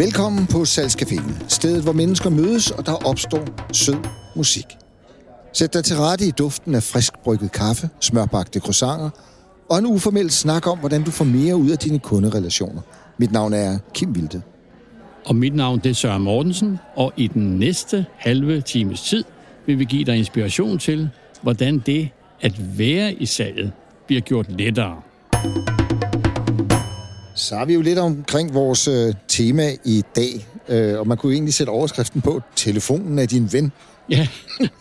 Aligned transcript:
Velkommen 0.00 0.46
på 0.46 0.62
Salgscaféen, 0.62 1.48
stedet 1.48 1.82
hvor 1.82 1.92
mennesker 1.92 2.30
mødes, 2.30 2.70
og 2.70 2.86
der 2.86 2.92
opstår 2.92 3.44
sød 3.72 3.96
musik. 4.36 4.64
Sæt 5.52 5.74
dig 5.74 5.84
til 5.84 5.96
rette 5.96 6.26
i 6.26 6.30
duften 6.30 6.74
af 6.74 6.82
frisk 6.82 7.12
brygget 7.24 7.52
kaffe, 7.52 7.88
smørbagte 8.00 8.60
croissanter 8.60 9.10
og 9.70 9.78
en 9.78 9.86
uformel 9.86 10.30
snak 10.30 10.66
om, 10.66 10.78
hvordan 10.78 11.02
du 11.04 11.10
får 11.10 11.24
mere 11.24 11.56
ud 11.56 11.70
af 11.70 11.78
dine 11.78 11.98
kunderelationer. 11.98 12.80
Mit 13.18 13.32
navn 13.32 13.52
er 13.52 13.78
Kim 13.94 14.14
Vilde. 14.14 14.42
Og 15.26 15.36
mit 15.36 15.54
navn 15.54 15.78
det 15.78 15.90
er 15.90 15.94
Søren 15.94 16.22
Mortensen, 16.22 16.78
og 16.96 17.12
i 17.16 17.26
den 17.26 17.58
næste 17.58 18.06
halve 18.16 18.60
times 18.60 19.02
tid 19.02 19.24
vil 19.66 19.78
vi 19.78 19.84
give 19.84 20.04
dig 20.04 20.16
inspiration 20.16 20.78
til, 20.78 21.10
hvordan 21.42 21.78
det 21.78 22.08
at 22.40 22.78
være 22.78 23.12
i 23.12 23.26
salget 23.26 23.72
bliver 24.06 24.20
gjort 24.20 24.46
lettere. 24.48 25.02
Så 27.40 27.56
er 27.56 27.64
vi 27.64 27.74
jo 27.74 27.80
lidt 27.80 27.98
omkring 27.98 28.54
vores 28.54 28.88
øh, 28.88 29.14
tema 29.28 29.70
i 29.84 30.02
dag, 30.16 30.46
øh, 30.68 30.98
og 30.98 31.06
man 31.06 31.16
kunne 31.16 31.32
egentlig 31.32 31.54
sætte 31.54 31.70
overskriften 31.70 32.20
på, 32.20 32.42
telefonen 32.56 33.18
af 33.18 33.28
din 33.28 33.48
ven. 33.52 33.72
Ja, 34.10 34.28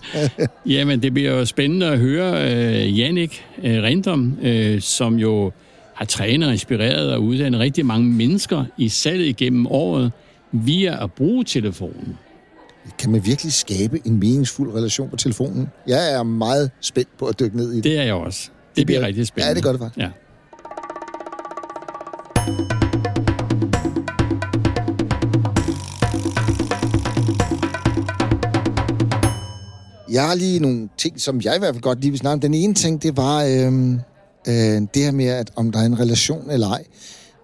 Jamen, 0.66 1.02
det 1.02 1.14
bliver 1.14 1.32
jo 1.32 1.46
spændende 1.46 1.86
at 1.86 2.00
høre 2.00 2.54
øh, 2.54 3.00
Jannik 3.00 3.46
øh, 3.64 3.84
Rindom, 3.84 4.38
øh, 4.42 4.82
som 4.82 5.16
jo 5.16 5.52
har 5.94 6.06
trænet 6.06 6.48
og 6.48 6.54
inspireret 6.54 7.14
og 7.14 7.24
uddannet 7.24 7.60
rigtig 7.60 7.86
mange 7.86 8.10
mennesker 8.10 8.66
i 8.78 8.90
salget 8.90 9.26
igennem 9.26 9.68
året 9.68 10.12
via 10.52 11.04
at 11.04 11.12
bruge 11.12 11.44
telefonen. 11.44 12.18
Kan 13.00 13.12
man 13.12 13.26
virkelig 13.26 13.54
skabe 13.54 14.02
en 14.06 14.20
meningsfuld 14.20 14.74
relation 14.74 15.10
på 15.10 15.16
telefonen? 15.16 15.68
Jeg 15.88 16.14
er 16.14 16.24
meget 16.24 16.72
spændt 16.82 17.18
på 17.18 17.26
at 17.26 17.40
dykke 17.40 17.58
ned 17.58 17.72
i 17.72 17.76
det. 17.76 17.84
Det 17.84 17.98
er 17.98 18.04
jeg 18.04 18.14
også. 18.14 18.50
Det, 18.50 18.76
det 18.76 18.86
bliver, 18.86 19.00
bliver 19.00 19.08
rigtig 19.08 19.28
spændende. 19.28 19.50
Ja, 19.50 19.56
det 19.56 19.64
gør 19.64 19.72
det 19.72 19.82
faktisk. 19.82 19.98
Ja. 19.98 20.10
Jeg 30.12 30.28
har 30.28 30.36
lige 30.36 30.60
nogle 30.60 30.90
ting, 30.98 31.22
som 31.22 31.42
jeg 31.44 31.56
i 31.56 31.60
hvert 31.60 31.76
fald 31.76 31.82
godt 31.82 32.02
lige 32.02 32.12
vil 32.12 32.20
snakke 32.20 32.34
om. 32.34 32.40
Den 32.40 32.54
ene 32.54 32.74
ting, 32.74 33.04
det 33.04 33.18
var 33.18 33.44
øh, 33.44 33.94
øh, 34.48 34.82
det 34.94 35.04
her 35.04 35.12
med, 35.12 35.26
at 35.26 35.52
om 35.56 35.72
der 35.72 35.80
er 35.80 35.86
en 35.86 36.00
relation 36.00 36.50
eller 36.50 36.68
ej. 36.68 36.84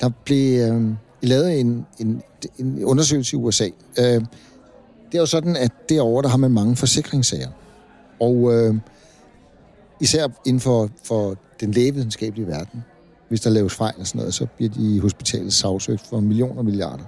Der 0.02 0.10
blev 0.26 0.62
øh, 0.62 0.92
lavet 1.22 1.60
en, 1.60 1.86
en, 2.00 2.22
en 2.60 2.84
undersøgelse 2.84 3.36
i 3.36 3.40
USA. 3.40 3.68
Øh, 4.00 4.22
det 5.12 5.16
er 5.16 5.20
jo 5.20 5.26
sådan, 5.26 5.56
at 5.56 5.72
derovre, 5.90 6.24
der 6.24 6.30
har 6.30 6.38
man 6.38 6.52
mange 6.52 6.76
forsikringssager. 6.76 7.50
Og 8.20 8.54
øh, 8.54 8.76
især 10.02 10.28
inden 10.46 10.60
for, 10.60 10.90
for 11.04 11.36
den 11.60 11.72
lægevidenskabelige 11.72 12.48
verden, 12.48 12.84
hvis 13.30 13.42
der 13.42 13.50
laves 13.50 13.74
fejl 13.74 13.94
og 14.00 14.08
sådan 14.08 14.20
noget, 14.20 14.34
så 14.34 14.46
bliver 14.58 14.72
de 14.72 15.00
hospitalet 15.00 15.54
sagsøgt 15.54 16.02
for 16.10 16.20
millioner 16.20 16.58
og 16.58 16.66
milliarder. 16.66 17.04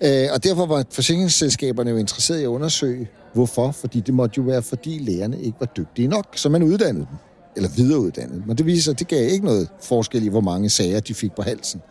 Øh, 0.00 0.28
og 0.32 0.44
derfor 0.44 0.66
var 0.66 0.84
forsikringsselskaberne 0.90 1.90
jo 1.90 1.96
interesserede 1.96 2.42
i 2.42 2.44
at 2.44 2.48
undersøge, 2.48 3.08
hvorfor. 3.32 3.70
Fordi 3.70 4.00
det 4.00 4.14
måtte 4.14 4.34
jo 4.36 4.42
være, 4.42 4.62
fordi 4.62 4.98
lægerne 4.98 5.40
ikke 5.40 5.56
var 5.60 5.66
dygtige 5.66 6.08
nok, 6.08 6.26
så 6.36 6.48
man 6.48 6.62
uddannede 6.62 7.06
dem. 7.10 7.16
Eller 7.56 7.68
videreuddannede 7.76 8.40
dem. 8.40 8.50
Og 8.50 8.58
det 8.58 8.66
viser 8.66 8.82
sig, 8.82 8.90
at 8.90 8.98
det 8.98 9.08
gav 9.08 9.28
ikke 9.32 9.44
noget 9.44 9.68
forskel 9.82 10.24
i, 10.24 10.28
hvor 10.28 10.40
mange 10.40 10.70
sager 10.70 11.00
de 11.00 11.14
fik 11.14 11.32
på 11.32 11.42
halsen. 11.42 11.82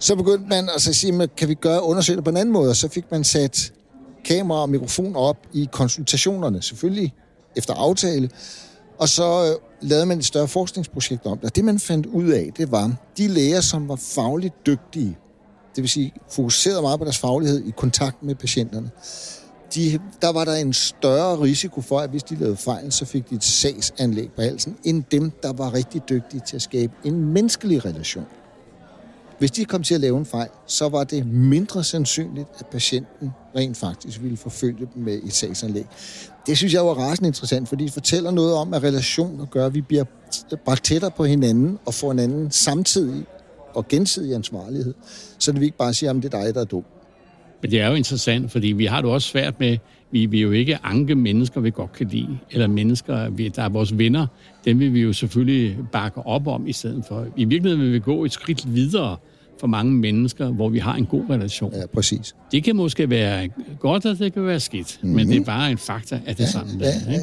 Så 0.00 0.16
begyndte 0.16 0.48
man 0.48 0.68
altså 0.68 0.90
at 0.90 0.96
sige, 0.96 1.28
kan 1.36 1.48
vi 1.48 1.54
gøre 1.54 1.82
undersøgelser 1.82 2.22
på 2.22 2.30
en 2.30 2.36
anden 2.36 2.52
måde? 2.52 2.70
Og 2.70 2.76
så 2.76 2.88
fik 2.88 3.04
man 3.10 3.24
sat 3.24 3.72
kamera 4.24 4.58
og 4.58 4.70
mikrofon 4.70 5.16
op 5.16 5.36
i 5.52 5.68
konsultationerne, 5.72 6.62
selvfølgelig 6.62 7.14
efter 7.56 7.74
aftale. 7.74 8.30
Og 8.98 9.08
så 9.08 9.44
øh, 9.44 9.88
lavede 9.88 10.06
man 10.06 10.18
et 10.18 10.24
større 10.24 10.48
forskningsprojekt 10.48 11.26
om 11.26 11.38
det. 11.38 11.44
Og 11.44 11.56
det, 11.56 11.64
man 11.64 11.78
fandt 11.78 12.06
ud 12.06 12.28
af, 12.28 12.50
det 12.56 12.70
var, 12.70 12.92
de 13.18 13.28
læger, 13.28 13.60
som 13.60 13.88
var 13.88 13.96
fagligt 13.96 14.66
dygtige, 14.66 15.18
det 15.76 15.82
vil 15.82 15.88
sige 15.88 16.14
fokuserede 16.30 16.82
meget 16.82 16.98
på 16.98 17.04
deres 17.04 17.18
faglighed 17.18 17.64
i 17.64 17.70
kontakt 17.70 18.22
med 18.22 18.34
patienterne, 18.34 18.90
de, 19.74 19.98
der 20.22 20.32
var 20.32 20.44
der 20.44 20.54
en 20.54 20.72
større 20.72 21.40
risiko 21.40 21.80
for, 21.80 21.98
at 21.98 22.10
hvis 22.10 22.22
de 22.22 22.34
lavede 22.34 22.56
fejl, 22.56 22.92
så 22.92 23.04
fik 23.04 23.30
de 23.30 23.34
et 23.34 23.44
sagsanlæg 23.44 24.30
på 24.36 24.42
halsen, 24.42 24.76
end 24.84 25.04
dem, 25.10 25.30
der 25.42 25.52
var 25.52 25.74
rigtig 25.74 26.02
dygtige 26.08 26.40
til 26.46 26.56
at 26.56 26.62
skabe 26.62 26.92
en 27.04 27.24
menneskelig 27.24 27.84
relation. 27.84 28.26
Hvis 29.38 29.50
de 29.50 29.64
kom 29.64 29.82
til 29.82 29.94
at 29.94 30.00
lave 30.00 30.18
en 30.18 30.26
fejl, 30.26 30.48
så 30.66 30.88
var 30.88 31.04
det 31.04 31.26
mindre 31.26 31.84
sandsynligt, 31.84 32.48
at 32.58 32.66
patienten 32.66 33.30
rent 33.56 33.76
faktisk 33.76 34.22
ville 34.22 34.36
forfølge 34.36 34.88
dem 34.94 35.02
med 35.02 35.22
et 35.24 35.32
sagsanlæg. 35.32 35.86
Det 36.46 36.56
synes 36.56 36.74
jeg 36.74 36.86
var 36.86 36.94
rasende 36.94 37.28
interessant, 37.28 37.68
fordi 37.68 37.84
det 37.84 37.92
fortæller 37.92 38.30
noget 38.30 38.54
om, 38.54 38.74
at 38.74 38.82
relationer 38.82 39.46
gør, 39.46 39.66
at 39.66 39.74
vi 39.74 39.80
bliver 39.80 40.04
bragt 40.64 40.84
tættere 40.84 41.10
på 41.10 41.24
hinanden 41.24 41.78
og 41.86 41.94
får 41.94 42.10
anden 42.10 42.50
samtidig 42.50 43.24
og 43.74 43.88
gensidig 43.88 44.34
ansvarlighed. 44.34 44.94
Så 45.38 45.52
det 45.52 45.60
vi 45.60 45.64
ikke 45.64 45.78
bare 45.78 45.94
siger, 45.94 46.10
at 46.10 46.16
det 46.16 46.34
er 46.34 46.42
dig, 46.42 46.54
der 46.54 46.60
er 46.60 46.64
dum. 46.64 46.84
Men 47.62 47.70
det 47.70 47.80
er 47.80 47.88
jo 47.88 47.94
interessant, 47.94 48.52
fordi 48.52 48.66
vi 48.66 48.86
har 48.86 49.00
det 49.00 49.10
også 49.10 49.28
svært 49.28 49.60
med, 49.60 49.78
vi 50.10 50.26
vil 50.26 50.40
jo 50.40 50.50
ikke 50.50 50.78
anke 50.82 51.14
mennesker, 51.14 51.60
vi 51.60 51.70
godt 51.70 51.92
kan 51.92 52.08
lide, 52.08 52.38
eller 52.50 52.66
mennesker, 52.66 53.28
der 53.28 53.62
er 53.62 53.68
vores 53.68 53.98
venner, 53.98 54.26
dem 54.64 54.78
vil 54.78 54.94
vi 54.94 55.00
jo 55.00 55.12
selvfølgelig 55.12 55.76
bakke 55.92 56.26
op 56.26 56.46
om 56.46 56.66
i 56.66 56.72
stedet 56.72 57.04
for. 57.08 57.26
I 57.36 57.44
virkeligheden 57.44 57.84
vil 57.84 57.92
vi 57.92 57.98
gå 57.98 58.24
et 58.24 58.32
skridt 58.32 58.74
videre 58.74 59.16
for 59.60 59.66
mange 59.66 59.92
mennesker, 59.92 60.50
hvor 60.50 60.68
vi 60.68 60.78
har 60.78 60.94
en 60.94 61.06
god 61.06 61.22
relation. 61.30 61.72
Ja, 61.74 61.86
præcis. 61.86 62.34
Det 62.52 62.64
kan 62.64 62.76
måske 62.76 63.10
være 63.10 63.48
godt, 63.80 64.06
og 64.06 64.18
det 64.18 64.32
kan 64.32 64.46
være 64.46 64.60
skidt, 64.60 64.98
mm-hmm. 65.02 65.16
men 65.16 65.28
det 65.28 65.36
er 65.36 65.44
bare 65.44 65.70
en 65.70 65.78
fakta, 65.78 66.20
at 66.26 66.38
det 66.38 66.44
er 66.44 66.48
sådan. 66.48 66.80
Ja, 66.80 66.86
ja, 66.86 67.12
ja. 67.12 67.18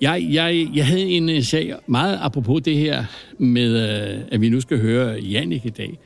Jeg, 0.00 0.26
jeg, 0.30 0.68
jeg 0.74 0.86
havde 0.86 1.02
en 1.02 1.28
øh, 1.28 1.42
sag, 1.42 1.74
meget 1.86 2.18
apropos 2.22 2.62
det 2.62 2.76
her 2.76 3.04
med, 3.38 4.00
øh, 4.16 4.20
at 4.32 4.40
vi 4.40 4.48
nu 4.48 4.60
skal 4.60 4.80
høre 4.80 5.20
Jannik 5.20 5.66
i 5.66 5.68
dag, 5.68 5.98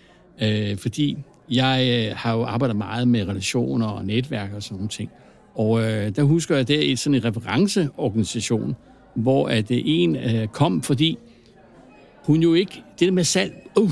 øh, 0.42 0.76
fordi 0.76 1.16
jeg 1.50 2.06
øh, 2.10 2.16
har 2.16 2.34
jo 2.34 2.44
arbejdet 2.44 2.76
meget 2.76 3.08
med 3.08 3.28
relationer 3.28 3.86
og 3.86 4.04
netværk 4.04 4.52
og 4.56 4.62
sådan 4.62 4.74
nogle 4.74 4.88
ting. 4.88 5.10
Og 5.54 5.82
øh, 5.82 6.16
der 6.16 6.22
husker 6.22 6.54
jeg, 6.54 6.60
at 6.60 6.68
det 6.68 6.92
er 6.92 6.96
sådan 6.96 7.14
en 7.14 7.24
referenceorganisation, 7.24 8.76
hvor 9.14 9.48
at 9.48 9.70
øh, 9.70 9.78
en 9.84 10.16
øh, 10.16 10.46
kom, 10.46 10.82
fordi 10.82 11.18
hun 12.24 12.42
jo 12.42 12.54
ikke... 12.54 12.82
Det 12.98 13.06
der 13.06 13.12
med 13.12 13.24
salg, 13.24 13.70
uh, 13.76 13.90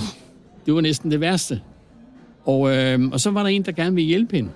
det 0.66 0.75
var 0.75 0.81
næsten 0.81 1.11
det 1.11 1.21
værste. 1.21 1.61
Og, 2.45 2.77
øh, 2.77 3.00
og 3.12 3.21
så 3.21 3.31
var 3.31 3.43
der 3.43 3.50
en, 3.50 3.62
der 3.62 3.72
gerne 3.72 3.95
ville 3.95 4.09
hjælpe 4.09 4.37
hende. 4.37 4.50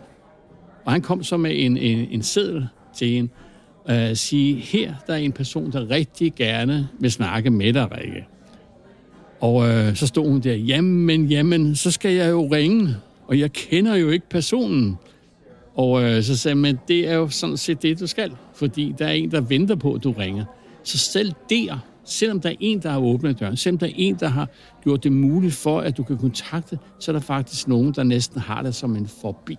Og 0.85 0.93
han 0.93 1.03
kom 1.03 1.23
så 1.23 1.37
med 1.37 1.51
en, 1.55 1.77
en, 1.77 2.09
en 2.11 2.23
seddel 2.23 2.67
til 2.97 3.09
hende, 3.09 3.31
og 3.85 3.95
øh, 3.95 4.17
sige, 4.17 4.55
her 4.55 4.95
der 5.07 5.13
er 5.13 5.19
en 5.19 5.33
person, 5.33 5.73
der 5.73 5.91
rigtig 5.91 6.35
gerne 6.35 6.89
vil 7.01 7.13
snakke 7.13 7.51
med 7.51 7.73
dig, 7.73 7.93
Rikke. 7.93 8.27
Og 9.41 9.69
øh, 9.69 9.97
så 9.97 10.07
stod 10.07 10.29
hun 10.29 10.41
der, 10.41 10.55
jamen, 10.55 11.27
jamen, 11.27 11.77
så 11.77 11.91
skal 11.91 12.15
jeg 12.15 12.31
jo 12.31 12.49
ringe, 12.53 12.97
og 13.27 13.39
jeg 13.39 13.53
kender 13.53 13.95
jo 13.95 14.11
ikke 14.11 14.29
personen. 14.31 14.99
Og 15.75 16.03
øh, 16.03 16.23
så 16.23 16.37
sagde 16.37 16.55
man, 16.55 16.79
det 16.89 17.09
er 17.09 17.15
jo 17.15 17.29
sådan 17.29 17.57
set 17.57 17.83
det, 17.83 18.01
du 18.01 18.07
skal, 18.07 18.33
fordi 18.55 18.95
der 18.99 19.07
er 19.07 19.13
en, 19.13 19.31
der 19.31 19.41
venter 19.41 19.75
på, 19.75 19.93
at 19.93 20.05
du 20.05 20.13
ringer. 20.13 20.45
Så 20.85 20.99
selv 20.99 21.33
der, 21.51 21.79
selvom 22.05 22.41
der 22.41 22.49
er 22.49 22.55
en, 22.61 22.83
der 22.83 22.91
har 22.91 23.01
åbnet 23.01 23.41
døren, 23.41 23.57
selvom 23.57 23.79
der 23.79 23.87
er 23.87 23.93
en, 23.97 24.17
der 24.21 24.29
har 24.29 24.49
gjort 24.83 25.05
det 25.05 25.13
muligt 25.13 25.55
for, 25.55 25.81
at 25.81 25.97
du 25.97 26.03
kan 26.03 26.19
kontakte, 26.19 26.79
så 26.99 27.11
er 27.11 27.13
der 27.13 27.21
faktisk 27.21 27.69
nogen, 27.69 27.93
der 27.93 28.03
næsten 28.03 28.41
har 28.41 28.63
det 28.63 28.75
som 28.75 28.97
en 28.97 29.07
forbi. 29.21 29.57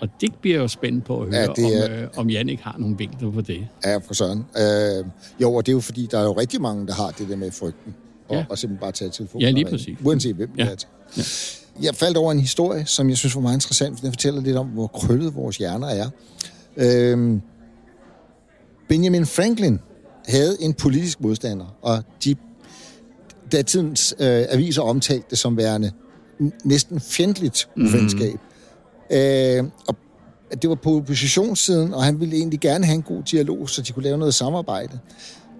Og 0.00 0.08
det 0.20 0.34
bliver 0.34 0.56
jo 0.56 0.68
spændt 0.68 1.04
på 1.04 1.20
at 1.20 1.28
høre, 1.28 1.40
ja, 1.40 1.46
det 1.46 1.90
er... 1.90 1.96
om, 1.96 2.02
øh, 2.02 2.08
om 2.16 2.30
Jannik 2.30 2.60
har 2.60 2.76
nogle 2.78 2.98
vinkler 2.98 3.30
på 3.30 3.40
det. 3.40 3.68
Ja, 3.84 3.96
for 3.96 4.14
sådan. 4.14 4.38
Øh, 4.38 5.04
jo, 5.42 5.54
og 5.54 5.66
det 5.66 5.72
er 5.72 5.76
jo 5.76 5.80
fordi, 5.80 6.08
der 6.10 6.18
er 6.18 6.24
jo 6.24 6.32
rigtig 6.32 6.60
mange, 6.60 6.86
der 6.86 6.94
har 6.94 7.10
det 7.10 7.28
der 7.28 7.36
med 7.36 7.50
frygten 7.50 7.94
og, 8.28 8.36
ja. 8.36 8.44
og 8.50 8.58
simpelthen 8.58 8.80
bare 8.80 8.92
tage 8.92 9.10
telefonen. 9.10 9.42
Ja, 9.42 9.50
lige 9.50 9.64
præcis. 9.64 9.98
Uanset 10.04 10.36
hvem 10.36 10.50
ja. 10.58 10.64
det 10.64 10.70
er. 10.70 10.88
Ja. 11.16 11.22
Jeg 11.82 11.94
faldt 11.94 12.16
over 12.16 12.32
en 12.32 12.40
historie, 12.40 12.86
som 12.86 13.08
jeg 13.08 13.16
synes 13.16 13.34
var 13.34 13.40
meget 13.40 13.56
interessant, 13.56 13.96
for 13.96 14.02
den 14.02 14.12
fortæller 14.12 14.40
lidt 14.40 14.56
om, 14.56 14.66
hvor 14.66 14.86
krøllet 14.86 15.34
vores 15.34 15.56
hjerner 15.56 15.88
er. 15.88 16.10
Øhm, 16.76 17.40
Benjamin 18.88 19.26
Franklin 19.26 19.80
havde 20.26 20.56
en 20.60 20.74
politisk 20.74 21.20
modstander, 21.20 21.76
og 21.82 22.02
de 22.24 22.36
datidens 23.52 24.14
øh, 24.18 24.44
aviser 24.48 24.82
omtalte 24.82 25.26
det 25.30 25.38
som 25.38 25.56
værende 25.56 25.92
næsten 26.64 27.00
fjendtligt 27.00 27.68
mhm. 27.76 27.86
uvenskab. 27.86 28.34
Mm. 29.10 29.16
Øh, 29.16 29.64
og 29.88 29.96
det 30.62 30.70
var 30.70 30.76
på 30.76 30.96
oppositionssiden, 30.96 31.94
og 31.94 32.04
han 32.04 32.20
ville 32.20 32.36
egentlig 32.36 32.60
gerne 32.60 32.84
have 32.84 32.94
en 32.94 33.02
god 33.02 33.22
dialog, 33.22 33.70
så 33.70 33.82
de 33.82 33.92
kunne 33.92 34.02
lave 34.02 34.18
noget 34.18 34.34
samarbejde. 34.34 34.98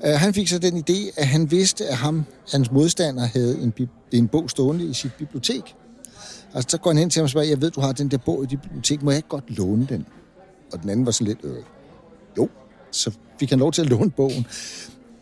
Øh, 0.05 0.13
han 0.13 0.35
fik 0.35 0.49
så 0.49 0.59
den 0.59 0.85
idé, 0.91 1.21
at 1.21 1.27
han 1.27 1.51
vidste, 1.51 1.87
at 1.87 1.97
ham, 1.97 2.25
hans 2.53 2.73
modstander 2.73 3.25
havde 3.25 3.59
en, 3.59 3.89
en 4.13 4.29
bog 4.29 4.51
stående 4.51 4.85
i 4.85 4.93
sit 4.93 5.13
bibliotek. 5.19 5.75
Altså, 6.55 6.69
så 6.71 6.79
går 6.79 6.91
han 6.91 6.99
hen 6.99 7.11
til 7.11 7.21
ham 7.21 7.25
og 7.25 7.31
spørger, 7.31 7.49
jeg 7.49 7.61
ved, 7.61 7.71
du 7.71 7.81
har 7.81 7.93
den 7.93 8.09
der 8.09 8.19
bog 8.19 8.45
i 8.45 8.47
dit 8.47 8.63
bibliotek, 8.63 9.03
må 9.03 9.11
jeg 9.11 9.19
ikke 9.19 9.29
godt 9.29 9.59
låne 9.59 9.87
den? 9.91 10.07
Og 10.73 10.83
den 10.83 10.91
anden 10.91 11.07
var 11.07 11.13
sådan 11.13 11.27
lidt, 11.27 11.39
øh, 11.45 11.63
jo. 12.39 12.49
Så 12.91 13.11
fik 13.39 13.51
han 13.51 13.59
lov 13.59 13.73
til 13.73 13.83
at 13.83 13.89
låne 13.89 14.11
bogen. 14.11 14.47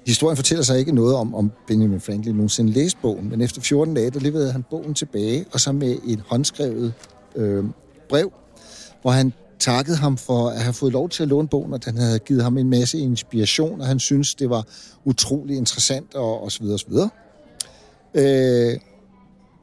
Historien 0.06 0.36
fortæller 0.36 0.64
sig 0.64 0.78
ikke 0.78 0.92
noget 0.92 1.16
om, 1.16 1.34
om 1.34 1.50
Benjamin 1.66 2.00
Franklin 2.00 2.34
nogensinde 2.34 2.72
læste 2.72 2.98
bogen, 3.02 3.30
men 3.30 3.40
efter 3.40 3.60
14 3.60 3.94
dage, 3.94 4.10
der 4.10 4.20
leverede 4.20 4.52
han 4.52 4.64
bogen 4.70 4.94
tilbage, 4.94 5.44
og 5.52 5.60
så 5.60 5.72
med 5.72 5.96
et 6.06 6.22
håndskrevet 6.26 6.92
øh, 7.36 7.64
brev, 8.08 8.32
hvor 9.02 9.10
han 9.10 9.32
takkede 9.58 9.96
ham 9.96 10.16
for 10.16 10.48
at 10.48 10.60
have 10.60 10.72
fået 10.72 10.92
lov 10.92 11.08
til 11.08 11.22
at 11.22 11.28
låne 11.28 11.48
bogen, 11.48 11.72
og 11.72 11.84
den 11.84 11.96
havde 11.96 12.18
givet 12.18 12.42
ham 12.42 12.58
en 12.58 12.70
masse 12.70 12.98
inspiration, 12.98 13.80
og 13.80 13.86
han 13.86 14.00
synes 14.00 14.34
det 14.34 14.50
var 14.50 14.66
utrolig 15.04 15.56
interessant, 15.56 16.14
og, 16.14 16.42
og 16.42 16.52
så 16.52 16.60
videre, 16.60 16.74
og 16.74 16.80
så 16.80 16.86
videre. 16.88 17.10
Øh, 18.14 18.78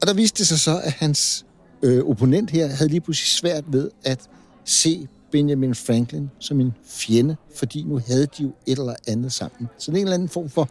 og 0.00 0.06
der 0.06 0.14
viste 0.14 0.38
det 0.38 0.46
sig 0.46 0.58
så, 0.58 0.80
at 0.84 0.92
hans 0.92 1.44
øh, 1.82 2.04
opponent 2.04 2.50
her 2.50 2.66
havde 2.66 2.90
lige 2.90 3.00
pludselig 3.00 3.28
svært 3.28 3.64
ved 3.66 3.90
at 4.04 4.20
se 4.64 5.08
Benjamin 5.32 5.74
Franklin 5.74 6.30
som 6.38 6.60
en 6.60 6.72
fjende, 6.86 7.36
fordi 7.56 7.82
nu 7.82 8.00
havde 8.06 8.26
de 8.26 8.42
jo 8.42 8.52
et 8.66 8.78
eller 8.78 8.94
andet 9.08 9.32
sammen. 9.32 9.68
Så 9.78 9.90
det 9.90 9.96
er 9.96 10.00
en 10.00 10.06
eller 10.06 10.14
anden 10.14 10.28
form 10.28 10.48
for 10.48 10.68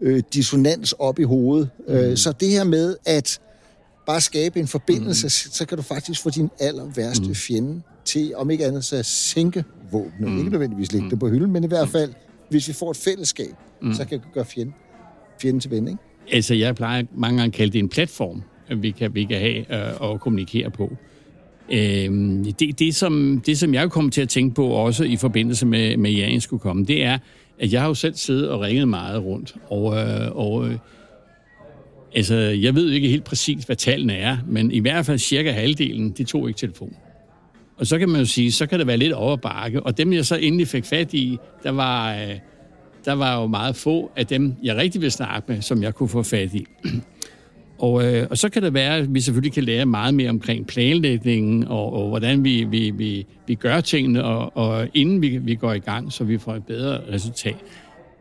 øh, 0.00 0.22
dissonans 0.32 0.92
op 0.92 1.18
i 1.18 1.22
hovedet. 1.22 1.70
Mm. 1.88 1.94
Øh, 1.94 2.16
så 2.16 2.32
det 2.32 2.48
her 2.48 2.64
med 2.64 2.96
at 3.04 3.40
bare 4.06 4.20
skabe 4.20 4.60
en 4.60 4.68
forbindelse, 4.68 5.26
mm. 5.26 5.30
så, 5.30 5.48
så 5.52 5.66
kan 5.66 5.76
du 5.76 5.82
faktisk 5.82 6.22
få 6.22 6.30
din 6.30 6.50
aller 6.58 6.84
værste 6.84 7.28
mm. 7.28 7.34
fjende 7.34 7.82
til, 8.06 8.32
om 8.36 8.50
ikke 8.50 8.66
andet, 8.66 8.84
så 8.84 8.96
at 8.96 9.06
sænke 9.06 9.64
våbnet. 9.92 10.30
Mm. 10.30 10.38
Ikke 10.38 10.50
nødvendigvis 10.50 10.92
lægge 10.92 11.04
mm. 11.04 11.10
det 11.10 11.18
på 11.18 11.28
hylden, 11.28 11.52
men 11.52 11.64
i 11.64 11.66
hvert 11.66 11.88
fald, 11.88 12.12
hvis 12.50 12.68
vi 12.68 12.72
får 12.72 12.90
et 12.90 12.96
fællesskab, 12.96 13.54
mm. 13.82 13.94
så 13.94 14.04
kan 14.04 14.18
vi 14.18 14.24
gøre 14.34 14.44
fjenden, 14.44 14.74
fjenden 15.42 15.60
til 15.60 15.70
ven, 15.70 15.88
ikke? 15.88 16.00
Altså, 16.32 16.54
jeg 16.54 16.74
plejer 16.74 17.02
mange 17.14 17.38
gange 17.38 17.50
at 17.50 17.52
kalde 17.52 17.72
det 17.72 17.78
en 17.78 17.88
platform, 17.88 18.42
vi 18.76 18.90
kan, 18.90 19.14
vi 19.14 19.24
kan 19.24 19.38
have 19.38 19.88
øh, 19.88 20.00
og 20.00 20.20
kommunikere 20.20 20.70
på. 20.70 20.96
Øh, 21.72 21.78
det, 22.60 22.78
det, 22.78 22.94
som, 22.94 23.42
det, 23.46 23.58
som 23.58 23.74
jeg 23.74 23.90
kommer 23.90 24.10
til 24.10 24.22
at 24.22 24.28
tænke 24.28 24.54
på 24.54 24.66
også 24.66 25.04
i 25.04 25.16
forbindelse 25.16 25.66
med, 25.66 25.96
med, 25.96 26.10
at 26.10 26.18
Jørgen 26.18 26.40
skulle 26.40 26.60
komme, 26.60 26.84
det 26.84 27.04
er, 27.04 27.18
at 27.58 27.72
jeg 27.72 27.80
har 27.80 27.88
jo 27.88 27.94
selv 27.94 28.14
siddet 28.14 28.48
og 28.48 28.60
ringet 28.60 28.88
meget 28.88 29.24
rundt, 29.24 29.54
og, 29.68 29.96
øh, 29.96 30.36
og 30.36 30.68
øh, 30.68 30.78
altså, 32.14 32.34
jeg 32.34 32.74
ved 32.74 32.90
ikke 32.90 33.08
helt 33.08 33.24
præcis, 33.24 33.64
hvad 33.64 33.76
tallene 33.76 34.14
er, 34.14 34.36
men 34.46 34.72
i 34.72 34.78
hvert 34.78 35.06
fald 35.06 35.18
cirka 35.18 35.50
halvdelen, 35.50 36.10
de 36.10 36.24
tog 36.24 36.48
ikke 36.48 36.58
telefon. 36.58 36.96
Og 37.76 37.86
så 37.86 37.98
kan 37.98 38.08
man 38.08 38.20
jo 38.20 38.26
sige, 38.26 38.52
så 38.52 38.66
kan 38.66 38.78
det 38.78 38.86
være 38.86 38.96
lidt 38.96 39.12
overbakke, 39.12 39.82
og 39.82 39.98
dem 39.98 40.12
jeg 40.12 40.26
så 40.26 40.36
endelig 40.36 40.68
fik 40.68 40.84
fat 40.84 41.14
i, 41.14 41.38
der 41.62 41.70
var, 41.70 42.14
øh, 42.14 42.38
der 43.04 43.12
var 43.12 43.40
jo 43.40 43.46
meget 43.46 43.76
få 43.76 44.10
af 44.16 44.26
dem, 44.26 44.54
jeg 44.62 44.76
rigtig 44.76 45.00
vil 45.00 45.12
snakke 45.12 45.52
med, 45.52 45.62
som 45.62 45.82
jeg 45.82 45.94
kunne 45.94 46.08
få 46.08 46.22
fat 46.22 46.54
i. 46.54 46.66
Og, 47.78 48.04
øh, 48.04 48.26
og 48.30 48.38
så 48.38 48.48
kan 48.48 48.62
det 48.62 48.74
være, 48.74 48.96
at 48.96 49.14
vi 49.14 49.20
selvfølgelig 49.20 49.52
kan 49.52 49.64
lære 49.64 49.86
meget 49.86 50.14
mere 50.14 50.30
omkring 50.30 50.66
planlægningen, 50.66 51.64
og, 51.68 51.92
og 51.92 52.08
hvordan 52.08 52.44
vi, 52.44 52.64
vi, 52.64 52.90
vi, 52.90 53.26
vi 53.46 53.54
gør 53.54 53.80
tingene, 53.80 54.24
og, 54.24 54.56
og 54.56 54.88
inden 54.94 55.22
vi, 55.22 55.38
vi 55.38 55.54
går 55.54 55.72
i 55.72 55.78
gang, 55.78 56.12
så 56.12 56.24
vi 56.24 56.38
får 56.38 56.54
et 56.54 56.66
bedre 56.66 57.00
resultat. 57.12 57.56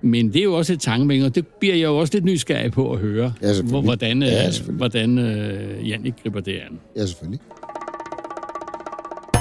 Men 0.01 0.27
det 0.27 0.35
er 0.35 0.43
jo 0.43 0.53
også 0.53 0.73
et 0.73 0.79
tankevækkende, 0.79 1.27
og 1.27 1.35
det 1.35 1.47
bliver 1.47 1.75
jeg 1.75 1.83
jo 1.83 1.97
også 1.97 2.13
lidt 2.13 2.25
nysgerrig 2.25 2.71
på 2.71 2.91
at 2.91 2.99
høre, 2.99 3.33
ja, 3.41 3.61
hvordan, 3.61 4.23
ja, 4.23 4.47
øh, 4.47 4.75
hvordan 4.75 5.17
uh, 5.17 5.89
Jannik 5.89 6.13
griber 6.23 6.39
det 6.39 6.51
an. 6.51 6.79
Ja, 6.95 7.05
selvfølgelig. 7.05 7.39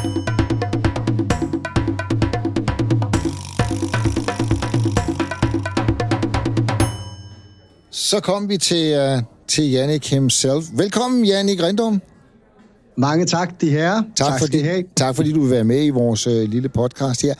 Så 0.04 0.10
kom 8.20 8.48
vi 8.48 8.56
til, 8.56 8.98
uh, 8.98 9.22
til 9.48 9.70
Jannik 9.70 10.10
himself. 10.10 10.64
Velkommen, 10.72 11.24
Jannik 11.24 11.62
Rindum. 11.62 12.02
Mange 12.96 13.26
tak, 13.26 13.60
de 13.60 13.70
her. 13.70 13.92
Tak, 13.92 14.28
tak, 14.28 14.40
fordi, 14.40 14.64
tak 14.96 15.16
fordi 15.16 15.32
du 15.32 15.40
vil 15.40 15.50
være 15.50 15.64
med 15.64 15.84
i 15.84 15.90
vores 15.90 16.26
uh, 16.26 16.32
lille 16.32 16.68
podcast 16.68 17.22
her. 17.22 17.34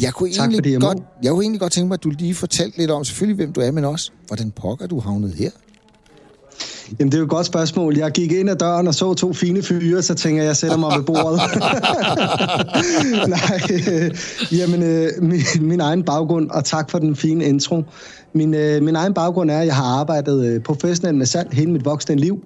Jeg 0.00 0.12
kunne, 0.12 0.32
tak, 0.32 0.48
egentlig 0.48 0.72
jeg 0.72 0.80
godt, 0.80 0.98
jeg 1.22 1.32
kunne 1.32 1.44
egentlig 1.44 1.60
godt 1.60 1.72
tænke 1.72 1.88
mig, 1.88 1.94
at 1.94 2.04
du 2.04 2.10
lige 2.10 2.34
fortalte 2.34 2.78
lidt 2.78 2.90
om, 2.90 3.04
selvfølgelig 3.04 3.36
hvem 3.36 3.52
du 3.52 3.60
er, 3.60 3.70
men 3.70 3.84
også, 3.84 4.10
hvordan 4.26 4.50
pokker 4.50 4.86
du 4.86 5.00
havnet 5.00 5.34
her? 5.34 5.50
Jamen, 6.98 7.12
det 7.12 7.14
er 7.14 7.18
jo 7.18 7.24
et 7.24 7.30
godt 7.30 7.46
spørgsmål. 7.46 7.96
Jeg 7.96 8.10
gik 8.10 8.32
ind 8.32 8.50
ad 8.50 8.56
døren 8.56 8.88
og 8.88 8.94
så 8.94 9.14
to 9.14 9.32
fine 9.32 9.62
fyre, 9.62 10.02
så 10.02 10.14
tænker 10.14 10.42
jeg, 10.42 10.48
jeg 10.48 10.56
sætter 10.56 10.76
mig 10.76 10.92
ved 10.96 11.04
bordet. 11.04 11.40
Nej, 13.36 13.60
øh, 13.92 14.10
jamen, 14.58 14.82
øh, 14.82 15.08
min, 15.20 15.40
min 15.60 15.80
egen 15.80 16.02
baggrund, 16.02 16.50
og 16.50 16.64
tak 16.64 16.90
for 16.90 16.98
den 16.98 17.16
fine 17.16 17.44
intro. 17.44 17.82
Min, 18.32 18.54
øh, 18.54 18.82
min 18.82 18.96
egen 18.96 19.14
baggrund 19.14 19.50
er, 19.50 19.58
at 19.58 19.66
jeg 19.66 19.76
har 19.76 20.00
arbejdet 20.00 20.46
øh, 20.46 20.60
professionelt 20.60 21.18
med 21.18 21.26
salg 21.26 21.48
hele 21.52 21.70
mit 21.70 21.84
voksne 21.84 22.14
liv. 22.14 22.44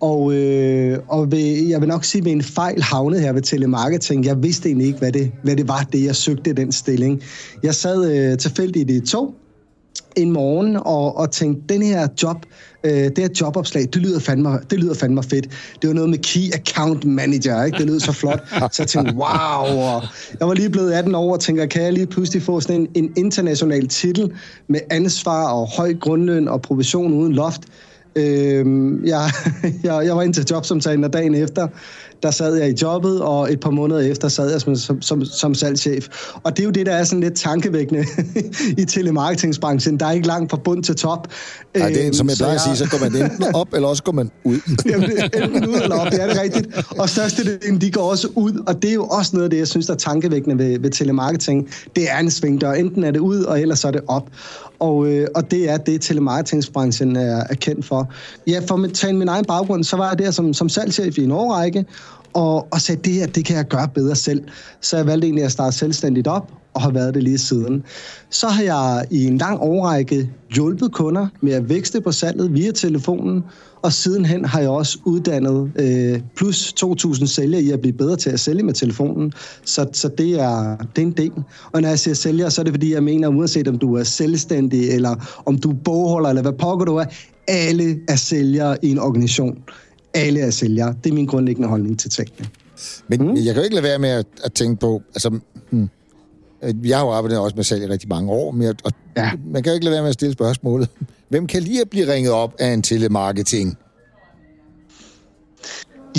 Og, 0.00 0.34
øh, 0.34 0.98
og 1.08 1.32
ved, 1.32 1.66
jeg 1.68 1.80
vil 1.80 1.88
nok 1.88 2.04
sige, 2.04 2.22
at 2.22 2.26
en 2.26 2.42
fejl 2.42 2.82
havnet 2.82 3.20
her 3.20 3.32
ved 3.32 3.42
telemarketing. 3.42 4.24
Jeg 4.24 4.42
vidste 4.42 4.68
egentlig 4.68 4.86
ikke, 4.86 4.98
hvad 4.98 5.12
det, 5.12 5.32
hvad 5.42 5.56
det 5.56 5.68
var, 5.68 5.86
det 5.92 6.04
jeg 6.04 6.16
søgte 6.16 6.52
den 6.52 6.72
stilling. 6.72 7.22
Jeg 7.62 7.74
sad 7.74 8.10
øh, 8.10 8.38
tilfældigt 8.38 8.90
i 8.90 8.96
et 8.96 9.04
tog 9.04 9.34
en 10.16 10.32
morgen 10.32 10.76
og, 10.76 11.16
og 11.16 11.30
tænkte, 11.30 11.74
den 11.74 11.82
her 11.82 12.08
job, 12.22 12.36
øh, 12.84 12.92
det 12.92 13.18
her 13.18 13.28
jobopslag, 13.40 13.82
det 13.82 13.96
lyder, 13.96 14.20
fandme, 14.20 14.58
det 14.70 14.78
lyder 14.78 14.94
fandme 14.94 15.22
fedt. 15.22 15.48
Det 15.82 15.88
var 15.88 15.94
noget 15.94 16.10
med 16.10 16.18
Key 16.18 16.54
Account 16.54 17.04
Manager, 17.04 17.64
ikke? 17.64 17.78
det 17.78 17.86
lød 17.86 18.00
så 18.00 18.12
flot. 18.12 18.40
Så 18.72 18.82
jeg 18.82 18.88
tænkte, 18.88 19.14
wow! 19.14 19.78
Og 19.78 20.02
jeg 20.40 20.48
var 20.48 20.54
lige 20.54 20.70
blevet 20.70 20.92
18 20.92 21.14
år 21.14 21.32
og 21.32 21.40
tænker, 21.40 21.66
kan 21.66 21.82
jeg 21.82 21.92
lige 21.92 22.06
pludselig 22.06 22.42
få 22.42 22.60
sådan 22.60 22.80
en, 22.80 22.88
en 22.94 23.12
international 23.16 23.88
titel 23.88 24.32
med 24.68 24.80
ansvar 24.90 25.52
og 25.52 25.68
høj 25.76 25.94
grundløn 25.94 26.48
og 26.48 26.62
provision 26.62 27.12
uden 27.12 27.32
loft? 27.32 27.60
Øh, 28.16 28.64
jeg, 29.04 29.30
jeg, 29.84 30.06
jeg 30.06 30.16
var 30.16 30.22
ind 30.22 30.34
til 30.34 30.46
jobsamtalen, 30.50 31.04
og 31.04 31.12
dagen 31.12 31.34
efter, 31.34 31.68
der 32.22 32.30
sad 32.30 32.54
jeg 32.54 32.70
i 32.70 32.74
jobbet, 32.82 33.20
og 33.20 33.52
et 33.52 33.60
par 33.60 33.70
måneder 33.70 34.00
efter 34.00 34.28
sad 34.28 34.50
jeg 34.50 34.60
som, 34.60 34.76
som, 34.76 35.02
som, 35.02 35.24
som 35.24 35.54
salgschef. 35.54 36.08
Og 36.42 36.56
det 36.56 36.62
er 36.62 36.64
jo 36.64 36.70
det, 36.70 36.86
der 36.86 36.92
er 36.92 37.04
sådan 37.04 37.20
lidt 37.20 37.34
tankevækkende 37.34 38.04
i 38.82 38.84
telemarketingsbranchen. 38.84 40.00
Der 40.00 40.06
er 40.06 40.12
ikke 40.12 40.26
langt 40.26 40.50
fra 40.50 40.56
bund 40.64 40.84
til 40.84 40.96
top. 40.96 41.28
Nej, 41.76 41.88
det 41.88 42.06
er, 42.06 42.12
som 42.12 42.28
jeg 42.28 42.36
plejer 42.36 42.54
at 42.54 42.60
sige, 42.60 42.76
så 42.76 42.88
går 42.90 42.98
man 42.98 43.22
enten 43.22 43.54
op, 43.54 43.74
eller 43.74 43.88
også 43.88 44.02
går 44.02 44.12
man 44.12 44.30
ud. 44.44 44.58
Jamen, 44.90 45.10
enten 45.42 45.68
ud 45.68 45.74
eller 45.82 45.96
op, 45.96 46.12
det 46.12 46.22
er 46.22 46.26
det 46.26 46.40
rigtigt. 46.40 46.68
Og 46.98 47.08
størstedelen, 47.08 47.80
de 47.80 47.90
går 47.90 48.10
også 48.10 48.28
ud, 48.34 48.62
og 48.66 48.82
det 48.82 48.90
er 48.90 48.94
jo 48.94 49.06
også 49.06 49.30
noget 49.34 49.44
af 49.44 49.50
det, 49.50 49.58
jeg 49.58 49.68
synes, 49.68 49.86
der 49.86 49.92
er 49.92 49.98
tankevækkende 49.98 50.64
ved, 50.64 50.78
ved 50.78 50.90
telemarketing. 50.90 51.68
Det 51.96 52.10
er 52.10 52.18
en 52.18 52.30
svingdør. 52.30 52.72
Enten 52.72 53.04
er 53.04 53.10
det 53.10 53.20
ud, 53.20 53.42
og 53.42 53.60
ellers 53.60 53.84
er 53.84 53.90
det 53.90 54.00
op. 54.08 54.30
Og, 54.78 55.06
øh, 55.06 55.26
og 55.34 55.50
det 55.50 55.70
er 55.70 55.76
det, 55.76 56.00
telemarketingsbranchen 56.00 57.16
er, 57.16 57.44
er 57.50 57.54
kendt 57.54 57.86
for. 57.86 58.12
Ja, 58.46 58.60
for 58.68 58.84
at 58.84 58.92
tage 58.92 59.12
min 59.12 59.28
egen 59.28 59.44
baggrund, 59.44 59.84
så 59.84 59.96
var 59.96 60.08
jeg 60.08 60.18
der 60.18 60.30
som, 60.30 60.54
som 60.54 60.68
salgschef 60.68 61.18
i 61.18 61.24
en 61.24 61.30
årrække, 61.30 61.84
og, 62.36 62.68
og 62.72 62.80
sagde, 62.80 63.00
det 63.04 63.12
her, 63.12 63.26
det 63.26 63.44
kan 63.44 63.56
jeg 63.56 63.64
gøre 63.68 63.88
bedre 63.88 64.16
selv. 64.16 64.44
Så 64.80 64.96
jeg 64.96 65.06
valgte 65.06 65.26
egentlig 65.26 65.44
at 65.44 65.52
starte 65.52 65.76
selvstændigt 65.76 66.26
op, 66.26 66.52
og 66.74 66.82
har 66.82 66.90
været 66.90 67.14
det 67.14 67.22
lige 67.22 67.38
siden. 67.38 67.82
Så 68.30 68.48
har 68.48 68.62
jeg 68.62 69.06
i 69.10 69.24
en 69.24 69.38
lang 69.38 69.60
årrække 69.60 70.30
hjulpet 70.54 70.92
kunder 70.92 71.26
med 71.40 71.52
at 71.52 71.68
vækste 71.68 72.00
på 72.00 72.12
salget 72.12 72.54
via 72.54 72.70
telefonen, 72.72 73.44
og 73.82 73.92
sidenhen 73.92 74.44
har 74.44 74.60
jeg 74.60 74.68
også 74.68 74.98
uddannet 75.04 75.72
øh, 75.76 76.20
plus 76.36 76.74
2.000 76.84 77.26
sælgere 77.26 77.62
i 77.62 77.70
at 77.70 77.80
blive 77.80 77.92
bedre 77.92 78.16
til 78.16 78.30
at 78.30 78.40
sælge 78.40 78.62
med 78.62 78.74
telefonen. 78.74 79.32
Så, 79.64 79.86
så 79.92 80.08
det, 80.08 80.40
er, 80.40 80.76
det 80.96 81.02
er 81.02 81.06
en 81.06 81.12
del. 81.12 81.32
Og 81.72 81.82
når 81.82 81.88
jeg 81.88 81.98
siger 81.98 82.14
sælger, 82.14 82.48
så 82.48 82.60
er 82.60 82.64
det 82.64 82.72
fordi, 82.72 82.94
jeg 82.94 83.02
mener, 83.02 83.28
uanset 83.28 83.68
om 83.68 83.78
du 83.78 83.94
er 83.94 84.04
selvstændig, 84.04 84.90
eller 84.90 85.42
om 85.46 85.58
du 85.58 85.70
er 85.70 85.76
bogholder, 85.84 86.28
eller 86.28 86.42
hvad 86.42 86.52
pokker 86.52 86.84
du 86.84 86.96
er, 86.96 87.04
alle 87.48 87.98
er 88.08 88.16
sælgere 88.16 88.76
i 88.82 88.90
en 88.90 88.98
organisation. 88.98 89.58
Alle 90.16 90.40
er 90.40 90.50
sælgere. 90.50 90.94
Det 91.04 91.10
er 91.10 91.14
min 91.14 91.26
grundlæggende 91.26 91.68
holdning 91.68 91.98
til 91.98 92.10
tingene. 92.10 92.48
Men 93.08 93.22
mm. 93.22 93.36
jeg 93.36 93.44
kan 93.44 93.56
jo 93.56 93.62
ikke 93.62 93.74
lade 93.74 93.84
være 93.84 93.98
med 93.98 94.08
at, 94.08 94.26
at 94.44 94.52
tænke 94.52 94.80
på, 94.80 95.02
altså, 95.14 95.38
hmm, 95.70 95.88
jeg 96.84 96.98
har 96.98 97.04
jo 97.04 97.10
arbejdet 97.10 97.38
også 97.38 97.56
med 97.56 97.64
salg 97.64 97.82
i 97.82 97.86
rigtig 97.86 98.08
mange 98.08 98.32
år, 98.32 98.50
men 98.50 98.74
og 98.84 98.92
ja. 99.16 99.30
man 99.52 99.62
kan 99.62 99.70
jo 99.70 99.74
ikke 99.74 99.84
lade 99.84 99.92
være 99.92 100.02
med 100.02 100.08
at 100.08 100.14
stille 100.14 100.32
spørgsmålet. 100.32 100.88
Hvem 101.28 101.46
kan 101.46 101.62
lige 101.62 101.80
at 101.80 101.90
blive 101.90 102.12
ringet 102.12 102.32
op 102.32 102.54
af 102.58 102.68
en 102.72 102.82
telemarketing? 102.82 103.78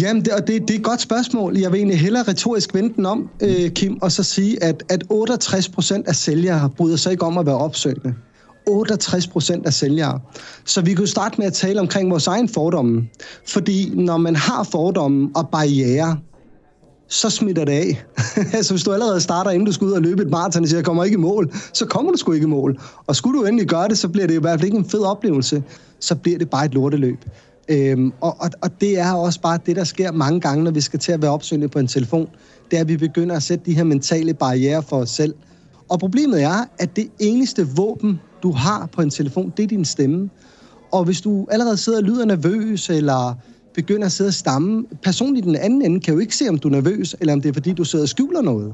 Jamen, 0.01 0.25
det, 0.25 0.33
og 0.33 0.47
det, 0.47 0.61
det 0.61 0.71
er 0.71 0.77
et 0.77 0.83
godt 0.83 1.01
spørgsmål. 1.01 1.57
Jeg 1.57 1.71
vil 1.71 1.77
egentlig 1.77 1.99
hellere 1.99 2.23
retorisk 2.23 2.73
vente 2.73 2.95
den 2.95 3.05
om, 3.05 3.29
øh, 3.43 3.69
Kim, 3.69 3.97
og 4.01 4.11
så 4.11 4.23
sige, 4.23 4.63
at, 4.63 4.83
at 4.89 5.03
68 5.09 5.69
procent 5.69 6.07
af 6.07 6.15
sælgere 6.15 6.69
bryder 6.69 6.95
sig 6.95 7.11
ikke 7.11 7.25
om 7.25 7.37
at 7.37 7.45
være 7.45 7.57
opsøgende. 7.57 8.13
68 8.67 9.27
procent 9.27 9.65
af 9.65 9.73
sælgere. 9.73 10.19
Så 10.65 10.81
vi 10.81 10.93
kunne 10.93 11.07
starte 11.07 11.35
med 11.37 11.47
at 11.47 11.53
tale 11.53 11.79
omkring 11.79 12.11
vores 12.11 12.27
egen 12.27 12.49
fordomme. 12.49 13.07
Fordi 13.47 13.91
når 13.95 14.17
man 14.17 14.35
har 14.35 14.63
fordomme 14.63 15.29
og 15.35 15.49
barriere, 15.49 16.17
så 17.07 17.29
smitter 17.29 17.65
det 17.65 17.71
af. 17.71 18.05
altså 18.57 18.73
hvis 18.73 18.83
du 18.83 18.91
allerede 18.91 19.21
starter, 19.21 19.51
inden 19.51 19.65
du 19.65 19.71
skal 19.71 19.87
ud 19.87 19.91
og 19.91 20.01
løbe 20.01 20.23
et 20.23 20.29
maraton 20.29 20.63
og 20.63 20.67
siger, 20.67 20.77
jeg 20.77 20.85
kommer 20.85 21.03
ikke 21.03 21.15
i 21.15 21.21
mål, 21.21 21.53
så 21.73 21.85
kommer 21.85 22.11
du 22.11 22.17
sgu 22.17 22.31
ikke 22.31 22.43
i 22.43 22.49
mål. 22.49 22.79
Og 23.07 23.15
skulle 23.15 23.39
du 23.39 23.45
endelig 23.45 23.67
gøre 23.67 23.87
det, 23.87 23.97
så 23.97 24.07
bliver 24.07 24.27
det 24.27 24.33
i 24.33 24.39
hvert 24.39 24.59
fald 24.59 24.65
ikke 24.65 24.77
en 24.77 24.89
fed 24.89 25.01
oplevelse. 25.01 25.63
Så 25.99 26.15
bliver 26.15 26.37
det 26.37 26.49
bare 26.49 26.65
et 26.65 26.73
lorteløb. 26.73 27.25
Øhm, 27.69 28.13
og, 28.21 28.35
og, 28.39 28.49
og 28.61 28.81
det 28.81 28.99
er 28.99 29.13
også 29.13 29.41
bare 29.41 29.59
det, 29.65 29.75
der 29.75 29.83
sker 29.83 30.11
mange 30.11 30.39
gange, 30.39 30.63
når 30.63 30.71
vi 30.71 30.81
skal 30.81 30.99
til 30.99 31.11
at 31.11 31.21
være 31.21 31.31
opsøgende 31.31 31.67
på 31.67 31.79
en 31.79 31.87
telefon. 31.87 32.29
Det 32.71 32.77
er, 32.77 32.81
at 32.81 32.87
vi 32.87 32.97
begynder 32.97 33.35
at 33.35 33.43
sætte 33.43 33.65
de 33.65 33.73
her 33.73 33.83
mentale 33.83 34.33
barriere 34.33 34.83
for 34.83 34.97
os 34.97 35.09
selv. 35.09 35.33
Og 35.89 35.99
problemet 35.99 36.43
er, 36.43 36.65
at 36.79 36.95
det 36.95 37.07
eneste 37.19 37.67
våben, 37.75 38.19
du 38.43 38.51
har 38.51 38.89
på 38.91 39.01
en 39.01 39.09
telefon, 39.09 39.53
det 39.57 39.63
er 39.63 39.67
din 39.67 39.85
stemme. 39.85 40.29
Og 40.91 41.05
hvis 41.05 41.21
du 41.21 41.47
allerede 41.51 41.77
sidder 41.77 41.99
og 41.99 42.03
lyder 42.03 42.25
nervøs, 42.25 42.89
eller 42.89 43.35
begynder 43.73 44.05
at 44.05 44.11
sidde 44.11 44.27
og 44.27 44.33
stamme, 44.33 44.85
personen 45.03 45.37
i 45.37 45.41
den 45.41 45.55
anden 45.55 45.81
ende 45.81 45.99
kan 45.99 46.13
jo 46.13 46.19
ikke 46.19 46.35
se, 46.35 46.49
om 46.49 46.57
du 46.57 46.67
er 46.67 46.71
nervøs, 46.71 47.15
eller 47.19 47.33
om 47.33 47.41
det 47.41 47.49
er, 47.49 47.53
fordi 47.53 47.73
du 47.73 47.83
sidder 47.83 48.05
og 48.05 48.09
skjuler 48.09 48.41
noget. 48.41 48.73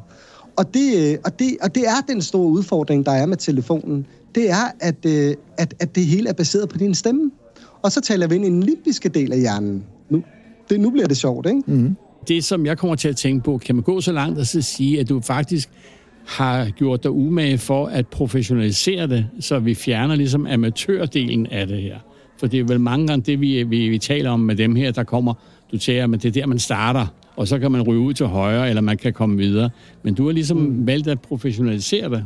Og 0.55 0.73
det, 0.73 1.17
og 1.25 1.39
det, 1.39 1.57
og 1.61 1.75
det 1.75 1.87
er 1.87 2.01
den 2.07 2.21
store 2.21 2.47
udfordring, 2.47 3.05
der 3.05 3.11
er 3.11 3.25
med 3.25 3.37
telefonen. 3.37 4.05
Det 4.35 4.49
er, 4.49 4.71
at, 4.79 5.05
øh, 5.05 5.35
at, 5.57 5.73
at 5.79 5.95
det 5.95 6.05
hele 6.05 6.29
er 6.29 6.33
baseret 6.33 6.69
på 6.69 6.77
din 6.77 6.95
stemme. 6.95 7.31
Og 7.81 7.91
så 7.91 8.01
taler 8.01 8.27
vi 8.27 8.35
ind 8.35 8.45
i 8.45 8.49
den 8.49 8.63
limbiske 8.63 9.09
del 9.09 9.31
af 9.33 9.39
hjernen. 9.39 9.83
Nu, 10.09 10.23
det, 10.69 10.79
nu 10.79 10.89
bliver 10.89 11.07
det 11.07 11.17
sjovt, 11.17 11.45
ikke? 11.45 11.61
Mm-hmm. 11.65 11.95
Det, 12.27 12.43
som 12.43 12.65
jeg 12.65 12.77
kommer 12.77 12.95
til 12.95 13.09
at 13.09 13.15
tænke 13.15 13.43
på, 13.43 13.57
kan 13.57 13.75
man 13.75 13.83
gå 13.83 14.01
så 14.01 14.11
langt 14.11 14.39
og 14.39 14.45
så 14.45 14.61
sige, 14.61 14.99
at 14.99 15.09
du 15.09 15.21
faktisk 15.21 15.69
har 16.27 16.69
gjort 16.69 17.03
dig 17.03 17.11
umage 17.11 17.57
for 17.57 17.85
at 17.85 18.07
professionalisere 18.07 19.07
det, 19.07 19.27
så 19.39 19.59
vi 19.59 19.75
fjerner 19.75 20.15
ligesom 20.15 20.47
amatørdelen 20.47 21.45
af 21.45 21.67
det 21.67 21.81
her. 21.81 21.97
For 22.39 22.47
det 22.47 22.59
er 22.59 22.63
vel 22.63 22.79
mange 22.79 23.07
gange 23.07 23.23
det, 23.23 23.41
vi, 23.41 23.63
vi, 23.63 23.89
vi 23.89 23.97
taler 23.97 24.29
om 24.29 24.39
med 24.39 24.55
dem 24.55 24.75
her, 24.75 24.91
der 24.91 25.03
kommer. 25.03 25.33
Du 25.71 25.79
siger, 25.79 26.03
at 26.03 26.23
det 26.23 26.25
er 26.25 26.31
der, 26.31 26.45
man 26.45 26.59
starter, 26.59 27.07
og 27.35 27.47
så 27.47 27.59
kan 27.59 27.71
man 27.71 27.81
ryge 27.81 27.99
ud 27.99 28.13
til 28.13 28.25
højre, 28.25 28.69
eller 28.69 28.81
man 28.81 28.97
kan 28.97 29.13
komme 29.13 29.37
videre. 29.37 29.69
Men 30.03 30.13
du 30.13 30.25
har 30.25 30.31
ligesom 30.31 30.57
mm. 30.57 30.87
valgt 30.87 31.07
at 31.07 31.21
professionalisere 31.21 32.09
det. 32.09 32.25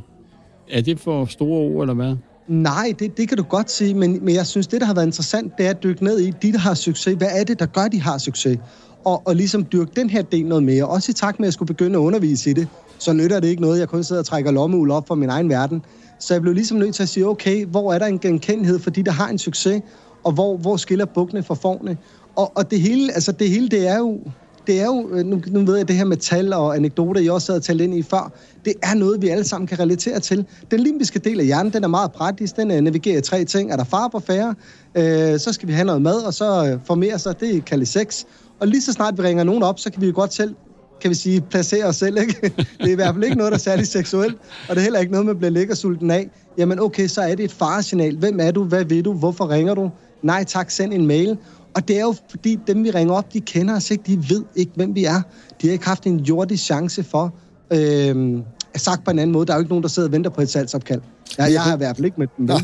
Er 0.72 0.82
det 0.82 1.00
for 1.00 1.25
store 1.25 1.60
ord, 1.60 1.84
eller 1.84 1.94
hvad? 1.94 2.16
Nej, 2.48 2.94
det, 3.00 3.18
det 3.18 3.27
kan 3.27 3.38
du 3.38 3.44
godt 3.44 3.72
sige, 3.72 3.94
men, 3.94 4.25
men 4.25 4.36
jeg 4.36 4.46
synes, 4.48 4.68
det, 4.68 4.82
der 4.82 4.88
har 4.88 4.94
været 4.94 5.06
interessant, 5.06 5.54
det 5.58 5.66
er 5.66 5.70
at 5.70 5.84
dykke 5.84 6.04
ned 6.04 6.20
i, 6.20 6.32
de, 6.42 6.51
der 6.51 6.60
har 6.60 6.74
succes. 6.74 7.13
Hvad 7.18 7.27
er 7.32 7.44
det, 7.44 7.60
der 7.60 7.66
gør, 7.66 7.88
de 7.88 8.01
har 8.01 8.18
succes? 8.18 8.60
Og, 9.06 9.27
og 9.27 9.36
ligesom 9.36 9.66
dyrke 9.66 9.92
den 9.96 10.10
her 10.10 10.22
del 10.22 10.46
noget 10.46 10.63
mere. 10.63 10.86
Også 10.86 11.12
i 11.12 11.13
takt 11.13 11.39
med, 11.39 11.46
at 11.46 11.48
jeg 11.48 11.54
skulle 11.54 11.68
begynde 11.68 11.96
at 11.96 12.01
undervise 12.01 12.50
i 12.50 12.54
det, 12.54 12.68
så 13.00 13.13
nytter 13.13 13.39
det 13.39 13.48
ikke 13.48 13.62
noget, 13.62 13.80
jeg 13.80 13.88
kun 13.88 14.04
sidder 14.04 14.22
og 14.22 14.25
trækker 14.25 14.51
lommeul 14.51 14.92
op 14.92 15.08
for 15.08 15.16
min 15.16 15.30
egen 15.30 15.50
verden. 15.50 15.82
Så 16.20 16.34
jeg 16.34 16.42
blev 16.42 16.54
ligesom 16.54 16.77
nødt 16.77 16.96
til 16.96 17.04
at 17.04 17.10
sige, 17.10 17.27
okay, 17.27 17.66
hvor 17.66 17.94
er 17.94 18.00
der 18.00 18.06
en 18.06 18.20
genkendelighed 18.20 18.80
for 18.80 18.89
de, 18.89 19.04
der 19.04 19.12
har 19.12 19.30
en 19.30 19.38
succes, 19.38 19.82
og 20.24 20.32
hvor, 20.32 20.58
hvor 20.58 20.77
skiller 20.77 21.06
bukkene 21.06 21.44
fra 21.44 21.56
forne? 21.56 21.98
Og, 22.36 22.51
og 22.56 22.72
det 22.72 22.82
hele, 22.82 23.13
altså 23.13 23.32
det 23.32 23.50
hele, 23.50 23.70
det 23.70 23.88
er 23.88 23.98
jo, 23.98 24.20
det 24.68 24.82
er 24.82 24.86
jo, 24.86 25.10
øh, 25.12 25.25
nu, 25.25 25.42
nu 25.48 25.66
ved 25.66 25.77
jeg, 25.77 25.88
det 25.88 25.96
her 25.96 26.06
med 26.06 26.18
tal 26.18 26.54
og 26.54 26.75
anekdoter, 26.75 27.22
jeg 27.22 27.32
også 27.32 27.51
havde 27.51 27.63
talt 27.63 27.82
ind 27.82 27.96
i 27.96 28.01
før, 28.01 28.32
det 28.66 28.74
er 28.84 28.94
noget, 28.94 29.22
vi 29.22 29.27
alle 29.27 29.44
sammen 29.44 29.68
kan 29.68 29.80
relatere 29.80 30.20
til. 30.20 30.46
Den 30.72 30.80
limbiske 30.80 31.20
del 31.20 31.39
af 31.39 31.46
hjernen, 31.46 31.74
den 31.74 31.84
er 31.84 31.88
meget 31.88 32.12
praktisk, 32.12 32.56
den 32.56 32.72
uh, 32.72 32.77
navigerer 32.77 33.22
tre 33.22 33.46
ting. 33.46 33.72
Er 33.72 33.75
der 33.75 33.84
far 33.84 34.08
på 34.08 34.20
færre, 34.20 34.56
øh, 34.96 35.39
så 35.39 35.54
skal 35.54 35.68
vi 35.68 35.74
have 35.74 35.86
noget 35.86 36.01
mad, 36.01 36.22
og 36.22 36.34
så 36.34 36.74
uh, 36.74 36.80
formere 36.86 37.20
sig, 37.20 37.39
det 37.39 37.66
kaldes 37.66 37.89
sex. 37.89 38.24
Og 38.60 38.68
lige 38.68 38.82
så 38.82 38.94
snart 38.94 39.18
vi 39.18 39.24
ringer 39.24 39.44
nogen 39.44 39.63
op, 39.63 39.80
så 39.80 39.92
kan 39.92 40.01
vi 40.01 40.08
jo 40.08 40.13
godt 40.16 40.34
selv 40.34 40.56
kan 41.01 41.10
vi 41.10 41.16
sige, 41.16 41.42
placere 41.42 41.86
os 41.86 41.96
selv, 41.96 42.18
ikke? 42.18 42.36
Det 42.80 42.88
er 42.88 42.88
i 42.88 42.96
hvert 42.96 43.13
fald 43.13 43.24
ikke 43.24 43.38
noget, 43.38 43.51
der 43.51 43.58
er 43.58 43.62
særligt 43.62 43.88
seksuelt, 43.88 44.38
og 44.70 44.75
det 44.75 44.77
er 44.77 44.84
heller 44.84 45.00
ikke 45.00 45.12
noget, 45.12 45.25
man 45.25 45.38
bliver 45.38 45.51
lækker 45.51 45.75
sulten 45.75 46.12
af. 46.12 46.30
Jamen 46.58 46.80
okay, 46.80 47.08
så 47.08 47.22
er 47.22 47.36
det 47.36 47.44
et 47.44 47.51
faresignal. 47.51 48.18
Hvem 48.18 48.39
er 48.39 48.51
du? 48.51 48.63
Hvad 48.63 48.86
ved 48.86 49.04
du? 49.04 49.13
Hvorfor 49.13 49.50
ringer 49.50 49.74
du? 49.74 49.92
Nej 50.24 50.44
tak, 50.44 50.72
send 50.72 50.94
en 50.94 51.08
mail. 51.08 51.38
Og 51.75 51.88
det 51.88 51.98
er 51.98 52.01
jo 52.01 52.16
fordi, 52.30 52.60
dem 52.68 52.84
vi 52.84 52.92
ringer 52.92 53.13
op, 53.13 53.34
de 53.34 53.39
kender 53.39 53.75
os 53.75 53.92
ikke, 53.92 54.04
de 54.08 54.30
ved 54.30 54.44
ikke, 54.56 54.72
hvem 54.75 54.96
vi 54.96 55.06
er. 55.06 55.22
De 55.62 55.68
har 55.68 55.72
ikke 55.72 55.86
haft 55.86 56.04
en 56.04 56.20
jordisk 56.20 56.63
chance 56.63 57.04
for, 57.04 57.34
øh, 57.74 58.39
sagt 58.75 59.04
på 59.04 59.12
en 59.12 59.20
anden 59.20 59.34
måde, 59.34 59.46
der 59.46 59.54
er 59.54 59.58
jo 59.58 59.62
ikke 59.62 59.70
nogen, 59.70 59.84
der 59.84 59.89
sidder 59.89 60.10
og 60.10 60.12
venter 60.12 60.30
på 60.30 60.42
et 60.42 60.50
salgsopkald. 60.50 61.01
Jeg, 61.38 61.54
jeg 61.54 61.62
har 61.62 61.74
i 61.74 61.77
hvert 61.77 61.96
fald 61.96 62.06
ikke 62.06 62.20
med 62.20 62.27
dem. 62.38 62.46
Nej, 62.46 62.62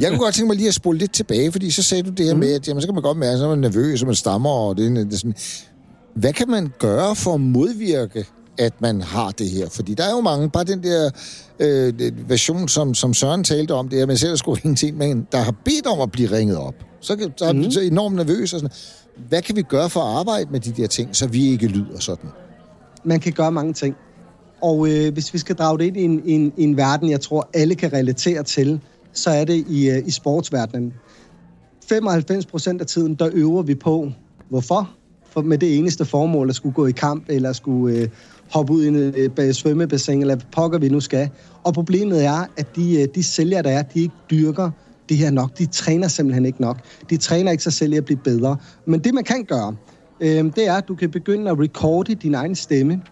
jeg 0.00 0.10
kunne 0.10 0.18
godt 0.18 0.34
tænke 0.34 0.46
mig 0.46 0.56
lige 0.56 0.68
at 0.68 0.74
spole 0.74 0.98
lidt 0.98 1.12
tilbage, 1.12 1.52
fordi 1.52 1.70
så 1.70 1.82
sagde 1.82 2.02
du 2.02 2.10
det 2.10 2.26
her 2.26 2.34
mm. 2.34 2.40
med, 2.40 2.54
at 2.54 2.68
jamen, 2.68 2.80
så 2.80 2.86
kan 2.86 2.94
man 2.94 3.02
godt 3.02 3.18
mærke, 3.18 3.42
at 3.42 3.48
man 3.48 3.50
er 3.50 3.68
nervøs, 3.68 4.02
og 4.02 4.06
man 4.06 4.14
stammer, 4.14 4.50
og 4.50 4.76
det, 4.76 4.96
det 4.96 5.12
er 5.12 5.16
sådan. 5.16 5.34
Hvad 6.16 6.32
kan 6.32 6.48
man 6.48 6.72
gøre 6.78 7.16
for 7.16 7.34
at 7.34 7.40
modvirke, 7.40 8.26
at 8.58 8.80
man 8.80 9.00
har 9.00 9.30
det 9.30 9.50
her? 9.50 9.68
Fordi 9.68 9.94
der 9.94 10.04
er 10.04 10.10
jo 10.10 10.20
mange, 10.20 10.50
bare 10.50 10.64
den 10.64 10.82
der 10.82 11.10
øh, 11.60 12.28
version, 12.28 12.68
som, 12.68 12.94
som 12.94 13.14
Søren 13.14 13.44
talte 13.44 13.74
om, 13.74 13.88
det 13.88 13.98
er, 13.98 14.02
at 14.02 14.08
man 14.08 14.16
selv 14.16 14.36
skulle 14.36 14.60
ringe 14.64 14.76
til 14.76 15.02
en, 15.02 15.26
der 15.32 15.38
har 15.38 15.54
bedt 15.64 15.86
om 15.86 16.00
at 16.00 16.12
blive 16.12 16.30
ringet 16.30 16.56
op. 16.56 16.74
Så, 17.00 17.30
så 17.36 17.44
er 17.44 17.52
mm. 17.52 17.70
så 17.70 17.80
enormt 17.80 18.16
nervøs 18.16 18.52
og 18.52 18.60
sådan 18.60 18.76
Hvad 19.28 19.42
kan 19.42 19.56
vi 19.56 19.62
gøre 19.62 19.90
for 19.90 20.00
at 20.00 20.18
arbejde 20.18 20.50
med 20.50 20.60
de 20.60 20.82
der 20.82 20.86
ting, 20.86 21.16
så 21.16 21.26
vi 21.26 21.46
ikke 21.46 21.66
lyder 21.66 21.98
sådan? 21.98 22.30
Man 23.04 23.20
kan 23.20 23.32
gøre 23.32 23.52
mange 23.52 23.72
ting. 23.72 23.96
Og 24.62 24.88
øh, 24.88 25.12
hvis 25.12 25.34
vi 25.34 25.38
skal 25.38 25.56
drage 25.56 25.78
det 25.78 25.84
ind 25.84 25.96
i 25.96 26.02
en, 26.02 26.22
en, 26.24 26.52
en 26.58 26.76
verden, 26.76 27.10
jeg 27.10 27.20
tror, 27.20 27.48
alle 27.54 27.74
kan 27.74 27.92
relatere 27.92 28.42
til, 28.42 28.80
så 29.12 29.30
er 29.30 29.44
det 29.44 29.64
i, 29.68 29.90
øh, 29.90 30.06
i 30.06 30.10
sportsverdenen. 30.10 30.92
95 31.88 32.46
procent 32.46 32.80
af 32.80 32.86
tiden, 32.86 33.14
der 33.14 33.28
øver 33.32 33.62
vi 33.62 33.74
på. 33.74 34.12
Hvorfor? 34.48 34.90
For 35.36 35.42
med 35.42 35.58
det 35.58 35.78
eneste 35.78 36.04
formål 36.04 36.48
at 36.48 36.56
skulle 36.56 36.74
gå 36.74 36.86
i 36.86 36.92
kamp, 36.92 37.24
eller 37.28 37.52
skulle 37.52 37.98
øh, 37.98 38.08
hoppe 38.52 38.72
ud 38.72 38.84
i 38.84 38.88
en 38.88 38.96
øh, 38.96 39.30
øh, 39.38 39.52
svømmebassin, 39.52 40.20
eller 40.20 40.34
hvad 40.34 40.46
pokker 40.52 40.78
vi 40.78 40.88
nu 40.88 41.00
skal. 41.00 41.30
Og 41.64 41.74
problemet 41.74 42.24
er, 42.24 42.46
at 42.56 42.76
de, 42.76 43.00
øh, 43.00 43.08
de 43.14 43.22
sælgere, 43.22 43.62
der 43.62 43.70
er, 43.70 43.82
de 43.82 44.00
ikke 44.00 44.14
dyrker 44.30 44.70
det 45.08 45.16
her 45.16 45.30
nok. 45.30 45.58
De 45.58 45.66
træner 45.66 46.08
simpelthen 46.08 46.46
ikke 46.46 46.60
nok. 46.60 46.78
De 47.10 47.16
træner 47.16 47.50
ikke 47.50 47.62
sig 47.62 47.72
selv 47.72 47.92
i 47.92 47.96
at 47.96 48.04
blive 48.04 48.18
bedre. 48.24 48.56
Men 48.86 49.00
det, 49.00 49.14
man 49.14 49.24
kan 49.24 49.44
gøre, 49.44 49.76
øh, 50.20 50.44
det 50.44 50.66
er, 50.66 50.74
at 50.74 50.88
du 50.88 50.94
kan 50.94 51.10
begynde 51.10 51.50
at 51.50 51.58
recorde 51.60 52.14
din 52.14 52.34
egen 52.34 52.54
stemme. 52.54 53.02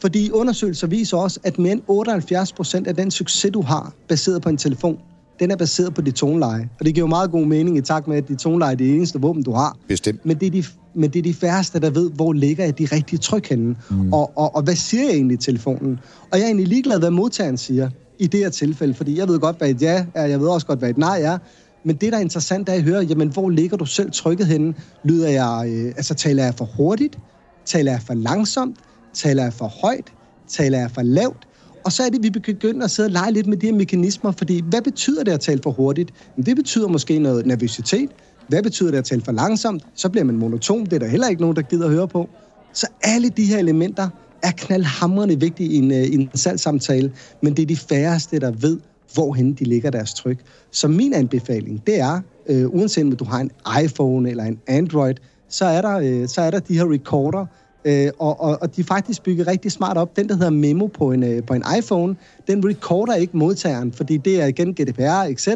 Fordi 0.00 0.30
undersøgelser 0.30 0.86
viser 0.86 1.16
også, 1.16 1.40
at 1.44 1.58
mere 1.58 1.72
end 1.72 1.82
78 1.86 2.52
procent 2.52 2.86
af 2.86 2.94
den 2.94 3.10
succes, 3.10 3.50
du 3.52 3.62
har, 3.62 3.92
baseret 4.08 4.42
på 4.42 4.48
en 4.48 4.56
telefon, 4.56 4.98
den 5.40 5.50
er 5.50 5.56
baseret 5.56 5.94
på 5.94 6.00
dit 6.00 6.14
toneleje. 6.14 6.68
Og 6.80 6.86
det 6.86 6.94
giver 6.94 7.02
jo 7.02 7.08
meget 7.08 7.30
god 7.30 7.46
mening 7.46 7.78
i 7.78 7.80
takt 7.80 8.08
med, 8.08 8.16
at 8.16 8.28
dit 8.28 8.38
toneleje 8.38 8.72
er 8.72 8.76
det 8.76 8.94
eneste 8.94 9.20
våben, 9.20 9.42
du 9.42 9.52
har. 9.52 9.76
Bestemt. 9.88 10.26
Men 10.26 10.36
det 10.36 10.46
er 10.46 10.50
de, 10.50 10.64
men 10.94 11.10
det 11.10 11.18
er 11.18 11.22
de 11.22 11.34
færreste, 11.34 11.80
der 11.80 11.90
ved, 11.90 12.10
hvor 12.10 12.32
ligger 12.32 12.64
jeg 12.64 12.78
de 12.78 12.88
rigtige 12.92 13.18
tryk 13.18 13.48
henne. 13.48 13.76
Mm. 13.90 14.12
Og, 14.12 14.38
og, 14.38 14.56
og 14.56 14.62
hvad 14.62 14.76
siger 14.76 15.02
jeg 15.02 15.12
egentlig 15.12 15.34
i 15.34 15.40
telefonen? 15.40 15.98
Og 16.30 16.38
jeg 16.38 16.40
er 16.40 16.46
egentlig 16.46 16.68
ligeglad, 16.68 16.98
hvad 16.98 17.10
modtageren 17.10 17.56
siger 17.56 17.90
i 18.18 18.26
det 18.26 18.40
her 18.40 18.50
tilfælde, 18.50 18.94
fordi 18.94 19.18
jeg 19.18 19.28
ved 19.28 19.38
godt, 19.38 19.58
hvad 19.58 19.70
et 19.70 19.82
ja 19.82 20.06
er, 20.14 20.26
jeg 20.26 20.40
ved 20.40 20.48
også 20.48 20.66
godt, 20.66 20.78
hvad 20.78 20.90
et 20.90 20.98
nej 20.98 21.22
er, 21.22 21.38
men 21.84 21.96
det, 21.96 22.12
der 22.12 22.18
er 22.18 22.22
interessant, 22.22 22.68
er 22.68 22.72
at 22.72 22.82
høre, 22.82 23.02
jamen, 23.02 23.28
hvor 23.28 23.50
ligger 23.50 23.76
du 23.76 23.84
selv 23.84 24.10
trykket 24.10 24.46
henne? 24.46 24.74
Lyder 25.04 25.28
jeg, 25.28 25.64
øh, 25.68 25.86
altså, 25.86 26.14
taler 26.14 26.44
jeg 26.44 26.54
for 26.54 26.64
hurtigt? 26.76 27.18
Taler 27.64 27.92
jeg 27.92 28.00
for 28.06 28.14
langsomt? 28.14 28.76
Taler 29.14 29.42
jeg 29.42 29.52
for 29.52 29.66
højt? 29.66 30.12
Taler 30.48 30.78
jeg 30.78 30.90
for 30.90 31.02
lavt? 31.02 31.48
Og 31.86 31.92
så 31.92 32.02
er 32.02 32.08
det, 32.08 32.18
at 32.18 32.22
vi 32.22 32.30
begynder 32.30 32.84
at 32.84 32.90
sidde 32.90 33.06
og 33.06 33.10
lege 33.10 33.32
lidt 33.32 33.46
med 33.46 33.56
de 33.56 33.66
her 33.66 33.74
mekanismer, 33.74 34.32
fordi 34.32 34.62
hvad 34.70 34.82
betyder 34.82 35.24
det 35.24 35.32
at 35.32 35.40
tale 35.40 35.60
for 35.62 35.70
hurtigt? 35.70 36.12
Det 36.46 36.56
betyder 36.56 36.88
måske 36.88 37.18
noget 37.18 37.46
nervøsitet. 37.46 38.10
Hvad 38.48 38.62
betyder 38.62 38.90
det 38.90 38.98
at 38.98 39.04
tale 39.04 39.22
for 39.22 39.32
langsomt? 39.32 39.82
Så 39.94 40.08
bliver 40.08 40.24
man 40.24 40.36
monoton. 40.36 40.84
Det 40.84 40.92
er 40.92 40.98
der 40.98 41.06
heller 41.06 41.28
ikke 41.28 41.40
nogen, 41.40 41.56
der 41.56 41.62
gider 41.62 41.86
at 41.86 41.92
høre 41.92 42.08
på. 42.08 42.28
Så 42.72 42.86
alle 43.02 43.28
de 43.28 43.44
her 43.44 43.58
elementer 43.58 44.08
er 44.42 44.50
knaldhamrende 44.56 45.40
vigtige 45.40 45.68
i 45.68 45.76
en, 45.76 45.90
øh, 45.90 45.96
i 45.96 46.14
en 46.14 46.30
salgssamtale, 46.34 47.12
men 47.42 47.56
det 47.56 47.62
er 47.62 47.66
de 47.66 47.76
færreste, 47.76 48.38
der 48.38 48.50
ved, 48.50 48.78
hvorhen 49.14 49.52
de 49.54 49.64
ligger 49.64 49.90
deres 49.90 50.14
tryk. 50.14 50.38
Så 50.70 50.88
min 50.88 51.12
anbefaling, 51.14 51.86
det 51.86 52.00
er, 52.00 52.20
øh, 52.48 52.68
uanset 52.68 53.04
om 53.04 53.16
du 53.16 53.24
har 53.24 53.40
en 53.40 53.50
iPhone 53.84 54.30
eller 54.30 54.44
en 54.44 54.58
Android, 54.66 55.14
så 55.48 55.64
er 55.64 55.82
der, 55.82 55.98
øh, 55.98 56.28
så 56.28 56.40
er 56.40 56.50
der 56.50 56.58
de 56.58 56.74
her 56.74 56.92
recorder, 56.92 57.46
øh, 57.86 58.10
og, 58.18 58.40
og, 58.40 58.58
og 58.60 58.76
de 58.76 58.80
er 58.80 58.84
faktisk 58.84 59.22
bygget 59.22 59.46
rigtig 59.46 59.72
smart 59.72 59.96
op. 59.96 60.16
Den, 60.16 60.28
der 60.28 60.34
hedder 60.34 60.50
Memo 60.50 60.86
på 60.86 61.12
en, 61.12 61.22
øh, 61.22 61.42
på 61.44 61.54
en 61.54 61.64
iPhone, 61.78 62.16
den 62.46 62.68
recorder 62.68 63.14
ikke 63.14 63.36
modtageren, 63.36 63.92
fordi 63.92 64.16
det 64.16 64.42
er 64.42 64.46
igen 64.46 64.74
GDPR, 64.74 65.22
etc., 65.28 65.48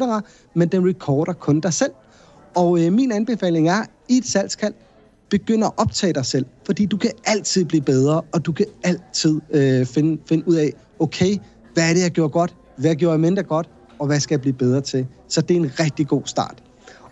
men 0.54 0.68
den 0.68 0.88
recorder 0.88 1.32
kun 1.32 1.60
dig 1.60 1.72
selv. 1.72 1.92
Og 2.54 2.84
øh, 2.84 2.92
min 2.92 3.12
anbefaling 3.12 3.68
er, 3.68 3.82
i 4.08 4.16
et 4.16 4.26
salgskald, 4.26 4.74
begynd 5.30 5.64
at 5.64 5.70
optage 5.76 6.12
dig 6.12 6.26
selv, 6.26 6.46
fordi 6.66 6.86
du 6.86 6.96
kan 6.96 7.10
altid 7.24 7.64
blive 7.64 7.82
bedre, 7.82 8.22
og 8.32 8.46
du 8.46 8.52
kan 8.52 8.66
altid 8.84 9.40
øh, 9.50 9.86
finde, 9.86 10.22
finde 10.28 10.48
ud 10.48 10.54
af, 10.54 10.72
okay, 10.98 11.36
hvad 11.74 11.90
er 11.90 11.94
det, 11.94 12.02
jeg 12.02 12.10
gjorde 12.10 12.30
godt? 12.30 12.54
Hvad 12.76 12.94
gjorde 12.94 13.12
jeg 13.12 13.20
mindre 13.20 13.42
godt? 13.42 13.68
Og 13.98 14.06
hvad 14.06 14.20
skal 14.20 14.34
jeg 14.34 14.40
blive 14.40 14.54
bedre 14.54 14.80
til? 14.80 15.06
Så 15.28 15.40
det 15.40 15.56
er 15.56 15.60
en 15.60 15.70
rigtig 15.80 16.08
god 16.08 16.22
start. 16.24 16.62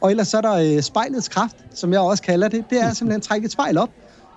Og 0.00 0.10
ellers 0.10 0.28
så 0.28 0.37
er 0.37 0.40
der 0.40 0.76
øh, 0.76 0.82
spejlets 0.82 1.28
kraft, 1.28 1.56
som 1.75 1.92
jeg 1.92 2.00
også 2.00 2.22
kalder 2.22 2.48
det. 2.48 2.64
Det 2.70 2.80
er 2.80 2.92
simpelthen 2.92 3.18
at 3.18 3.22
trække 3.22 3.44
et 3.44 3.52
spejl 3.52 3.78
op. 3.78 3.90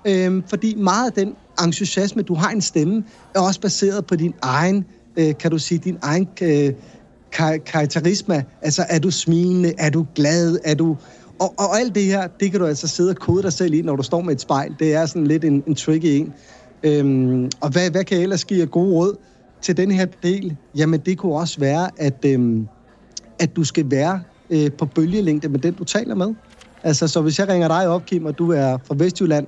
Øh, 0.08 0.41
fordi 0.48 0.75
meget 0.75 1.05
af 1.05 1.13
den 1.13 1.36
entusiasme, 1.63 2.22
du 2.22 2.34
har 2.34 2.50
en 2.50 2.62
stemme, 2.62 3.03
er 3.36 3.39
også 3.39 3.62
baseret 3.62 4.05
på 4.05 4.15
din 4.15 4.34
egen, 4.41 4.86
øh, 5.17 5.38
kan 5.39 5.51
du 5.51 5.58
sige, 5.58 5.77
din 5.77 5.98
egen 6.01 6.27
øh, 6.41 6.74
karakterisma. 7.65 8.43
Altså, 8.62 8.86
er 8.89 9.00
du 9.00 9.12
smilende? 9.12 9.74
Er 9.77 9.89
du 9.89 10.05
glad? 10.15 10.60
Er 10.63 10.75
du... 10.75 10.98
Og, 11.39 11.53
og 11.58 11.79
alt 11.79 11.96
det 11.96 12.03
her, 12.03 12.27
det 12.27 12.51
kan 12.51 12.60
du 12.60 12.65
altså 12.65 12.88
sidde 12.88 13.10
og 13.10 13.15
kode 13.15 13.43
dig 13.43 13.53
selv 13.53 13.74
i, 13.74 13.81
når 13.81 13.96
du 13.96 14.03
står 14.03 14.22
med 14.22 14.34
et 14.34 14.41
spejl. 14.41 14.75
Det 14.79 14.93
er 14.93 15.05
sådan 15.05 15.27
lidt 15.27 15.43
en, 15.43 15.63
en 15.67 15.75
tricky 15.75 16.05
en. 16.05 16.34
Øhm, 16.84 17.50
og 17.62 17.70
hvad, 17.70 17.91
hvad 17.91 18.03
kan 18.03 18.17
jeg 18.17 18.24
ellers 18.24 18.46
give 18.46 18.60
jer 18.60 18.65
gode 18.65 18.93
råd 18.93 19.15
til 19.62 19.77
den 19.77 19.91
her 19.91 20.05
del? 20.24 20.55
Jamen, 20.75 21.00
det 21.00 21.17
kunne 21.17 21.36
også 21.36 21.60
være, 21.60 21.89
at, 21.98 22.25
øhm, 22.25 22.67
at 23.39 23.55
du 23.55 23.63
skal 23.63 23.91
være 23.91 24.22
øh, 24.50 24.72
på 24.72 24.86
bølgelængde 24.86 25.50
med 25.50 25.60
den, 25.60 25.74
du 25.74 25.84
taler 25.84 26.15
med. 26.15 26.34
Altså, 26.84 27.08
så 27.08 27.22
hvis 27.22 27.39
jeg 27.39 27.48
ringer 27.48 27.67
dig 27.67 27.88
op, 27.88 28.05
Kim, 28.05 28.25
og 28.25 28.38
du 28.38 28.51
er 28.51 28.77
fra 28.84 28.96
Vestjylland, 28.98 29.48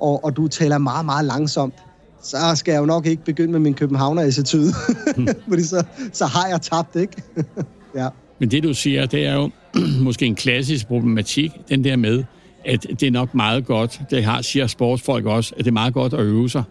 og, 0.00 0.24
og 0.24 0.36
du 0.36 0.48
taler 0.48 0.78
meget, 0.78 1.04
meget 1.04 1.24
langsomt, 1.24 1.74
så 2.22 2.36
skal 2.54 2.72
jeg 2.72 2.80
jo 2.80 2.86
nok 2.86 3.06
ikke 3.06 3.24
begynde 3.24 3.52
med 3.52 3.60
min 3.60 3.74
københavner-attitude. 3.74 4.72
Hmm. 5.16 5.28
Fordi 5.48 5.62
så, 5.62 5.84
så 6.12 6.26
har 6.26 6.48
jeg 6.48 6.62
tabt, 6.62 6.96
ikke? 6.96 7.22
ja. 8.00 8.08
Men 8.38 8.50
det, 8.50 8.62
du 8.62 8.74
siger, 8.74 9.06
det 9.06 9.26
er 9.26 9.34
jo 9.34 9.50
måske 10.06 10.26
en 10.26 10.34
klassisk 10.34 10.86
problematik, 10.86 11.52
den 11.68 11.84
der 11.84 11.96
med, 11.96 12.24
at 12.64 12.86
det 13.00 13.02
er 13.02 13.10
nok 13.10 13.34
meget 13.34 13.66
godt, 13.66 14.00
det 14.10 14.24
har, 14.24 14.42
siger 14.42 14.66
sportsfolk 14.66 15.26
også, 15.26 15.54
at 15.58 15.64
det 15.64 15.70
er 15.70 15.72
meget 15.72 15.94
godt 15.94 16.14
at 16.14 16.20
øve 16.20 16.50
sig 16.50 16.62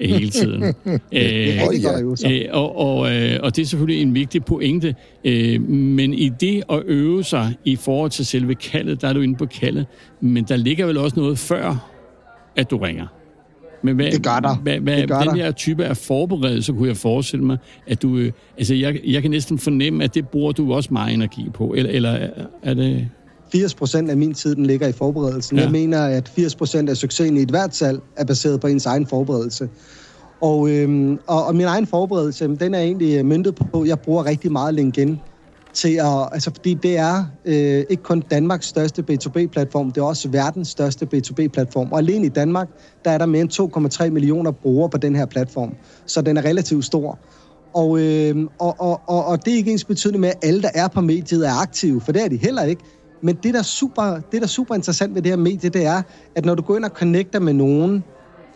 hele 0.00 0.30
tiden. 0.30 0.62
øve 1.12 2.16
sig. 2.16 2.32
Øh, 2.32 2.48
og, 2.50 2.78
og, 2.78 3.16
øh, 3.16 3.40
og 3.42 3.56
det 3.56 3.62
er 3.62 3.66
selvfølgelig 3.66 4.02
en 4.02 4.14
vigtig 4.14 4.44
pointe. 4.44 4.94
Øh, 5.24 5.60
men 5.70 6.14
i 6.14 6.28
det 6.28 6.62
at 6.70 6.82
øve 6.84 7.24
sig 7.24 7.56
i 7.64 7.76
forhold 7.76 8.10
til 8.10 8.26
selve 8.26 8.54
kaldet, 8.54 9.02
der 9.02 9.08
er 9.08 9.12
du 9.12 9.20
inde 9.20 9.36
på 9.36 9.46
kaldet, 9.46 9.86
men 10.20 10.44
der 10.44 10.56
ligger 10.56 10.86
vel 10.86 10.96
også 10.96 11.20
noget 11.20 11.38
før, 11.38 11.90
at 12.58 12.70
du 12.70 12.76
ringer. 12.76 13.06
Men 13.82 13.96
hvad, 13.96 14.10
det 14.10 14.22
gør 14.22 14.40
der. 14.40 14.56
Hvad, 14.56 14.80
hvad, 14.80 14.96
det 14.96 15.08
gør 15.08 15.20
den 15.20 15.36
her 15.36 15.52
type 15.52 15.84
af 15.84 15.96
forberedelse, 15.96 16.72
kunne 16.72 16.88
jeg 16.88 16.96
forestille 16.96 17.44
mig, 17.44 17.58
at 17.86 18.02
du... 18.02 18.16
Øh, 18.16 18.32
altså, 18.58 18.74
jeg, 18.74 19.00
jeg 19.06 19.22
kan 19.22 19.30
næsten 19.30 19.58
fornemme, 19.58 20.04
at 20.04 20.14
det 20.14 20.28
bruger 20.28 20.52
du 20.52 20.72
også 20.72 20.88
meget 20.92 21.14
energi 21.14 21.50
på. 21.54 21.74
Eller, 21.76 21.90
eller 21.90 22.28
er 22.62 22.74
det... 22.74 23.08
80 23.52 23.74
procent 23.74 24.10
af 24.10 24.16
min 24.16 24.34
tid, 24.34 24.54
den 24.54 24.66
ligger 24.66 24.88
i 24.88 24.92
forberedelsen. 24.92 25.56
Ja. 25.56 25.62
Jeg 25.62 25.72
mener, 25.72 26.04
at 26.04 26.28
80 26.28 26.54
procent 26.54 26.90
af 26.90 26.96
succesen 26.96 27.36
i 27.36 27.42
et 27.42 27.50
hvert 27.50 27.76
salg 27.76 28.00
er 28.16 28.24
baseret 28.24 28.60
på 28.60 28.66
ens 28.66 28.86
egen 28.86 29.06
forberedelse. 29.06 29.68
Og, 30.40 30.70
øhm, 30.70 31.18
og, 31.26 31.46
og 31.46 31.56
min 31.56 31.66
egen 31.66 31.86
forberedelse, 31.86 32.56
den 32.60 32.74
er 32.74 32.80
egentlig 32.80 33.26
myndet 33.26 33.54
på, 33.54 33.80
at 33.80 33.88
jeg 33.88 33.98
bruger 33.98 34.26
rigtig 34.26 34.52
meget 34.52 34.74
LinkedIn 34.74 35.18
til 35.78 35.94
at, 35.94 36.28
altså 36.32 36.50
fordi 36.54 36.74
det 36.74 36.98
er 36.98 37.24
øh, 37.44 37.84
ikke 37.90 38.02
kun 38.02 38.20
Danmarks 38.30 38.66
største 38.66 39.04
B2B-platform, 39.10 39.90
det 39.90 40.00
er 40.00 40.04
også 40.04 40.28
verdens 40.28 40.68
største 40.68 41.08
B2B-platform. 41.14 41.92
Og 41.92 41.98
alene 41.98 42.26
i 42.26 42.28
Danmark, 42.28 42.68
der 43.04 43.10
er 43.10 43.18
der 43.18 43.26
mere 43.26 43.40
end 43.40 44.02
2,3 44.04 44.10
millioner 44.10 44.50
brugere 44.50 44.90
på 44.90 44.98
den 44.98 45.16
her 45.16 45.26
platform. 45.26 45.74
Så 46.06 46.22
den 46.22 46.36
er 46.36 46.44
relativt 46.44 46.84
stor. 46.84 47.18
Og, 47.74 48.00
øh, 48.00 48.36
og, 48.58 48.74
og, 48.78 49.00
og, 49.06 49.24
og 49.24 49.44
det 49.44 49.52
er 49.52 49.56
ikke 49.56 49.72
ens 49.72 49.84
betydende 49.84 50.18
med, 50.18 50.28
at 50.28 50.38
alle, 50.42 50.62
der 50.62 50.70
er 50.74 50.88
på 50.88 51.00
mediet, 51.00 51.46
er 51.46 51.62
aktive, 51.62 52.00
for 52.00 52.12
det 52.12 52.24
er 52.24 52.28
de 52.28 52.36
heller 52.36 52.62
ikke. 52.62 52.82
Men 53.22 53.38
det, 53.42 53.54
der 53.54 53.60
er 53.60 53.64
super, 53.64 54.02
det, 54.02 54.32
der 54.32 54.42
er 54.42 54.46
super 54.46 54.74
interessant 54.74 55.14
ved 55.14 55.22
det 55.22 55.32
her 55.32 55.36
medie, 55.36 55.70
det 55.70 55.86
er, 55.86 56.02
at 56.34 56.44
når 56.44 56.54
du 56.54 56.62
går 56.62 56.76
ind 56.76 56.84
og 56.84 56.90
connecter 56.90 57.40
med 57.40 57.52
nogen 57.52 58.04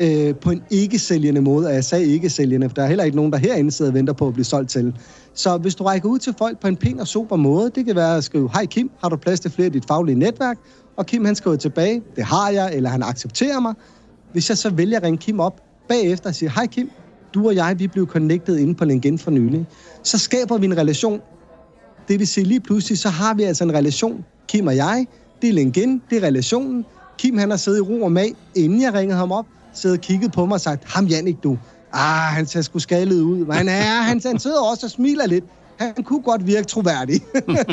øh, 0.00 0.34
på 0.37 0.50
en 0.50 0.62
ikke-sælgende 0.70 1.40
måde, 1.40 1.66
og 1.66 1.75
jeg 1.75 1.84
sagde 1.84 2.06
ikke-sælgende, 2.06 2.68
for 2.68 2.75
der 2.75 2.82
er 2.82 2.87
heller 2.87 3.04
ikke 3.04 3.16
nogen, 3.16 3.32
der 3.32 3.38
herinde 3.38 3.70
sidder 3.70 3.90
og 3.90 3.94
venter 3.94 4.12
på 4.12 4.26
at 4.26 4.32
blive 4.32 4.44
solgt 4.44 4.70
til. 4.70 4.94
Så 5.34 5.56
hvis 5.56 5.75
du 5.75 5.84
rækker 5.84 6.08
ud 6.08 6.18
til 6.18 6.34
folk 6.38 6.61
på 6.61 6.68
en 6.68 6.76
pæn 6.76 7.00
og 7.00 7.08
super 7.08 7.37
måde, 7.37 7.70
det 7.75 7.87
kan 7.87 7.96
være 7.96 8.16
at 8.16 8.25
skrive, 8.25 8.50
hej 8.52 8.66
Kim, 8.66 8.90
har 9.00 9.08
du 9.08 9.16
plads 9.16 9.40
til 9.40 9.50
flere 9.50 9.66
i 9.66 9.70
dit 9.70 9.84
faglige 9.88 10.18
netværk? 10.18 10.58
Og 10.96 11.06
Kim 11.06 11.25
han 11.25 11.34
skriver 11.34 11.56
tilbage, 11.56 12.02
det 12.16 12.25
har 12.25 12.50
jeg, 12.50 12.75
eller 12.75 12.90
han 12.90 13.02
accepterer 13.02 13.61
mig. 13.61 13.75
Hvis 14.32 14.49
jeg 14.49 14.58
så 14.58 14.70
vælger 14.70 14.96
at 14.96 15.02
ringe 15.02 15.18
Kim 15.18 15.40
op 15.40 15.61
bagefter 15.88 16.28
og 16.28 16.34
sige, 16.34 16.50
hej 16.50 16.66
Kim, 16.66 16.90
du 17.34 17.46
og 17.46 17.54
jeg, 17.54 17.78
vi 17.78 17.87
blev 17.87 18.06
connected 18.06 18.56
inde 18.56 18.75
på 18.75 18.84
LinkedIn 18.84 19.18
for 19.18 19.30
nylig, 19.30 19.66
så 20.02 20.18
skaber 20.18 20.58
vi 20.58 20.66
en 20.66 20.76
relation. 20.76 21.20
Det 22.08 22.18
vil 22.18 22.26
sige, 22.26 22.44
lige 22.44 22.61
pludselig, 22.61 22.99
så 22.99 23.08
har 23.08 23.34
vi 23.34 23.42
altså 23.42 23.64
en 23.64 23.75
relation, 23.75 24.25
Kim 24.49 24.66
og 24.66 24.76
jeg, 24.76 25.06
det 25.42 25.49
er 25.49 25.52
LinkedIn, 25.52 26.02
det 26.11 26.18
er 26.18 26.26
relationen. 26.26 26.84
Kim, 27.18 27.38
han 27.38 27.50
har 27.50 27.56
siddet 27.56 27.78
i 27.78 27.80
ro 27.80 28.02
og 28.02 28.12
mag, 28.12 28.32
inden 28.54 28.82
jeg 28.82 28.94
ringede 28.94 29.18
ham 29.18 29.32
op, 29.32 29.46
siddet 29.75 29.99
og 29.99 30.02
kigget 30.02 30.33
på 30.33 30.47
mig 30.47 30.55
og 30.55 30.61
sagt, 30.61 30.85
ham 30.85 31.07
Jannik, 31.07 31.43
du, 31.43 31.59
ah, 31.93 32.35
han 32.35 32.47
ser 32.47 32.62
sgu 32.62 32.79
skalet 32.79 33.21
ud. 33.21 33.38
Men 33.38 33.52
han, 33.52 33.69
er, 33.69 34.02
han, 34.02 34.21
han 34.25 34.38
sidder 34.38 34.61
også 34.61 34.87
og 34.87 34.91
smiler 34.91 35.26
lidt. 35.26 35.45
Han 35.79 36.05
kunne 36.05 36.23
godt 36.23 36.47
virke 36.47 36.67
troværdig. 36.67 37.21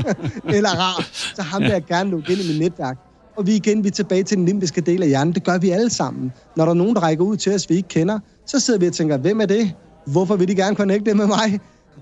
Eller 0.55 0.69
rar. 0.69 1.07
Så 1.35 1.41
ham 1.41 1.61
vil 1.61 1.69
jeg 1.69 1.85
gerne 1.85 2.09
lukke 2.09 2.31
ind 2.31 2.41
i 2.41 2.47
mit 2.47 2.59
netværk. 2.59 2.97
Og 3.37 3.47
vi 3.47 3.55
igen, 3.55 3.83
vi 3.83 3.87
er 3.87 3.91
tilbage 3.91 4.23
til 4.23 4.37
den 4.37 4.45
limbiske 4.45 4.81
del 4.81 5.03
af 5.03 5.07
hjernen. 5.07 5.33
Det 5.33 5.43
gør 5.43 5.57
vi 5.57 5.69
alle 5.69 5.89
sammen. 5.89 6.31
Når 6.55 6.65
der 6.65 6.69
er 6.69 6.75
nogen, 6.75 6.95
der 6.95 7.01
rækker 7.01 7.25
ud 7.25 7.37
til 7.37 7.55
os, 7.55 7.69
vi 7.69 7.75
ikke 7.75 7.89
kender, 7.89 8.19
så 8.45 8.59
sidder 8.59 8.79
vi 8.79 8.87
og 8.87 8.93
tænker, 8.93 9.17
hvem 9.17 9.41
er 9.41 9.45
det? 9.45 9.73
Hvorfor 10.05 10.35
vil 10.35 10.47
de 10.47 10.55
gerne 10.55 10.75
connecte 10.75 11.13
med 11.13 11.27
mig? 11.27 11.59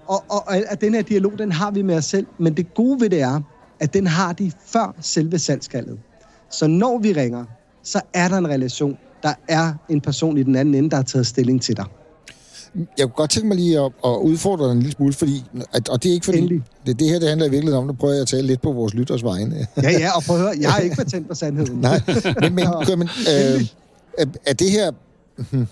Og, 0.07 0.23
og, 0.29 0.47
og 0.47 0.55
at 0.55 0.81
den 0.81 0.93
her 0.93 1.01
dialog, 1.01 1.31
den 1.37 1.51
har 1.51 1.71
vi 1.71 1.81
med 1.81 1.95
os 1.97 2.05
selv. 2.05 2.27
Men 2.37 2.57
det 2.57 2.73
gode 2.73 3.01
ved 3.01 3.09
det 3.09 3.21
er, 3.21 3.41
at 3.79 3.93
den 3.93 4.07
har 4.07 4.33
de 4.33 4.51
før 4.65 4.95
selve 5.01 5.39
salgskaldet. 5.39 5.99
Så 6.49 6.67
når 6.67 6.99
vi 6.99 7.13
ringer, 7.13 7.45
så 7.83 8.01
er 8.13 8.27
der 8.27 8.37
en 8.37 8.47
relation. 8.47 8.97
Der 9.27 9.33
er 9.47 9.73
en 9.89 10.01
person 10.01 10.37
i 10.37 10.43
den 10.43 10.55
anden 10.55 10.75
ende, 10.75 10.89
der 10.89 10.95
har 10.95 11.03
taget 11.03 11.27
stilling 11.27 11.61
til 11.61 11.77
dig. 11.77 11.85
Jeg 12.97 13.05
kunne 13.05 13.15
godt 13.15 13.29
tænke 13.29 13.47
mig 13.47 13.57
lige 13.57 13.79
at, 13.79 13.91
at 14.05 14.09
udfordre 14.09 14.65
dig 14.65 14.71
en 14.71 14.79
lille 14.79 14.91
smule, 14.91 15.13
fordi, 15.13 15.43
at, 15.73 15.89
og 15.89 16.03
det 16.03 16.09
er 16.09 16.13
ikke 16.13 16.25
fordi, 16.25 16.61
det, 16.85 16.99
det 16.99 17.09
her 17.09 17.19
det 17.19 17.29
handler 17.29 17.45
i 17.45 17.49
virkeligheden 17.49 17.81
om, 17.81 17.87
nu 17.87 17.93
prøver 17.93 18.13
jeg 18.13 18.21
at 18.21 18.27
tale 18.27 18.47
lidt 18.47 18.61
på 18.61 18.71
vores 18.71 18.93
lytters 18.93 19.23
vegne. 19.23 19.67
ja, 19.83 19.91
ja, 19.91 20.15
og 20.15 20.23
prøv 20.23 20.35
at 20.35 20.41
høre, 20.41 20.53
jeg 20.59 20.71
har 20.71 20.79
ikke 20.79 20.95
patent 20.95 21.27
på 21.27 21.35
sandheden. 21.35 21.79
Nej, 21.81 22.01
men, 22.41 22.55
men, 22.55 22.65
men 22.99 23.09
øh, 23.29 23.65
er 24.45 24.53
det 24.53 24.71
her, 24.71 24.91
hmm, 25.51 25.67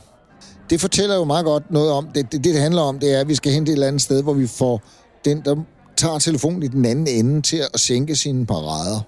det 0.70 0.82
fortæller 0.82 1.16
jo 1.16 1.24
meget 1.24 1.46
godt 1.46 1.72
noget 1.72 1.92
om, 1.92 2.08
det, 2.16 2.32
det, 2.32 2.44
det 2.44 2.60
handler 2.60 2.82
om, 2.82 3.00
det 3.00 3.16
er, 3.16 3.20
at 3.20 3.28
vi 3.28 3.36
skal 3.36 3.52
hen 3.52 3.66
til 3.66 3.72
et 3.72 3.76
eller 3.76 3.88
andet 3.88 4.02
sted, 4.02 4.24
hvor 4.24 4.34
vi 4.34 4.48
får 4.48 4.82
den, 5.26 5.42
der 5.46 5.56
tager 5.98 6.20
telefonen 6.20 6.64
i 6.64 6.68
den 6.68 6.86
anden 6.86 7.08
ende 7.08 7.42
til 7.42 7.62
at 7.74 7.80
sænke 7.80 8.16
sine 8.16 8.46
parader, 8.46 9.02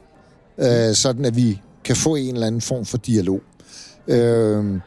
øh, 0.58 0.96
sådan 0.96 1.25
at 1.25 1.36
vi 1.36 1.62
kan 1.84 1.96
få 1.96 2.16
en 2.16 2.34
eller 2.34 2.48
anden 2.48 2.62
form 2.62 2.86
for 2.86 2.98
dialog. 2.98 3.42
Øh, 4.08 4.80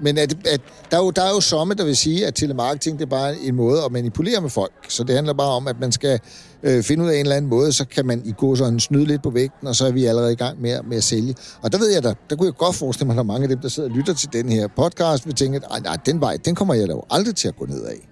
men 0.00 0.18
at, 0.18 0.46
at 0.46 0.60
der, 0.90 0.96
er 0.96 1.04
jo, 1.04 1.10
der 1.10 1.22
er 1.22 1.30
jo 1.30 1.40
somme, 1.40 1.74
der 1.74 1.84
vil 1.84 1.96
sige, 1.96 2.26
at 2.26 2.34
telemarketing 2.34 2.98
det 2.98 3.04
er 3.04 3.10
bare 3.10 3.36
en 3.36 3.54
måde 3.54 3.84
at 3.84 3.92
manipulere 3.92 4.40
med 4.40 4.50
folk. 4.50 4.72
Så 4.88 5.04
det 5.04 5.14
handler 5.14 5.32
bare 5.32 5.48
om, 5.48 5.68
at 5.68 5.80
man 5.80 5.92
skal 5.92 6.20
øh, 6.62 6.82
finde 6.82 7.04
ud 7.04 7.08
af 7.08 7.14
en 7.14 7.20
eller 7.20 7.36
anden 7.36 7.50
måde, 7.50 7.72
så 7.72 7.84
kan 7.84 8.06
man 8.06 8.22
i 8.24 8.32
gå 8.32 8.56
sådan 8.56 8.80
snyde 8.80 9.04
lidt 9.04 9.22
på 9.22 9.30
vægten, 9.30 9.68
og 9.68 9.74
så 9.74 9.86
er 9.86 9.90
vi 9.90 10.04
allerede 10.04 10.32
i 10.32 10.36
gang 10.36 10.60
med, 10.60 10.82
med 10.82 10.96
at 10.96 11.04
sælge. 11.04 11.34
Og 11.62 11.72
der 11.72 11.78
ved 11.78 11.92
jeg 11.92 12.02
da, 12.02 12.14
der 12.30 12.36
kunne 12.36 12.46
jeg 12.46 12.54
godt 12.54 12.76
forestille 12.76 13.06
mig, 13.06 13.14
at 13.14 13.16
der 13.16 13.22
er 13.22 13.26
mange 13.26 13.42
af 13.42 13.48
dem, 13.48 13.58
der 13.58 13.68
sidder 13.68 13.88
og 13.88 13.96
lytter 13.96 14.14
til 14.14 14.32
den 14.32 14.48
her 14.48 14.68
podcast, 14.76 15.26
vil 15.26 15.34
tænke, 15.34 15.60
at 15.70 15.82
nej, 15.82 15.96
den 16.06 16.20
vej, 16.20 16.38
den 16.44 16.54
kommer 16.54 16.74
jeg 16.74 16.88
da 16.88 16.92
jo 16.92 17.02
aldrig 17.10 17.34
til 17.34 17.48
at 17.48 17.56
gå 17.56 17.66
ned 17.66 17.84
af. 17.84 18.08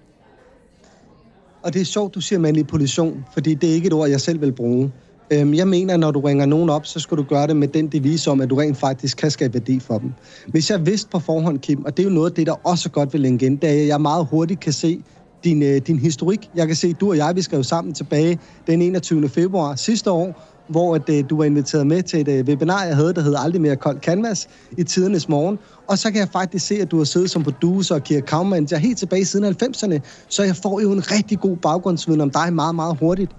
Og 1.63 1.73
det 1.73 1.81
er 1.81 1.85
sjovt, 1.85 2.15
du 2.15 2.21
siger 2.21 2.39
manipulation, 2.39 3.25
fordi 3.33 3.53
det 3.53 3.69
er 3.69 3.73
ikke 3.73 3.87
et 3.87 3.93
ord, 3.93 4.09
jeg 4.09 4.21
selv 4.21 4.41
vil 4.41 4.51
bruge. 4.51 4.91
Øhm, 5.33 5.53
jeg 5.53 5.67
mener, 5.67 5.97
når 5.97 6.11
du 6.11 6.19
ringer 6.19 6.45
nogen 6.45 6.69
op, 6.69 6.85
så 6.85 6.99
skal 6.99 7.17
du 7.17 7.23
gøre 7.23 7.47
det 7.47 7.57
med 7.57 7.67
den 7.67 7.87
devise 7.87 8.31
om, 8.31 8.41
at 8.41 8.49
du 8.49 8.55
rent 8.55 8.77
faktisk 8.77 9.17
kan 9.17 9.31
skabe 9.31 9.53
værdi 9.53 9.79
for 9.79 9.97
dem. 9.97 10.13
Hvis 10.47 10.69
jeg 10.69 10.85
vidste 10.85 11.09
på 11.09 11.19
forhånd, 11.19 11.59
Kim, 11.59 11.85
og 11.85 11.97
det 11.97 12.03
er 12.03 12.07
jo 12.09 12.13
noget 12.13 12.29
af 12.29 12.35
det, 12.35 12.47
der 12.47 12.67
også 12.67 12.89
er 12.89 12.91
godt 12.91 13.13
vil 13.13 13.21
LinkedIn, 13.21 13.55
det 13.55 13.69
er, 13.69 13.81
at 13.81 13.87
jeg 13.87 14.01
meget 14.01 14.27
hurtigt 14.31 14.59
kan 14.59 14.73
se 14.73 15.03
din, 15.43 15.63
øh, 15.63 15.81
din 15.87 15.99
historik. 15.99 16.49
Jeg 16.55 16.67
kan 16.67 16.75
se, 16.75 16.87
at 16.87 17.01
du 17.01 17.09
og 17.09 17.17
jeg, 17.17 17.35
vi 17.35 17.41
skrev 17.41 17.63
sammen 17.63 17.93
tilbage 17.93 18.39
den 18.67 18.81
21. 18.81 19.29
februar 19.29 19.75
sidste 19.75 20.11
år, 20.11 20.47
hvor 20.67 20.95
at, 20.95 21.09
øh, 21.09 21.23
du 21.29 21.37
var 21.37 21.43
inviteret 21.43 21.87
med 21.87 22.03
til 22.03 22.21
et 22.21 22.27
øh, 22.27 22.45
webinar, 22.45 22.83
jeg 22.83 22.95
havde, 22.95 23.13
der 23.13 23.21
hedder 23.21 23.39
Aldrig 23.39 23.61
mere 23.61 23.75
kold 23.75 23.99
canvas 23.99 24.47
i 24.77 24.83
tidernes 24.83 25.29
morgen. 25.29 25.59
Og 25.87 25.97
så 25.97 26.11
kan 26.11 26.19
jeg 26.19 26.29
faktisk 26.33 26.67
se, 26.67 26.75
at 26.75 26.91
du 26.91 26.97
har 26.97 27.03
siddet 27.03 27.29
som 27.29 27.43
producer 27.43 27.95
og 27.95 28.03
key 28.03 28.15
account 28.15 28.49
manager 28.49 28.77
helt 28.77 28.97
tilbage 28.97 29.25
siden 29.25 29.55
90'erne. 29.63 29.99
Så 30.29 30.43
jeg 30.43 30.55
får 30.55 30.81
jo 30.81 30.91
en 30.91 31.11
rigtig 31.11 31.39
god 31.39 31.57
baggrundsviden 31.57 32.21
om 32.21 32.29
dig 32.29 32.53
meget, 32.53 32.75
meget 32.75 32.97
hurtigt. 32.99 33.31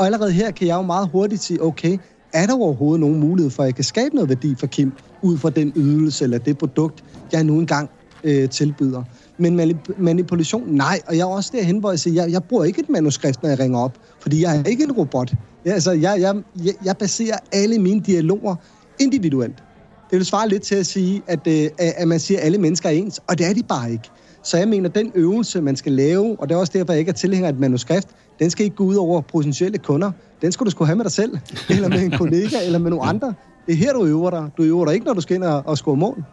Og 0.00 0.06
allerede 0.06 0.32
her 0.32 0.50
kan 0.50 0.66
jeg 0.66 0.76
jo 0.76 0.82
meget 0.82 1.08
hurtigt 1.08 1.42
sige, 1.42 1.62
okay, 1.62 1.98
er 2.32 2.46
der 2.46 2.54
overhovedet 2.54 3.00
nogen 3.00 3.20
mulighed 3.20 3.50
for, 3.50 3.62
at 3.62 3.66
jeg 3.66 3.74
kan 3.74 3.84
skabe 3.84 4.14
noget 4.14 4.28
værdi 4.28 4.54
for 4.54 4.66
Kim, 4.66 4.92
ud 5.22 5.38
fra 5.38 5.50
den 5.50 5.72
ydelse 5.76 6.24
eller 6.24 6.38
det 6.38 6.58
produkt, 6.58 7.04
jeg 7.32 7.44
nu 7.44 7.58
engang 7.58 7.90
øh, 8.24 8.48
tilbyder. 8.48 9.02
Men 9.38 9.78
manipulation, 9.98 10.68
nej. 10.68 11.00
Og 11.06 11.16
jeg 11.16 11.22
er 11.22 11.26
også 11.26 11.50
derhen, 11.54 11.78
hvor 11.78 11.90
jeg 11.90 11.98
siger, 11.98 12.22
jeg, 12.22 12.32
jeg 12.32 12.44
bruger 12.44 12.64
ikke 12.64 12.80
et 12.80 12.88
manuskript, 12.88 13.42
når 13.42 13.50
jeg 13.50 13.58
ringer 13.58 13.78
op, 13.78 13.98
fordi 14.20 14.42
jeg 14.42 14.56
er 14.56 14.64
ikke 14.64 14.84
en 14.84 14.92
robot. 14.92 15.32
Altså, 15.64 15.92
jeg, 15.92 16.12
altså, 16.12 16.26
jeg, 16.26 16.42
jeg, 16.64 16.74
jeg 16.84 16.96
baserer 16.96 17.36
alle 17.52 17.78
mine 17.78 18.00
dialoger 18.00 18.56
individuelt. 19.00 19.56
Det 20.10 20.18
vil 20.18 20.26
svare 20.26 20.48
lidt 20.48 20.62
til 20.62 20.74
at 20.74 20.86
sige, 20.86 21.22
at, 21.26 21.46
øh, 21.46 21.68
at 21.78 22.08
man 22.08 22.20
siger, 22.20 22.40
at 22.40 22.46
alle 22.46 22.58
mennesker 22.58 22.88
er 22.88 22.92
ens, 22.92 23.20
og 23.26 23.38
det 23.38 23.46
er 23.46 23.54
de 23.54 23.62
bare 23.62 23.92
ikke. 23.92 24.10
Så 24.42 24.56
jeg 24.56 24.68
mener, 24.68 24.88
den 24.88 25.12
øvelse, 25.14 25.60
man 25.60 25.76
skal 25.76 25.92
lave, 25.92 26.36
og 26.40 26.48
det 26.48 26.54
er 26.54 26.58
også 26.58 26.72
derfor, 26.74 26.92
jeg 26.92 27.00
ikke 27.00 27.08
er 27.08 27.14
tilhænger 27.14 27.48
af 27.48 27.52
et 27.52 27.58
manuskript, 27.58 28.06
den 28.38 28.50
skal 28.50 28.64
ikke 28.64 28.76
gå 28.76 28.84
ud 28.84 28.94
over 28.94 29.20
potentielle 29.20 29.78
kunder. 29.78 30.12
Den 30.42 30.52
skal 30.52 30.66
du 30.66 30.70
sgu 30.70 30.84
have 30.84 30.96
med 30.96 31.04
dig 31.04 31.12
selv, 31.12 31.38
eller 31.70 31.88
med 31.88 32.02
en 32.02 32.10
kollega, 32.10 32.56
eller 32.66 32.78
med 32.78 32.90
nogle 32.90 33.04
andre. 33.04 33.34
Det 33.66 33.72
er 33.72 33.76
her, 33.76 33.92
du 33.92 34.04
øver 34.04 34.30
dig. 34.30 34.50
Du 34.56 34.62
øver 34.62 34.84
dig 34.84 34.94
ikke, 34.94 35.06
når 35.06 35.14
du 35.14 35.20
skal 35.20 35.36
ind 35.36 35.44
og, 35.44 35.62
og 35.66 35.78
score 35.78 35.96
mål. 35.96 36.24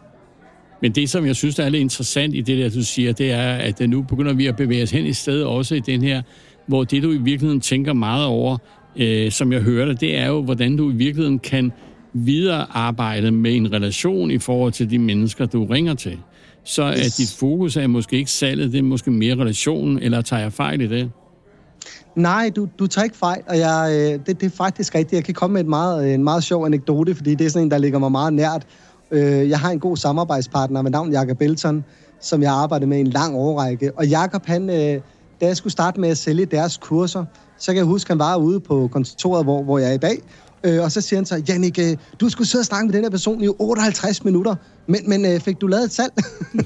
Men 0.82 0.92
det, 0.92 1.10
som 1.10 1.26
jeg 1.26 1.36
synes, 1.36 1.54
der 1.54 1.64
er 1.64 1.68
lidt 1.68 1.80
interessant 1.80 2.34
i 2.34 2.40
det 2.40 2.58
der, 2.58 2.70
du 2.70 2.82
siger, 2.82 3.12
det 3.12 3.32
er, 3.32 3.52
at 3.52 3.80
nu 3.88 4.02
begynder 4.02 4.32
vi 4.32 4.46
at 4.46 4.56
bevæge 4.56 4.82
os 4.82 4.90
hen 4.90 5.06
i 5.06 5.12
stedet 5.12 5.44
også 5.44 5.74
i 5.74 5.80
den 5.80 6.02
her, 6.02 6.22
hvor 6.66 6.84
det, 6.84 7.02
du 7.02 7.12
i 7.12 7.16
virkeligheden 7.16 7.60
tænker 7.60 7.92
meget 7.92 8.26
over, 8.26 8.58
øh, 8.96 9.30
som 9.30 9.52
jeg 9.52 9.60
hører 9.60 9.86
det, 9.86 10.00
det 10.00 10.18
er 10.18 10.26
jo, 10.26 10.42
hvordan 10.42 10.76
du 10.76 10.90
i 10.90 10.94
virkeligheden 10.94 11.38
kan 11.38 11.72
videre 12.12 12.66
arbejde 12.70 13.30
med 13.30 13.56
en 13.56 13.72
relation 13.72 14.30
i 14.30 14.38
forhold 14.38 14.72
til 14.72 14.90
de 14.90 14.98
mennesker, 14.98 15.46
du 15.46 15.64
ringer 15.64 15.94
til. 15.94 16.18
Så 16.68 16.94
yes. 16.98 17.06
at 17.06 17.16
dit 17.16 17.32
fokus 17.38 17.76
er 17.76 17.86
måske 17.86 18.16
ikke 18.16 18.30
salget, 18.30 18.72
det 18.72 18.78
er 18.78 18.82
måske 18.82 19.10
mere 19.10 19.34
relationen, 19.34 19.98
eller 19.98 20.22
tager 20.22 20.42
jeg 20.42 20.52
fejl 20.52 20.80
i 20.80 20.86
det? 20.86 21.10
Nej, 22.16 22.50
du, 22.56 22.68
du 22.78 22.86
tager 22.86 23.04
ikke 23.04 23.16
fejl, 23.16 23.42
og 23.46 23.58
jeg, 23.58 23.90
øh, 23.92 24.26
det, 24.26 24.40
det 24.40 24.42
er 24.46 24.56
faktisk 24.56 24.94
rigtigt. 24.94 25.12
Jeg 25.12 25.24
kan 25.24 25.34
komme 25.34 25.54
med 25.54 25.60
et 25.60 25.66
meget, 25.66 26.14
en 26.14 26.24
meget 26.24 26.44
sjov 26.44 26.66
anekdote, 26.66 27.14
fordi 27.14 27.34
det 27.34 27.46
er 27.46 27.50
sådan 27.50 27.66
en, 27.66 27.70
der 27.70 27.78
ligger 27.78 27.98
mig 27.98 28.12
meget 28.12 28.32
nært. 28.32 28.66
Øh, 29.10 29.48
jeg 29.48 29.60
har 29.60 29.70
en 29.70 29.80
god 29.80 29.96
samarbejdspartner 29.96 30.82
med 30.82 30.90
navn 30.90 31.12
Jakob 31.12 31.38
Belton, 31.38 31.84
som 32.20 32.42
jeg 32.42 32.52
arbejder 32.52 32.86
med 32.86 32.98
i 32.98 33.00
en 33.00 33.06
lang 33.06 33.36
årrække. 33.36 33.92
Og 33.96 34.06
Jakob, 34.06 34.46
han, 34.46 34.70
øh, 34.70 35.00
da 35.40 35.46
jeg 35.46 35.56
skulle 35.56 35.72
starte 35.72 36.00
med 36.00 36.08
at 36.08 36.18
sælge 36.18 36.46
deres 36.46 36.76
kurser, 36.76 37.24
så 37.58 37.66
kan 37.66 37.76
jeg 37.76 37.84
huske, 37.84 38.08
at 38.08 38.12
han 38.12 38.18
var 38.18 38.36
ude 38.36 38.60
på 38.60 38.88
kontoret, 38.92 39.44
hvor, 39.44 39.62
hvor 39.62 39.78
jeg 39.78 39.88
er 39.88 39.94
i 39.94 39.98
dag, 39.98 40.18
Øh, 40.64 40.82
og 40.82 40.92
så 40.92 41.00
siger 41.00 41.18
han 41.18 41.26
så, 41.26 41.42
Jannik, 41.48 41.78
øh, 41.78 41.96
du 42.20 42.28
skulle 42.28 42.48
sidde 42.48 42.62
og 42.62 42.66
snakke 42.66 42.86
med 42.86 42.94
den 42.94 43.04
her 43.04 43.10
person 43.10 43.44
i 43.44 43.48
58 43.48 44.24
minutter, 44.24 44.54
men, 44.86 45.00
men 45.08 45.24
øh, 45.24 45.40
fik 45.40 45.60
du 45.60 45.66
lavet 45.66 45.84
et 45.84 45.92
salg? 45.92 46.12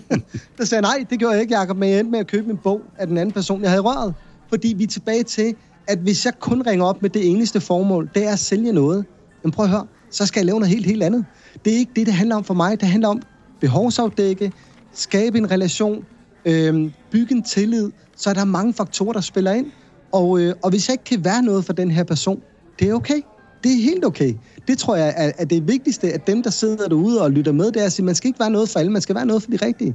så 0.61 0.66
sagde 0.66 0.83
nej, 0.83 1.05
det 1.11 1.18
gjorde 1.18 1.33
jeg 1.33 1.42
ikke, 1.42 1.59
Jacob, 1.59 1.76
men 1.76 1.90
jeg 1.90 1.98
endte 1.98 2.11
med 2.11 2.18
at 2.18 2.26
købe 2.26 2.50
en 2.50 2.57
bog 2.57 2.81
af 2.98 3.07
den 3.07 3.18
anden 3.18 3.33
person, 3.33 3.62
jeg 3.62 3.70
havde 3.70 3.83
røret. 3.83 4.14
Fordi 4.48 4.74
vi 4.78 4.85
er 4.85 4.88
tilbage 4.88 5.22
til, 5.22 5.55
at 5.87 5.98
hvis 5.98 6.24
jeg 6.24 6.33
kun 6.40 6.62
ringer 6.66 6.87
op 6.87 7.02
med 7.02 7.11
det 7.11 7.31
eneste 7.31 7.61
formål, 7.61 8.11
det 8.14 8.24
er 8.26 8.33
at 8.33 8.38
sælge 8.38 8.72
noget, 8.72 9.05
men 9.42 9.52
prøv 9.52 9.64
at 9.64 9.70
høre, 9.70 9.87
så 10.11 10.26
skal 10.26 10.40
jeg 10.40 10.46
lave 10.46 10.61
noget 10.61 10.74
helt, 10.74 10.87
helt 10.87 11.02
andet. 11.02 11.24
Det 11.64 11.72
er 11.72 11.76
ikke 11.76 11.92
det, 11.96 12.07
det 12.07 12.14
handler 12.14 12.37
om 12.37 12.44
for 12.44 12.55
mig. 12.55 12.81
Det 12.81 12.88
handler 12.88 13.09
om 13.09 13.22
behovsafdække, 13.61 14.52
skabe 14.92 15.38
en 15.38 15.50
relation, 15.50 16.05
øh, 16.44 16.90
bygge 17.11 17.35
en 17.35 17.42
tillid, 17.42 17.90
så 18.16 18.31
er 18.31 18.35
der 18.35 18.44
mange 18.44 18.74
faktorer, 18.74 19.12
der 19.12 19.20
spiller 19.20 19.52
ind. 19.52 19.66
Og, 20.12 20.40
øh, 20.40 20.55
og 20.62 20.70
hvis 20.70 20.88
jeg 20.88 20.94
ikke 20.94 21.05
kan 21.05 21.24
være 21.24 21.42
noget 21.42 21.64
for 21.64 21.72
den 21.72 21.90
her 21.90 22.05
person, 22.05 22.40
det 22.78 22.88
er 22.88 22.94
okay 22.94 23.20
det 23.62 23.72
er 23.72 23.83
helt 23.83 24.05
okay. 24.05 24.35
Det 24.68 24.79
tror 24.79 24.96
jeg 24.96 25.14
er, 25.16 25.33
er 25.38 25.44
det 25.44 25.68
vigtigste, 25.68 26.12
at 26.12 26.27
dem, 26.27 26.42
der 26.42 26.51
sidder 26.51 26.88
derude 26.88 27.22
og 27.22 27.31
lytter 27.31 27.53
med, 27.53 27.72
det 27.72 27.83
er 27.83 27.87
at 27.87 27.92
sige, 27.92 28.07
man 28.07 28.14
skal 28.14 28.29
ikke 28.29 28.40
være 28.40 28.51
noget 28.51 28.68
for 28.68 28.81
alle, 28.81 28.92
man 28.92 29.03
skal 29.03 29.14
være 29.14 29.27
noget 29.27 29.42
for 29.42 29.51
de 29.51 29.57
rigtige. 29.57 29.94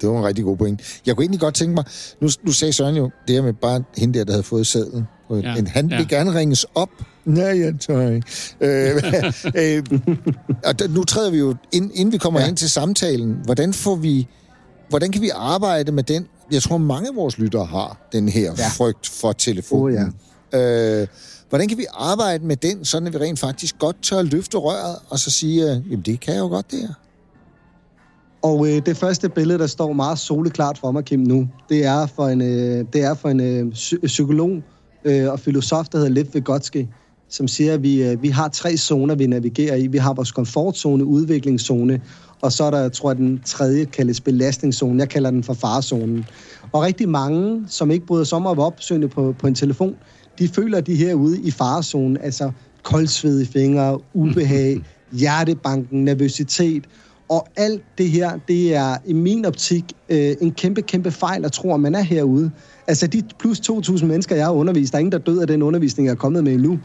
Det 0.00 0.08
var 0.08 0.18
en 0.18 0.24
rigtig 0.24 0.44
god 0.44 0.56
point. 0.56 1.00
Jeg 1.06 1.16
kunne 1.16 1.24
egentlig 1.24 1.40
godt 1.40 1.54
tænke 1.54 1.74
mig, 1.74 1.84
nu, 2.20 2.28
nu 2.42 2.52
sagde 2.52 2.72
Søren 2.72 2.96
jo, 2.96 3.10
det 3.28 3.34
her 3.34 3.42
med 3.42 3.52
bare 3.52 3.82
hende 3.96 4.18
der, 4.18 4.24
der 4.24 4.32
havde 4.32 4.42
fået 4.42 4.66
sædlen. 4.66 5.04
Ja, 5.30 5.54
en, 5.56 5.66
han 5.66 5.88
ja. 5.88 5.96
vil 5.96 6.08
gerne 6.08 6.34
ringes 6.34 6.66
op. 6.74 6.88
Nej, 7.24 7.60
jeg 7.60 7.74
tør 7.80 8.10
ikke. 8.10 8.26
øh, 8.60 9.02
øh, 9.76 10.00
og 10.64 10.74
nu 10.88 11.04
træder 11.04 11.30
vi 11.30 11.38
jo, 11.38 11.54
ind, 11.72 11.90
inden 11.94 12.12
vi 12.12 12.18
kommer 12.18 12.40
ja. 12.40 12.48
ind 12.48 12.56
til 12.56 12.70
samtalen, 12.70 13.36
hvordan 13.44 13.72
får 13.72 13.96
vi, 13.96 14.28
hvordan 14.88 15.12
kan 15.12 15.22
vi 15.22 15.30
arbejde 15.34 15.92
med 15.92 16.02
den? 16.02 16.26
Jeg 16.52 16.62
tror, 16.62 16.78
mange 16.78 17.08
af 17.08 17.16
vores 17.16 17.38
lyttere 17.38 17.64
har 17.64 18.08
den 18.12 18.28
her 18.28 18.54
ja. 18.58 18.68
frygt 18.68 19.08
for 19.08 19.32
telefonen. 19.32 19.84
Oh, 19.84 19.92
ja 19.92 20.06
Øh, 20.54 21.06
hvordan 21.52 21.68
kan 21.68 21.78
vi 21.78 21.86
arbejde 21.94 22.46
med 22.46 22.56
den, 22.56 22.84
sådan 22.84 23.06
at 23.06 23.12
vi 23.12 23.18
rent 23.18 23.38
faktisk 23.38 23.78
godt 23.78 24.02
tør 24.02 24.22
løfte 24.22 24.56
røret, 24.56 24.96
og 25.08 25.18
så 25.18 25.30
sige, 25.30 25.62
øh, 25.62 25.90
jamen 25.90 26.00
det 26.00 26.20
kan 26.20 26.34
jeg 26.34 26.40
jo 26.40 26.46
godt 26.46 26.70
det 26.70 26.80
her. 26.80 26.94
Og 28.42 28.68
øh, 28.68 28.86
det 28.86 28.96
første 28.96 29.28
billede, 29.28 29.58
der 29.58 29.66
står 29.66 29.92
meget 29.92 30.18
soleklart 30.18 30.78
for 30.78 30.90
mig, 30.90 31.04
Kim, 31.04 31.20
nu, 31.20 31.48
det 31.68 31.84
er 31.84 32.06
for 32.06 32.28
en, 32.28 32.40
øh, 32.40 32.84
det 32.92 33.02
er 33.04 33.14
for 33.14 33.28
en 33.28 33.40
øh, 33.40 33.72
psykolog 34.04 34.62
øh, 35.04 35.32
og 35.32 35.40
filosof, 35.40 35.88
der 35.88 35.98
hedder 35.98 36.12
Lev 36.12 36.26
Vygotsky, 36.34 36.86
som 37.28 37.48
siger, 37.48 37.74
at 37.74 37.82
vi, 37.82 38.02
øh, 38.02 38.22
vi 38.22 38.28
har 38.28 38.48
tre 38.48 38.76
zoner, 38.76 39.14
vi 39.14 39.26
navigerer 39.26 39.76
i. 39.76 39.86
Vi 39.86 39.98
har 39.98 40.14
vores 40.14 40.32
komfortzone, 40.32 41.04
udviklingszone, 41.04 42.00
og 42.40 42.52
så 42.52 42.64
er 42.64 42.70
der, 42.70 42.88
tror 42.88 43.10
jeg, 43.10 43.16
den 43.16 43.40
tredje 43.44 43.84
kaldes 43.84 44.20
belastningszone. 44.20 44.98
Jeg 44.98 45.08
kalder 45.08 45.30
den 45.30 45.42
for 45.42 45.54
farezonen. 45.54 46.24
Og 46.72 46.82
rigtig 46.82 47.08
mange, 47.08 47.64
som 47.68 47.90
ikke 47.90 48.06
bryder 48.06 48.24
sig 48.24 48.36
om 48.36 48.46
at 48.46 48.56
være 48.56 48.66
opsøgende 48.66 49.08
på, 49.08 49.34
på 49.38 49.46
en 49.46 49.54
telefon, 49.54 49.96
de 50.42 50.48
føler, 50.48 50.78
at 50.78 50.86
de 50.86 50.92
er 50.92 50.96
herude 50.96 51.40
i 51.40 51.50
farezonen, 51.50 52.16
altså 52.16 52.50
koldsved 52.82 53.40
i 53.40 53.44
fingre, 53.44 54.00
ubehag, 54.14 54.80
hjertebanken, 55.20 56.04
nervøsitet, 56.04 56.84
og 57.28 57.46
alt 57.56 57.82
det 57.98 58.10
her, 58.10 58.38
det 58.48 58.74
er 58.74 58.96
i 59.06 59.12
min 59.12 59.44
optik 59.44 59.84
øh, 60.08 60.34
en 60.40 60.52
kæmpe, 60.52 60.82
kæmpe 60.82 61.10
fejl 61.10 61.44
at 61.44 61.52
tro, 61.52 61.74
at 61.74 61.80
man 61.80 61.94
er 61.94 62.00
herude. 62.00 62.50
Altså 62.86 63.06
de 63.06 63.22
plus 63.38 63.60
2.000 63.60 64.04
mennesker, 64.04 64.36
jeg 64.36 64.44
har 64.44 64.52
undervist, 64.52 64.92
der 64.92 64.96
er 64.96 65.00
ingen, 65.00 65.12
der 65.12 65.18
død 65.18 65.38
af 65.38 65.46
den 65.46 65.62
undervisning, 65.62 66.06
jeg 66.06 66.12
er 66.12 66.16
kommet 66.16 66.44
med 66.44 66.52
endnu. 66.52 66.78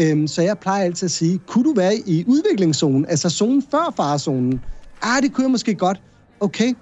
Øhm, 0.00 0.26
så 0.26 0.42
jeg 0.42 0.58
plejer 0.58 0.84
altid 0.84 1.04
at 1.06 1.10
sige, 1.10 1.38
kunne 1.38 1.64
du 1.64 1.74
være 1.76 1.96
i 2.06 2.24
udviklingszonen, 2.26 3.06
altså 3.08 3.30
zonen 3.30 3.62
før 3.70 3.94
farezonen? 3.96 4.60
Ah, 5.02 5.22
det 5.22 5.32
kunne 5.32 5.44
jeg 5.44 5.50
måske 5.50 5.74
godt. 5.74 6.02
Okay, 6.40 6.72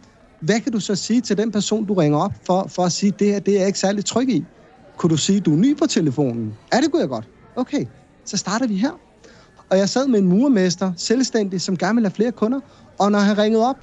hvad 0.41 0.61
kan 0.61 0.73
du 0.73 0.81
så 0.81 0.95
sige 0.95 1.21
til 1.21 1.39
den 1.39 1.53
person, 1.53 1.85
du 1.87 1.95
ringer 1.95 2.19
op 2.19 2.33
for, 2.47 2.67
for 2.69 2.83
at 2.83 2.93
sige, 2.93 3.13
det 3.19 3.27
her 3.27 3.39
det 3.39 3.55
er 3.55 3.59
jeg 3.59 3.67
ikke 3.67 3.79
særlig 3.79 4.05
tryg 4.05 4.29
i? 4.29 4.45
Kunne 4.99 5.11
du 5.11 5.17
sige, 5.17 5.41
du 5.41 5.53
er 5.53 5.57
ny 5.57 5.77
på 5.77 5.87
telefonen? 5.87 6.55
Ja, 6.73 6.81
det 6.81 6.91
kunne 6.93 7.01
jeg 7.01 7.09
godt. 7.09 7.29
Okay, 7.57 7.85
så 8.25 8.37
starter 8.37 8.67
vi 8.67 8.77
her. 8.77 8.91
Og 9.71 9.79
jeg 9.79 9.89
sad 9.89 10.07
med 10.07 10.19
en 10.19 10.27
murmester, 10.27 10.93
selvstændig, 10.97 11.61
som 11.61 11.77
gerne 11.77 11.95
ville 11.95 12.09
have 12.09 12.15
flere 12.15 12.33
kunder. 12.33 12.61
Og 12.99 13.13
når 13.13 13.19
han 13.19 13.39
ringede 13.39 13.69
op, 13.69 13.77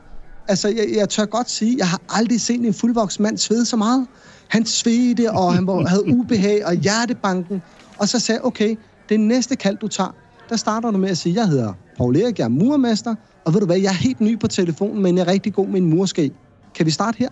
altså 0.47 0.67
jeg, 0.67 0.85
jeg 0.95 1.09
tør 1.09 1.25
godt 1.25 1.49
sige, 1.49 1.75
jeg 1.77 1.87
har 1.87 2.01
aldrig 2.09 2.41
set 2.41 2.65
en 2.65 2.73
fuldvoksen 2.73 3.23
mand 3.23 3.37
svede 3.37 3.65
så 3.65 3.77
meget. 3.77 4.07
Han 4.47 4.65
svedte, 4.65 5.31
og 5.31 5.53
han 5.53 5.67
var, 5.67 5.87
havde 5.87 6.15
ubehag 6.15 6.65
og 6.65 6.73
hjertebanken. 6.73 7.61
Og 7.97 8.09
så 8.09 8.19
sagde 8.19 8.45
okay, 8.45 8.75
det 9.09 9.19
næste 9.19 9.55
kald, 9.55 9.77
du 9.77 9.87
tager, 9.87 10.15
der 10.49 10.55
starter 10.55 10.91
du 10.91 10.97
med 10.97 11.09
at 11.09 11.17
sige, 11.17 11.35
jeg 11.35 11.47
hedder 11.47 11.73
Paul 11.97 12.15
Erik, 12.17 12.39
jeg 12.39 12.45
er 12.45 12.49
murmester, 12.49 13.15
og 13.45 13.53
ved 13.53 13.59
du 13.59 13.65
hvad, 13.65 13.77
jeg 13.77 13.89
er 13.89 13.93
helt 13.93 14.21
ny 14.21 14.39
på 14.39 14.47
telefonen, 14.47 15.03
men 15.03 15.17
jeg 15.17 15.23
er 15.23 15.27
rigtig 15.27 15.53
god 15.53 15.67
med 15.67 15.81
en 15.81 15.89
murske. 15.89 16.31
Kan 16.75 16.85
vi 16.85 16.91
starte 16.91 17.17
her? 17.17 17.29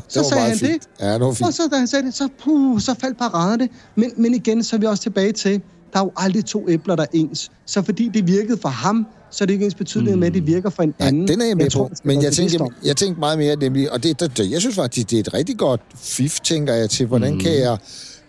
Så 0.08 0.24
sagde 0.28 0.42
han 0.44 0.58
fint. 0.58 0.82
det. 0.82 1.04
Ja, 1.04 1.12
det 1.12 1.20
var 1.20 1.32
fint. 1.32 1.46
Og 1.46 1.54
så 1.54 1.62
da 1.72 1.76
han 1.76 1.86
sagde 1.86 2.06
det, 2.06 2.14
så, 2.14 2.28
puh, 2.44 2.80
så 2.80 2.94
faldt 3.00 3.18
paraderne. 3.18 3.68
Men, 3.96 4.12
men 4.16 4.34
igen, 4.34 4.64
så 4.64 4.76
er 4.76 4.80
vi 4.80 4.86
også 4.86 5.02
tilbage 5.02 5.32
til, 5.32 5.62
der 5.92 5.98
er 5.98 6.04
jo 6.04 6.12
aldrig 6.16 6.44
to 6.44 6.68
æbler, 6.68 6.96
der 6.96 7.02
er 7.02 7.06
ens. 7.12 7.50
Så 7.66 7.82
fordi 7.82 8.10
det 8.14 8.26
virkede 8.26 8.58
for 8.62 8.68
ham, 8.68 9.06
så 9.30 9.44
er 9.44 9.46
det 9.46 9.52
ikke 9.52 9.64
ens 9.64 9.74
betydning 9.74 10.14
mm. 10.14 10.20
med, 10.20 10.28
at 10.28 10.34
det 10.34 10.46
virker 10.46 10.70
for 10.70 10.82
en 10.82 10.94
anden. 10.98 11.26
Ja, 11.26 11.32
den 11.32 11.40
er 11.40 11.46
jeg 11.46 11.56
med 11.56 11.64
jeg 11.64 11.72
på. 11.72 11.78
Tror, 11.78 11.90
men 12.04 12.22
jeg 12.22 12.32
tænker, 12.32 12.66
jeg 12.84 12.96
tænker 12.96 13.20
meget 13.20 13.38
mere 13.38 13.56
nemlig, 13.56 13.92
og 13.92 14.02
det, 14.02 14.20
det, 14.20 14.50
jeg 14.50 14.60
synes 14.60 14.76
faktisk, 14.76 15.10
det 15.10 15.16
er 15.16 15.20
et 15.20 15.34
rigtig 15.34 15.58
godt 15.58 15.80
fif, 15.96 16.40
tænker 16.40 16.74
jeg 16.74 16.90
til, 16.90 17.06
hvordan 17.06 17.34
mm. 17.34 17.40
kan 17.40 17.54
jeg, 17.54 17.78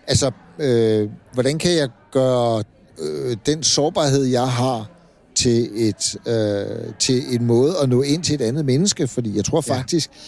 altså, 0.06 0.30
øh, 0.58 1.08
hvordan 1.32 1.58
kan 1.58 1.72
jeg 1.72 1.88
gøre 2.12 2.62
øh, 2.98 3.36
den 3.46 3.62
sårbarhed, 3.62 4.24
jeg 4.24 4.48
har, 4.48 4.90
til, 5.34 5.68
et, 5.74 6.16
øh, 6.28 6.94
til 6.98 7.22
en 7.34 7.44
måde 7.44 7.74
at 7.82 7.88
nå 7.88 8.02
ind 8.02 8.22
til 8.22 8.34
et 8.34 8.40
andet 8.40 8.64
menneske, 8.64 9.08
fordi 9.08 9.36
jeg 9.36 9.44
tror 9.44 9.60
faktisk, 9.60 10.10
ja 10.10 10.18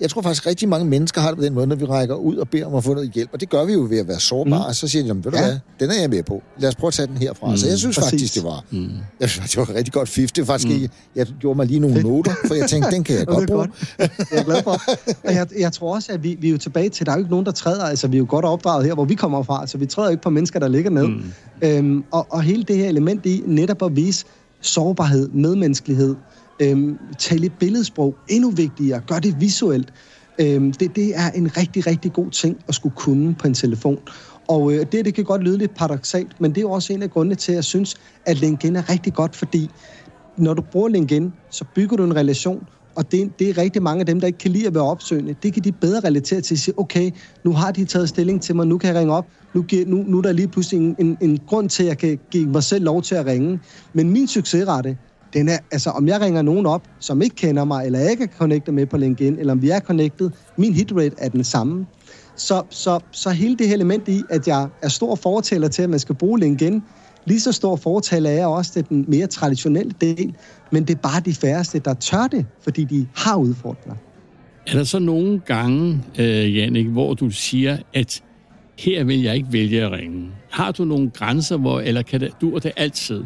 jeg 0.00 0.10
tror 0.10 0.22
faktisk, 0.22 0.46
rigtig 0.46 0.68
mange 0.68 0.86
mennesker 0.86 1.20
har 1.20 1.28
det 1.28 1.38
på 1.38 1.44
den 1.44 1.54
måde, 1.54 1.66
når 1.66 1.76
vi 1.76 1.84
rækker 1.84 2.14
ud 2.14 2.36
og 2.36 2.48
beder 2.48 2.66
om 2.66 2.74
at 2.74 2.84
få 2.84 2.94
noget 2.94 3.10
hjælp. 3.10 3.30
Og 3.32 3.40
det 3.40 3.50
gør 3.50 3.64
vi 3.64 3.72
jo 3.72 3.86
ved 3.90 3.98
at 3.98 4.08
være 4.08 4.20
sårbare. 4.20 4.68
Mm. 4.68 4.74
Så 4.74 4.88
siger 4.88 5.02
de, 5.02 5.24
ved 5.24 5.32
du 5.32 5.38
ja. 5.38 5.44
hvad, 5.44 5.58
den 5.80 5.90
er 5.90 6.00
jeg 6.00 6.10
med 6.10 6.22
på. 6.22 6.42
Lad 6.58 6.68
os 6.68 6.76
prøve 6.76 6.88
at 6.88 6.94
tage 6.94 7.06
den 7.06 7.16
herfra. 7.16 7.50
Mm. 7.50 7.56
Så 7.56 7.68
jeg 7.68 7.78
synes 7.78 7.96
Præcis. 7.96 8.10
faktisk, 8.10 8.34
det 8.34 8.44
var, 8.44 8.64
mm. 8.70 8.90
jeg 9.20 9.30
synes, 9.30 9.50
det 9.50 9.58
var 9.58 9.74
rigtig 9.74 9.92
godt 9.92 10.08
fif. 10.08 10.30
Det 10.30 10.48
var 10.48 10.54
faktisk 10.54 10.68
mm. 10.68 10.82
ikke, 10.82 10.94
jeg 11.16 11.26
gjorde 11.40 11.56
mig 11.56 11.66
lige 11.66 11.80
nogle 11.80 12.02
noter, 12.02 12.32
for 12.46 12.54
jeg 12.54 12.68
tænkte, 12.68 12.90
den 12.90 13.04
kan 13.04 13.16
jeg 13.16 13.26
godt 13.36 13.46
bruge. 13.50 13.68
jeg 13.98 14.10
er 14.30 14.44
glad 14.44 14.62
for. 14.62 14.82
Og 15.24 15.34
jeg, 15.34 15.46
jeg 15.58 15.72
tror 15.72 15.94
også, 15.94 16.12
at 16.12 16.22
vi, 16.22 16.36
vi 16.40 16.46
er 16.46 16.52
jo 16.52 16.58
tilbage 16.58 16.88
til, 16.88 17.06
der 17.06 17.12
er 17.12 17.16
jo 17.16 17.20
ikke 17.20 17.30
nogen, 17.30 17.46
der 17.46 17.52
træder. 17.52 17.84
Altså, 17.84 18.08
vi 18.08 18.16
er 18.16 18.18
jo 18.18 18.26
godt 18.28 18.44
opdraget 18.44 18.86
her, 18.86 18.94
hvor 18.94 19.04
vi 19.04 19.14
kommer 19.14 19.42
fra. 19.42 19.66
Så 19.66 19.78
vi 19.78 19.86
træder 19.86 20.10
ikke 20.10 20.22
på 20.22 20.30
mennesker, 20.30 20.60
der 20.60 20.68
ligger 20.68 20.90
ned. 20.90 21.06
Mm. 21.06 21.32
Øhm, 21.62 22.04
og, 22.10 22.26
og 22.30 22.42
hele 22.42 22.62
det 22.62 22.76
her 22.76 22.88
element 22.88 23.26
i 23.26 23.42
netop 23.46 23.82
at 23.82 23.96
vise 23.96 24.24
sårbarhed, 24.60 25.28
medmenneskelighed, 25.28 26.14
øhm, 26.60 26.98
tale 27.18 27.50
billedsprog, 27.50 28.14
endnu 28.28 28.50
vigtigere, 28.50 29.00
gør 29.00 29.18
det 29.18 29.40
visuelt. 29.40 29.92
Øhm, 30.38 30.72
det, 30.72 30.96
det 30.96 31.16
er 31.16 31.30
en 31.30 31.56
rigtig, 31.56 31.86
rigtig 31.86 32.12
god 32.12 32.30
ting 32.30 32.56
at 32.68 32.74
skulle 32.74 32.94
kunne 32.96 33.34
på 33.34 33.46
en 33.46 33.54
telefon. 33.54 33.98
Og 34.48 34.72
øh, 34.72 34.86
det, 34.92 35.04
det 35.04 35.14
kan 35.14 35.24
godt 35.24 35.42
lyde 35.42 35.58
lidt 35.58 35.74
paradoxalt, 35.74 36.40
men 36.40 36.54
det 36.54 36.62
er 36.62 36.68
også 36.68 36.92
en 36.92 37.02
af 37.02 37.10
grundene 37.10 37.34
til, 37.34 37.52
at 37.52 37.56
jeg 37.56 37.64
synes, 37.64 37.96
at 38.24 38.40
LinkedIn 38.40 38.76
er 38.76 38.90
rigtig 38.90 39.14
godt, 39.14 39.36
fordi 39.36 39.70
når 40.36 40.54
du 40.54 40.62
bruger 40.62 40.88
LinkedIn, 40.88 41.32
så 41.50 41.64
bygger 41.74 41.96
du 41.96 42.04
en 42.04 42.16
relation, 42.16 42.66
og 42.96 43.12
det, 43.12 43.38
det 43.38 43.50
er 43.50 43.58
rigtig 43.58 43.82
mange 43.82 44.00
af 44.00 44.06
dem, 44.06 44.20
der 44.20 44.26
ikke 44.26 44.38
kan 44.38 44.50
lide 44.50 44.66
at 44.66 44.74
være 44.74 44.82
opsøgende. 44.82 45.34
Det 45.42 45.52
kan 45.52 45.64
de 45.64 45.72
bedre 45.72 46.00
relatere 46.00 46.40
til 46.40 46.54
at 46.54 46.58
sige, 46.58 46.78
okay, 46.78 47.10
nu 47.44 47.52
har 47.52 47.72
de 47.72 47.84
taget 47.84 48.08
stilling 48.08 48.42
til 48.42 48.56
mig, 48.56 48.66
nu 48.66 48.78
kan 48.78 48.88
jeg 48.88 49.00
ringe 49.00 49.14
op, 49.14 49.26
nu, 49.54 49.64
nu, 49.86 49.96
nu 50.06 50.18
er 50.18 50.22
der 50.22 50.32
lige 50.32 50.48
pludselig 50.48 50.80
en, 50.80 50.96
en, 50.98 51.18
en 51.20 51.38
grund 51.46 51.68
til, 51.68 51.82
at 51.82 51.88
jeg 51.88 51.98
kan 51.98 52.18
give 52.30 52.46
mig 52.46 52.62
selv 52.62 52.84
lov 52.84 53.02
til 53.02 53.14
at 53.14 53.26
ringe. 53.26 53.60
Men 53.92 54.10
min 54.10 54.28
succesrate, 54.28 54.96
den 55.32 55.48
er, 55.48 55.58
altså 55.72 55.90
om 55.90 56.08
jeg 56.08 56.20
ringer 56.20 56.42
nogen 56.42 56.66
op, 56.66 56.82
som 57.00 57.22
ikke 57.22 57.36
kender 57.36 57.64
mig, 57.64 57.86
eller 57.86 57.98
jeg 57.98 58.10
ikke 58.10 58.24
er 58.24 58.38
connectet 58.38 58.74
med 58.74 58.86
på 58.86 58.96
LinkedIn, 58.96 59.38
eller 59.38 59.52
om 59.52 59.62
vi 59.62 59.70
er 59.70 59.80
connected, 59.80 60.30
min 60.56 60.74
hitrate 60.74 61.14
er 61.18 61.28
den 61.28 61.44
samme. 61.44 61.86
Så, 62.36 62.62
så, 62.70 63.00
så 63.10 63.30
hele 63.30 63.56
det 63.56 63.68
her 63.68 63.74
element 63.74 64.08
i, 64.08 64.22
at 64.30 64.48
jeg 64.48 64.68
er 64.82 64.88
stor 64.88 65.14
fortaler 65.14 65.68
til, 65.68 65.82
at 65.82 65.90
man 65.90 65.98
skal 65.98 66.14
bruge 66.14 66.40
LinkedIn, 66.40 66.82
lige 67.24 67.40
så 67.40 67.52
stor 67.52 67.76
fortaler 67.76 68.30
er 68.30 68.34
jeg 68.34 68.46
også 68.46 68.72
til 68.72 68.88
den 68.88 69.04
mere 69.08 69.26
traditionelle 69.26 69.92
del, 70.00 70.34
men 70.72 70.84
det 70.84 70.94
er 70.94 71.00
bare 71.00 71.20
de 71.20 71.34
færreste, 71.34 71.78
der 71.78 71.94
tør 71.94 72.26
det, 72.26 72.46
fordi 72.62 72.84
de 72.84 73.06
har 73.16 73.36
udfordringer. 73.36 73.94
Er 74.66 74.72
der 74.72 74.84
så 74.84 74.98
nogle 74.98 75.40
gange, 75.46 76.02
øh, 76.18 76.56
Jannik, 76.56 76.86
hvor 76.86 77.14
du 77.14 77.30
siger, 77.30 77.78
at 77.94 78.22
her 78.78 79.04
vil 79.04 79.22
jeg 79.22 79.34
ikke 79.34 79.52
vælge 79.52 79.82
at 79.84 79.92
ringe? 79.92 80.30
Har 80.50 80.72
du 80.72 80.84
nogle 80.84 81.10
grænser, 81.10 81.56
hvor, 81.56 81.80
eller 81.80 82.02
kan 82.02 82.20
det, 82.20 82.32
du 82.40 82.58
det 82.58 82.72
altid? 82.76 83.24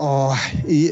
Og 0.00 0.32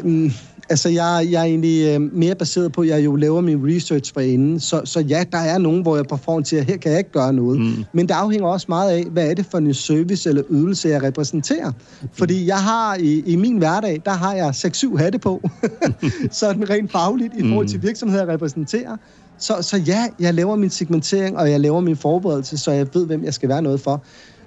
mm, 0.05 0.31
altså, 0.68 0.88
jeg, 0.88 1.29
jeg 1.31 1.40
er 1.40 1.44
egentlig 1.44 1.94
øh, 1.94 2.14
mere 2.14 2.35
baseret 2.35 2.73
på, 2.73 2.81
at 2.81 2.88
jeg 2.88 3.05
jo 3.05 3.16
laver 3.16 3.40
min 3.40 3.77
research 3.77 4.12
for 4.14 4.21
inden. 4.21 4.61
Så, 4.61 4.81
så 4.85 5.01
ja, 5.01 5.25
der 5.33 5.38
er 5.38 5.59
nogen, 5.59 5.83
hvor 5.83 5.97
jeg 5.97 6.07
på 6.07 6.16
forhånd 6.16 6.44
siger, 6.44 6.62
her 6.62 6.77
kan 6.77 6.90
jeg 6.90 6.99
ikke 6.99 7.12
gøre 7.12 7.33
noget. 7.33 7.61
Mm. 7.61 7.85
Men 7.92 8.09
det 8.09 8.14
afhænger 8.14 8.47
også 8.47 8.66
meget 8.68 8.90
af, 8.90 9.05
hvad 9.05 9.31
er 9.31 9.35
det 9.35 9.47
for 9.47 9.59
en 9.59 9.75
service 9.75 10.29
eller 10.29 10.42
ydelse, 10.51 10.88
jeg 10.88 11.03
repræsenterer. 11.03 11.73
Fordi 12.12 12.47
jeg 12.47 12.59
har 12.59 12.97
i, 13.01 13.23
i 13.27 13.37
min 13.37 13.59
hverdag, 13.59 14.03
der 14.05 14.11
har 14.11 14.35
jeg 14.35 14.49
6-7 14.49 14.97
hatte 14.97 15.18
på. 15.18 15.42
sådan 16.31 16.71
rent 16.71 16.92
fagligt 16.92 17.35
i 17.38 17.49
forhold 17.49 17.68
til 17.68 17.79
mm. 17.79 17.83
virksomheder, 17.83 18.25
jeg 18.25 18.35
repræsenterer. 18.35 18.97
Så, 19.38 19.57
så 19.61 19.77
ja, 19.77 20.07
jeg 20.21 20.35
laver 20.35 20.57
min 20.57 20.71
segmentering, 20.71 21.37
og 21.37 21.51
jeg 21.51 21.61
laver 21.61 21.81
min 21.81 21.97
forberedelse, 21.97 22.59
så 22.59 22.71
jeg 22.71 22.87
ved, 22.94 23.07
hvem 23.07 23.25
jeg 23.25 23.35
skal 23.35 23.49
være 23.49 23.62
noget 23.62 23.81
for. 23.81 24.03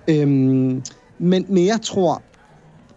Øhm, 0.07 0.83
men, 1.19 1.45
men 1.49 1.65
jeg 1.65 1.79
tror, 1.81 2.21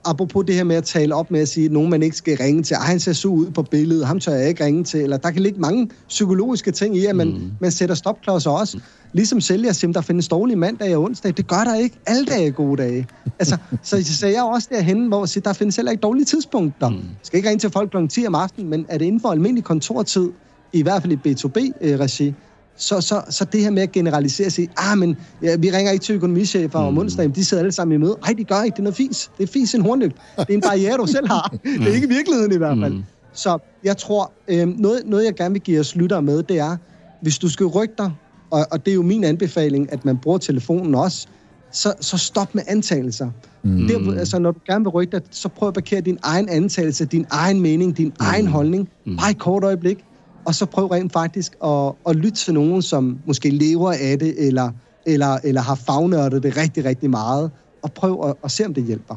apropos 0.04 0.44
det 0.46 0.54
her 0.54 0.64
med 0.64 0.76
at 0.76 0.84
tale 0.84 1.14
op 1.14 1.30
med 1.30 1.40
at 1.40 1.48
sige, 1.48 1.66
at 1.66 1.72
nogen 1.72 1.90
man 1.90 2.02
ikke 2.02 2.16
skal 2.16 2.36
ringe 2.36 2.62
til, 2.62 2.76
han 2.76 3.00
ser 3.00 3.12
så 3.12 3.28
ud 3.28 3.50
på 3.50 3.62
billedet, 3.62 4.06
ham 4.06 4.20
tør 4.20 4.32
jeg 4.32 4.48
ikke 4.48 4.64
ringe 4.64 4.84
til, 4.84 5.00
eller 5.00 5.16
der 5.16 5.30
kan 5.30 5.42
ligge 5.42 5.60
mange 5.60 5.90
psykologiske 6.08 6.70
ting 6.70 6.96
i, 6.96 7.06
at 7.06 7.16
man, 7.16 7.28
mm. 7.28 7.50
man 7.60 7.70
sætter 7.70 7.94
stopklodser 7.94 8.50
også. 8.50 8.76
Mm. 8.76 8.82
Ligesom 9.12 9.40
sælger 9.40 9.72
siger, 9.72 9.92
der 9.92 10.00
findes 10.00 10.28
dårlige 10.28 10.56
mandag 10.56 10.96
og 10.96 11.02
onsdag. 11.02 11.36
Det 11.36 11.46
gør 11.46 11.64
der 11.64 11.74
ikke. 11.74 11.96
Alle 12.06 12.24
dage 12.24 12.46
er 12.46 12.50
gode 12.50 12.82
dage. 12.82 13.06
Altså, 13.38 13.56
så, 13.82 14.04
så 14.04 14.26
jeg 14.26 14.36
er 14.36 14.42
også 14.42 14.68
derhen, 14.70 15.08
hvor 15.08 15.20
jeg 15.20 15.28
siger, 15.28 15.42
der 15.42 15.52
findes 15.52 15.76
heller 15.76 15.92
ikke 15.92 16.00
dårlige 16.00 16.24
tidspunkter. 16.24 16.88
Mm. 16.88 16.94
Jeg 16.94 17.02
skal 17.22 17.36
ikke 17.36 17.48
ringe 17.48 17.60
til 17.60 17.70
folk 17.70 17.90
kl. 17.90 18.06
10 18.06 18.26
om 18.26 18.34
aftenen, 18.34 18.70
men 18.70 18.86
er 18.88 18.98
det 18.98 19.04
inden 19.04 19.20
for 19.20 19.28
almindelig 19.28 19.64
kontortid, 19.64 20.30
i 20.72 20.82
hvert 20.82 21.02
fald 21.02 21.12
i 21.12 21.16
B2B-regi, 21.16 22.34
så, 22.76 23.00
så, 23.00 23.22
så 23.30 23.44
det 23.44 23.60
her 23.60 23.70
med 23.70 23.82
at 23.82 23.92
generalisere 23.92 24.50
sig, 24.50 24.68
ah, 24.76 24.98
men 24.98 25.16
ja, 25.42 25.56
vi 25.56 25.70
ringer 25.70 25.92
ikke 25.92 26.02
til 26.02 26.14
økonomichefer 26.14 26.80
mm. 26.80 26.86
om 26.86 26.98
onsdagen, 26.98 27.30
de 27.30 27.44
sidder 27.44 27.62
alle 27.62 27.72
sammen 27.72 27.94
i 27.94 27.98
møde. 27.98 28.16
Nej, 28.22 28.34
de 28.38 28.44
gør 28.44 28.62
ikke, 28.62 28.74
det 28.74 28.78
er 28.78 28.82
noget 28.82 28.96
fis. 28.96 29.30
Det 29.38 29.42
er 29.48 29.52
fis 29.52 29.74
en 29.74 29.80
hornlygt. 29.80 30.16
Det 30.38 30.50
er 30.50 30.54
en 30.54 30.60
barriere, 30.60 30.96
du 30.96 31.06
selv 31.06 31.28
har. 31.28 31.54
Det 31.64 31.88
er 31.88 31.94
ikke 31.94 32.08
virkeligheden 32.08 32.52
i 32.52 32.56
hvert 32.56 32.78
fald. 32.82 32.92
Mm. 32.92 33.04
Så 33.32 33.58
jeg 33.84 33.96
tror, 33.96 34.32
øh, 34.48 34.68
noget, 34.78 35.02
noget 35.06 35.24
jeg 35.24 35.34
gerne 35.34 35.52
vil 35.52 35.62
give 35.62 35.80
os 35.80 35.96
lyttere 35.96 36.22
med, 36.22 36.42
det 36.42 36.58
er, 36.58 36.76
hvis 37.22 37.38
du 37.38 37.48
skal 37.48 37.66
rykke 37.66 37.94
dig, 37.98 38.12
og, 38.50 38.66
og 38.70 38.84
det 38.84 38.90
er 38.90 38.94
jo 38.94 39.02
min 39.02 39.24
anbefaling, 39.24 39.92
at 39.92 40.04
man 40.04 40.18
bruger 40.18 40.38
telefonen 40.38 40.94
også, 40.94 41.26
så, 41.72 41.92
så 42.00 42.18
stop 42.18 42.54
med 42.54 42.62
antagelser. 42.66 43.30
Mm. 43.62 43.86
Det, 43.86 44.18
altså, 44.18 44.38
når 44.38 44.50
du 44.50 44.58
gerne 44.66 44.84
vil 44.84 44.88
rykke 44.88 45.12
dig, 45.12 45.20
så 45.30 45.48
prøv 45.48 45.68
at 45.68 45.74
parkere 45.74 46.00
din 46.00 46.18
egen 46.22 46.48
antagelse, 46.48 47.04
din 47.04 47.26
egen 47.30 47.60
mening, 47.60 47.96
din 47.96 48.06
mm. 48.06 48.14
egen 48.20 48.46
holdning. 48.46 48.88
Mm. 49.04 49.16
Bare 49.16 49.30
et 49.30 49.38
kort 49.38 49.64
øjeblik 49.64 50.04
og 50.44 50.54
så 50.54 50.66
prøv 50.66 50.86
rent 50.86 51.12
faktisk 51.12 51.52
at, 51.64 51.92
at 52.08 52.16
lytte 52.16 52.38
til 52.38 52.54
nogen, 52.54 52.82
som 52.82 53.18
måske 53.26 53.50
lever 53.50 53.92
af 53.92 54.18
det, 54.18 54.46
eller, 54.46 54.70
eller, 55.06 55.38
eller 55.44 55.60
har 55.60 55.74
fagnørdet 55.74 56.42
det 56.42 56.56
rigtig, 56.56 56.84
rigtig 56.84 57.10
meget, 57.10 57.50
og 57.82 57.92
prøv 57.92 58.28
at, 58.28 58.34
at 58.44 58.50
se, 58.50 58.66
om 58.66 58.74
det 58.74 58.84
hjælper. 58.84 59.16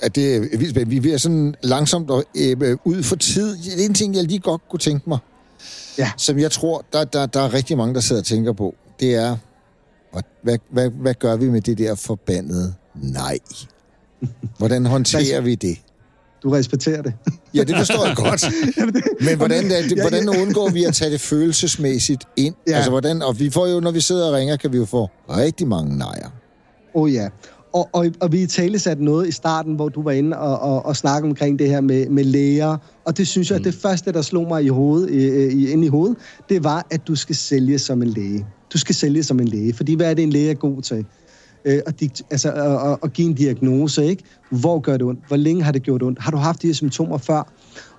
At 0.00 0.14
det 0.14 0.36
er 0.36 0.40
vildt 0.40 0.70
spændende. 0.70 1.02
Vi 1.02 1.10
er 1.10 1.16
sådan 1.16 1.54
langsomt 1.62 2.10
og, 2.10 2.24
øh, 2.36 2.78
ud 2.84 3.02
for 3.02 3.16
tid. 3.16 3.56
Det 3.56 3.82
er 3.82 3.86
en 3.88 3.94
ting, 3.94 4.14
jeg 4.14 4.24
lige 4.24 4.38
godt 4.38 4.68
kunne 4.68 4.80
tænke 4.80 5.08
mig, 5.08 5.18
ja. 5.98 6.10
som 6.16 6.38
jeg 6.38 6.50
tror, 6.50 6.84
der, 6.92 7.04
der, 7.04 7.26
der 7.26 7.40
er 7.40 7.54
rigtig 7.54 7.76
mange, 7.76 7.94
der 7.94 8.00
sidder 8.00 8.22
og 8.22 8.26
tænker 8.26 8.52
på. 8.52 8.74
Det 9.00 9.14
er, 9.14 9.36
hvad, 10.42 10.58
hvad, 10.70 10.90
hvad 10.90 11.14
gør 11.14 11.36
vi 11.36 11.50
med 11.50 11.60
det 11.60 11.78
der 11.78 11.94
forbandede 11.94 12.74
nej? 12.94 13.38
Hvordan 14.58 14.86
håndterer 14.86 15.40
vi 15.40 15.54
det? 15.54 15.78
Du 16.44 16.50
respekterer 16.50 17.02
det. 17.02 17.12
Ja, 17.54 17.64
det 17.64 17.76
forstår 17.76 18.06
jeg 18.06 18.16
godt. 18.16 18.44
Men 19.26 19.36
hvordan, 19.36 19.70
det, 19.70 20.00
hvordan 20.00 20.28
undgår 20.28 20.70
vi 20.70 20.84
at 20.84 20.94
tage 20.94 21.10
det 21.10 21.20
følelsesmæssigt 21.20 22.24
ind? 22.36 22.54
Ja. 22.66 22.76
Altså, 22.76 22.90
hvordan, 22.90 23.22
og 23.22 23.40
vi 23.40 23.50
får 23.50 23.66
jo, 23.66 23.80
når 23.80 23.90
vi 23.90 24.00
sidder 24.00 24.26
og 24.26 24.34
ringer, 24.34 24.56
kan 24.56 24.72
vi 24.72 24.76
jo 24.76 24.84
få 24.84 25.08
rigtig 25.28 25.68
mange 25.68 25.98
nejer. 25.98 26.28
Oh 26.94 27.14
ja. 27.14 27.28
Og, 27.72 27.88
og, 27.92 28.06
og 28.20 28.32
vi 28.32 28.46
tale 28.46 28.78
sat 28.78 29.00
noget 29.00 29.28
i 29.28 29.30
starten, 29.30 29.74
hvor 29.74 29.88
du 29.88 30.02
var 30.02 30.10
inde 30.10 30.38
og, 30.38 30.58
og, 30.58 30.86
og 30.86 30.96
snakke 30.96 31.28
omkring 31.28 31.58
det 31.58 31.68
her 31.68 31.80
med, 31.80 32.08
med 32.08 32.24
læger. 32.24 32.76
Og 33.04 33.16
det 33.16 33.28
synes 33.28 33.50
jeg, 33.50 33.58
mm. 33.58 33.60
at 33.60 33.72
det 33.72 33.74
første, 33.82 34.12
der 34.12 34.22
slog 34.22 34.48
mig 34.48 34.64
i 34.64 34.68
hovedet, 34.68 35.10
i, 35.52 35.70
ind 35.70 35.84
i 35.84 35.88
hovedet, 35.88 36.16
det 36.48 36.64
var, 36.64 36.86
at 36.90 37.06
du 37.06 37.16
skal 37.16 37.36
sælge 37.36 37.78
som 37.78 38.02
en 38.02 38.08
læge. 38.08 38.46
Du 38.72 38.78
skal 38.78 38.94
sælge 38.94 39.22
som 39.22 39.40
en 39.40 39.48
læge. 39.48 39.74
Fordi 39.74 39.94
hvad 39.94 40.10
er 40.10 40.14
det, 40.14 40.22
en 40.22 40.30
læge 40.30 40.50
er 40.50 40.54
god 40.54 40.82
til? 40.82 41.06
Øh, 41.64 41.80
og, 41.86 41.92
altså, 42.30 42.52
og, 42.52 42.78
og, 42.78 42.98
og 43.02 43.12
give 43.12 43.28
en 43.28 43.34
diagnose, 43.34 44.04
ikke? 44.04 44.22
Hvor 44.50 44.80
gør 44.80 44.92
det 44.92 45.02
ondt? 45.02 45.20
Hvor 45.28 45.36
længe 45.36 45.62
har 45.62 45.72
det 45.72 45.82
gjort 45.82 46.02
ondt? 46.02 46.18
Har 46.18 46.30
du 46.30 46.36
haft 46.36 46.62
de 46.62 46.66
her 46.66 46.74
symptomer 46.74 47.18
før? 47.18 47.52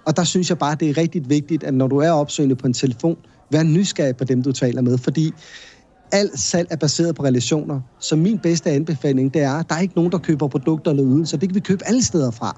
Og 0.05 0.17
der 0.17 0.23
synes 0.23 0.49
jeg 0.49 0.57
bare, 0.57 0.75
det 0.79 0.89
er 0.89 0.97
rigtig 0.97 1.29
vigtigt, 1.29 1.63
at 1.63 1.73
når 1.73 1.87
du 1.87 1.97
er 1.97 2.11
opsøgende 2.11 2.55
på 2.55 2.67
en 2.67 2.73
telefon, 2.73 3.17
vær 3.51 3.63
nysgerrig 3.63 4.15
på 4.15 4.23
dem, 4.23 4.43
du 4.43 4.51
taler 4.51 4.81
med, 4.81 4.97
fordi 4.97 5.31
alt 6.11 6.39
salg 6.39 6.67
er 6.71 6.75
baseret 6.75 7.15
på 7.15 7.23
relationer. 7.23 7.81
Så 7.99 8.15
min 8.15 8.39
bedste 8.39 8.71
anbefaling, 8.71 9.33
det 9.33 9.41
er, 9.41 9.53
at 9.53 9.69
der 9.69 9.75
er 9.75 9.79
ikke 9.79 9.95
nogen, 9.95 10.11
der 10.11 10.17
køber 10.17 10.47
produkter 10.47 10.91
eller 10.91 11.05
ydelser. 11.05 11.37
Det 11.37 11.49
kan 11.49 11.55
vi 11.55 11.59
købe 11.59 11.87
alle 11.87 12.03
steder 12.03 12.31
fra. 12.31 12.57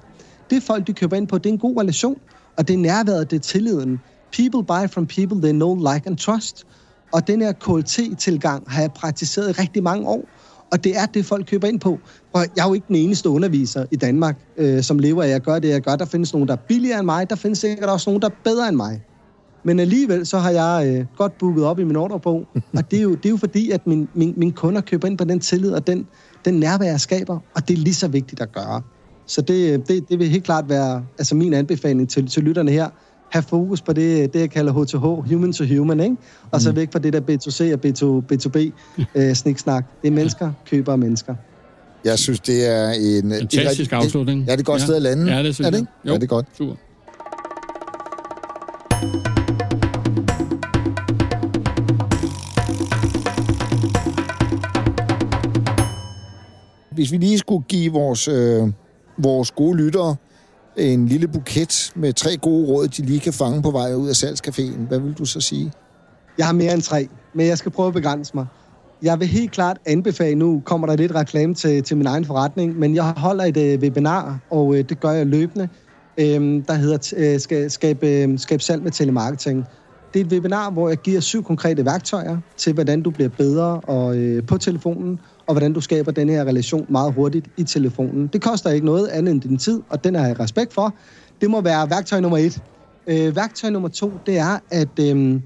Det 0.50 0.62
folk, 0.62 0.86
de 0.86 0.92
køber 0.92 1.16
ind 1.16 1.28
på, 1.28 1.38
det 1.38 1.46
er 1.46 1.52
en 1.52 1.58
god 1.58 1.80
relation, 1.80 2.18
og 2.56 2.68
det 2.68 2.74
er 2.74 2.78
nærværet, 2.78 3.30
det 3.30 3.36
er 3.36 3.40
tilliden. 3.40 3.98
People 4.36 4.64
buy 4.64 4.90
from 4.90 5.06
people 5.06 5.42
they 5.42 5.52
know, 5.52 5.74
like 5.74 6.02
and 6.06 6.16
trust. 6.16 6.66
Og 7.12 7.26
den 7.26 7.40
her 7.40 7.52
KLT-tilgang 7.52 8.70
har 8.70 8.80
jeg 8.80 8.92
praktiseret 8.92 9.48
i 9.48 9.52
rigtig 9.52 9.82
mange 9.82 10.08
år. 10.08 10.28
Og 10.70 10.84
det 10.84 10.96
er 10.96 11.06
det, 11.06 11.24
folk 11.24 11.46
køber 11.46 11.68
ind 11.68 11.80
på. 11.80 11.98
Og 12.32 12.44
jeg 12.56 12.64
er 12.64 12.68
jo 12.68 12.74
ikke 12.74 12.86
den 12.88 12.96
eneste 12.96 13.28
underviser 13.28 13.84
i 13.90 13.96
Danmark, 13.96 14.36
øh, 14.56 14.82
som 14.82 14.98
lever 14.98 15.22
af 15.22 15.28
at 15.28 15.42
gøre 15.42 15.60
det, 15.60 15.68
jeg 15.68 15.80
gør. 15.80 15.96
Der 15.96 16.04
findes 16.04 16.32
nogen, 16.32 16.48
der 16.48 16.54
er 16.54 16.58
billigere 16.68 16.98
end 16.98 17.06
mig. 17.06 17.30
Der 17.30 17.36
findes 17.36 17.58
sikkert 17.58 17.90
også 17.90 18.10
nogen, 18.10 18.22
der 18.22 18.28
er 18.28 18.34
bedre 18.44 18.68
end 18.68 18.76
mig. 18.76 19.02
Men 19.64 19.80
alligevel 19.80 20.26
så 20.26 20.38
har 20.38 20.50
jeg 20.50 20.88
øh, 20.88 21.06
godt 21.16 21.38
booket 21.38 21.64
op 21.64 21.78
i 21.78 21.84
min 21.84 21.96
ordrebog. 21.96 22.46
og 22.76 22.90
det 22.90 22.98
er 22.98 23.02
jo, 23.02 23.14
det 23.14 23.26
er 23.26 23.30
jo 23.30 23.36
fordi, 23.36 23.70
at 23.70 23.86
min, 23.86 24.08
min, 24.14 24.34
mine 24.36 24.52
kunder 24.52 24.80
køber 24.80 25.08
ind 25.08 25.18
på 25.18 25.24
den 25.24 25.40
tillid 25.40 25.72
og 25.72 25.86
den, 25.86 26.06
den 26.44 26.54
nærvær, 26.54 26.86
jeg 26.86 27.00
skaber. 27.00 27.38
Og 27.54 27.68
det 27.68 27.74
er 27.74 27.78
lige 27.78 27.94
så 27.94 28.08
vigtigt 28.08 28.40
at 28.40 28.52
gøre. 28.52 28.82
Så 29.26 29.42
det, 29.42 29.72
øh, 29.72 29.78
det, 29.88 30.08
det 30.08 30.18
vil 30.18 30.28
helt 30.28 30.44
klart 30.44 30.68
være 30.68 31.04
altså 31.18 31.34
min 31.34 31.54
anbefaling 31.54 32.10
til, 32.10 32.26
til 32.26 32.42
lytterne 32.42 32.70
her 32.70 32.88
have 33.30 33.42
fokus 33.42 33.80
på 33.80 33.92
det, 33.92 34.34
det 34.34 34.40
jeg 34.40 34.50
kalder 34.50 34.72
H2H, 34.72 35.34
human 35.34 35.52
to 35.52 35.64
human, 35.64 36.00
ikke? 36.00 36.16
Og 36.50 36.60
så 36.60 36.70
mm. 36.70 36.76
væk 36.76 36.92
fra 36.92 36.98
det 36.98 37.12
der 37.12 37.20
B2C 37.20 37.74
og 37.74 37.80
B2, 37.86 38.24
B2B 38.32 38.70
øh, 39.14 39.34
sniksnak. 39.34 39.84
Det 40.02 40.08
er 40.08 40.12
mennesker, 40.12 40.52
køber 40.70 40.96
mennesker. 40.96 41.34
Jeg 42.04 42.18
synes, 42.18 42.40
det 42.40 42.68
er 42.68 42.90
en... 42.90 43.32
Fantastisk 43.32 43.92
afslutning. 43.92 44.40
Ja, 44.40 44.52
det 44.52 44.56
er 44.56 44.60
et 44.60 44.66
godt 44.66 44.80
ja. 44.80 44.84
sted 44.84 44.96
at 44.96 45.02
lande. 45.02 45.36
Ja, 45.36 45.42
det 45.42 45.54
synes 45.54 45.66
er 45.66 45.70
det 45.70 45.78
ikke? 45.78 45.92
Jo, 46.04 46.12
ja, 46.12 46.14
det 46.14 46.22
er 46.22 46.26
godt. 46.26 46.46
Super. 46.58 46.74
Hvis 56.90 57.12
vi 57.12 57.16
lige 57.16 57.38
skulle 57.38 57.64
give 57.68 57.92
vores, 57.92 58.28
øh, 58.28 58.68
vores 59.18 59.50
gode 59.50 59.76
lyttere 59.76 60.16
en 60.78 61.06
lille 61.06 61.28
buket 61.28 61.92
med 61.96 62.12
tre 62.12 62.36
gode 62.36 62.66
råd, 62.68 62.88
de 62.88 63.02
lige 63.02 63.20
kan 63.20 63.32
fange 63.32 63.62
på 63.62 63.70
vej 63.70 63.94
ud 63.94 64.08
af 64.08 64.14
salgscaféen. 64.14 64.78
Hvad 64.88 64.98
vil 64.98 65.12
du 65.12 65.24
så 65.24 65.40
sige? 65.40 65.72
Jeg 66.38 66.46
har 66.46 66.52
mere 66.52 66.74
end 66.74 66.82
tre, 66.82 67.08
men 67.34 67.46
jeg 67.46 67.58
skal 67.58 67.72
prøve 67.72 67.88
at 67.88 67.94
begrænse 67.94 68.32
mig. 68.34 68.46
Jeg 69.02 69.20
vil 69.20 69.28
helt 69.28 69.52
klart 69.52 69.78
anbefale, 69.86 70.34
nu 70.34 70.62
kommer 70.64 70.86
der 70.86 70.96
lidt 70.96 71.14
reklame 71.14 71.54
til, 71.54 71.82
til 71.82 71.96
min 71.96 72.06
egen 72.06 72.24
forretning, 72.24 72.78
men 72.78 72.94
jeg 72.94 73.04
holder 73.04 73.44
et 73.44 73.56
øh, 73.56 73.78
webinar, 73.78 74.38
og 74.50 74.76
øh, 74.76 74.84
det 74.88 75.00
gør 75.00 75.10
jeg 75.10 75.26
løbende, 75.26 75.68
øh, 76.18 76.62
der 76.68 76.74
hedder 76.74 77.14
øh, 77.16 77.40
skab, 77.70 78.02
øh, 78.02 78.38
skab 78.38 78.54
øhm, 78.54 78.60
salg 78.60 78.82
med 78.82 78.90
telemarketing. 78.90 79.64
Det 80.14 80.20
er 80.20 80.24
et 80.24 80.32
webinar, 80.32 80.70
hvor 80.70 80.88
jeg 80.88 80.98
giver 80.98 81.20
syv 81.20 81.44
konkrete 81.44 81.84
værktøjer 81.84 82.38
til, 82.56 82.72
hvordan 82.72 83.02
du 83.02 83.10
bliver 83.10 83.28
bedre 83.28 83.80
og, 83.80 84.16
øh, 84.16 84.46
på 84.46 84.58
telefonen, 84.58 85.20
og 85.48 85.54
hvordan 85.54 85.72
du 85.72 85.80
skaber 85.80 86.12
den 86.12 86.28
her 86.28 86.44
relation 86.44 86.86
meget 86.88 87.14
hurtigt 87.14 87.46
i 87.56 87.64
telefonen. 87.64 88.26
Det 88.26 88.42
koster 88.42 88.70
ikke 88.70 88.86
noget 88.86 89.08
andet 89.08 89.32
end 89.32 89.40
din 89.40 89.58
tid, 89.58 89.82
og 89.88 90.04
den 90.04 90.14
har 90.14 90.26
jeg 90.26 90.40
respekt 90.40 90.74
for. 90.74 90.94
Det 91.40 91.50
må 91.50 91.60
være 91.60 91.90
værktøj 91.90 92.20
nummer 92.20 92.38
et. 92.38 92.62
Øh, 93.06 93.36
værktøj 93.36 93.70
nummer 93.70 93.88
to, 93.88 94.12
det 94.26 94.38
er 94.38 94.58
at, 94.70 94.98
øh, 95.00 95.40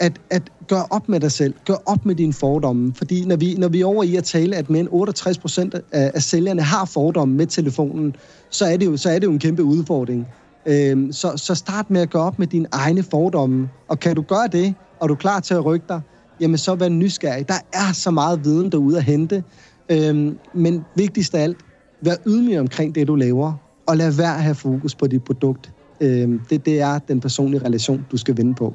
at, 0.00 0.20
at 0.30 0.42
gøre 0.68 0.84
op 0.90 1.08
med 1.08 1.20
dig 1.20 1.32
selv. 1.32 1.54
Gør 1.66 1.74
op 1.86 2.06
med 2.06 2.14
dine 2.14 2.32
fordomme. 2.32 2.94
Fordi 2.94 3.24
når 3.24 3.36
vi, 3.36 3.54
når 3.54 3.68
vi 3.68 3.80
er 3.80 3.86
over 3.86 4.02
i 4.02 4.16
at 4.16 4.24
tale, 4.24 4.56
at 4.56 4.70
mere 4.70 4.80
end 4.80 4.88
68 4.90 5.38
procent 5.38 5.74
af, 5.74 6.10
af 6.14 6.22
sælgerne 6.22 6.62
har 6.62 6.84
fordomme 6.84 7.34
med 7.34 7.46
telefonen, 7.46 8.16
så 8.50 8.64
er 8.64 8.76
det 8.76 8.86
jo, 8.86 8.96
så 8.96 9.10
er 9.10 9.18
det 9.18 9.26
jo 9.26 9.32
en 9.32 9.38
kæmpe 9.38 9.62
udfordring. 9.62 10.26
Øh, 10.66 11.12
så, 11.12 11.32
så 11.36 11.54
start 11.54 11.90
med 11.90 12.00
at 12.00 12.10
gøre 12.10 12.22
op 12.22 12.38
med 12.38 12.46
dine 12.46 12.66
egne 12.72 13.02
fordomme. 13.02 13.68
Og 13.88 14.00
kan 14.00 14.16
du 14.16 14.22
gøre 14.22 14.48
det, 14.52 14.74
og 15.00 15.08
du 15.08 15.14
er 15.14 15.18
klar 15.18 15.40
til 15.40 15.54
at 15.54 15.64
rykke 15.64 15.86
dig, 15.88 16.00
jamen 16.42 16.58
så 16.58 16.74
vær 16.74 16.88
nysgerrig. 16.88 17.48
Der 17.48 17.54
er 17.72 17.92
så 17.92 18.10
meget 18.10 18.44
viden 18.44 18.72
derude 18.72 18.96
at 18.96 19.04
hente. 19.04 19.44
Øhm, 19.90 20.38
men 20.54 20.84
vigtigst 20.96 21.34
af 21.34 21.42
alt, 21.42 21.56
vær 22.00 22.14
ydmyg 22.26 22.58
omkring 22.58 22.94
det, 22.94 23.08
du 23.08 23.14
laver, 23.14 23.52
og 23.86 23.96
lad 23.96 24.12
være 24.12 24.34
at 24.34 24.42
have 24.42 24.54
fokus 24.54 24.94
på 24.94 25.06
dit 25.06 25.24
produkt. 25.24 25.72
Øhm, 26.00 26.40
det, 26.50 26.66
det 26.66 26.80
er 26.80 26.98
den 26.98 27.20
personlige 27.20 27.64
relation, 27.64 28.06
du 28.10 28.16
skal 28.16 28.36
vinde 28.36 28.54
på. 28.54 28.74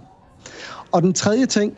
Og 0.91 1.01
den 1.01 1.13
tredje 1.13 1.45
ting, 1.45 1.73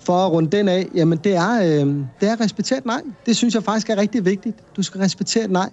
for 0.00 0.26
at 0.26 0.32
runde 0.32 0.56
den 0.56 0.68
af, 0.68 0.86
jamen 0.94 1.18
det 1.24 1.36
er, 1.36 1.54
øh, 1.60 1.94
det 2.20 2.28
er 2.28 2.32
at 2.32 2.40
respektere 2.40 2.78
et 2.78 2.86
nej. 2.86 3.02
Det 3.26 3.36
synes 3.36 3.54
jeg 3.54 3.62
faktisk 3.62 3.90
er 3.90 3.96
rigtig 3.96 4.24
vigtigt. 4.24 4.56
Du 4.76 4.82
skal 4.82 5.00
respektere 5.00 5.44
et 5.44 5.50
nej. 5.50 5.70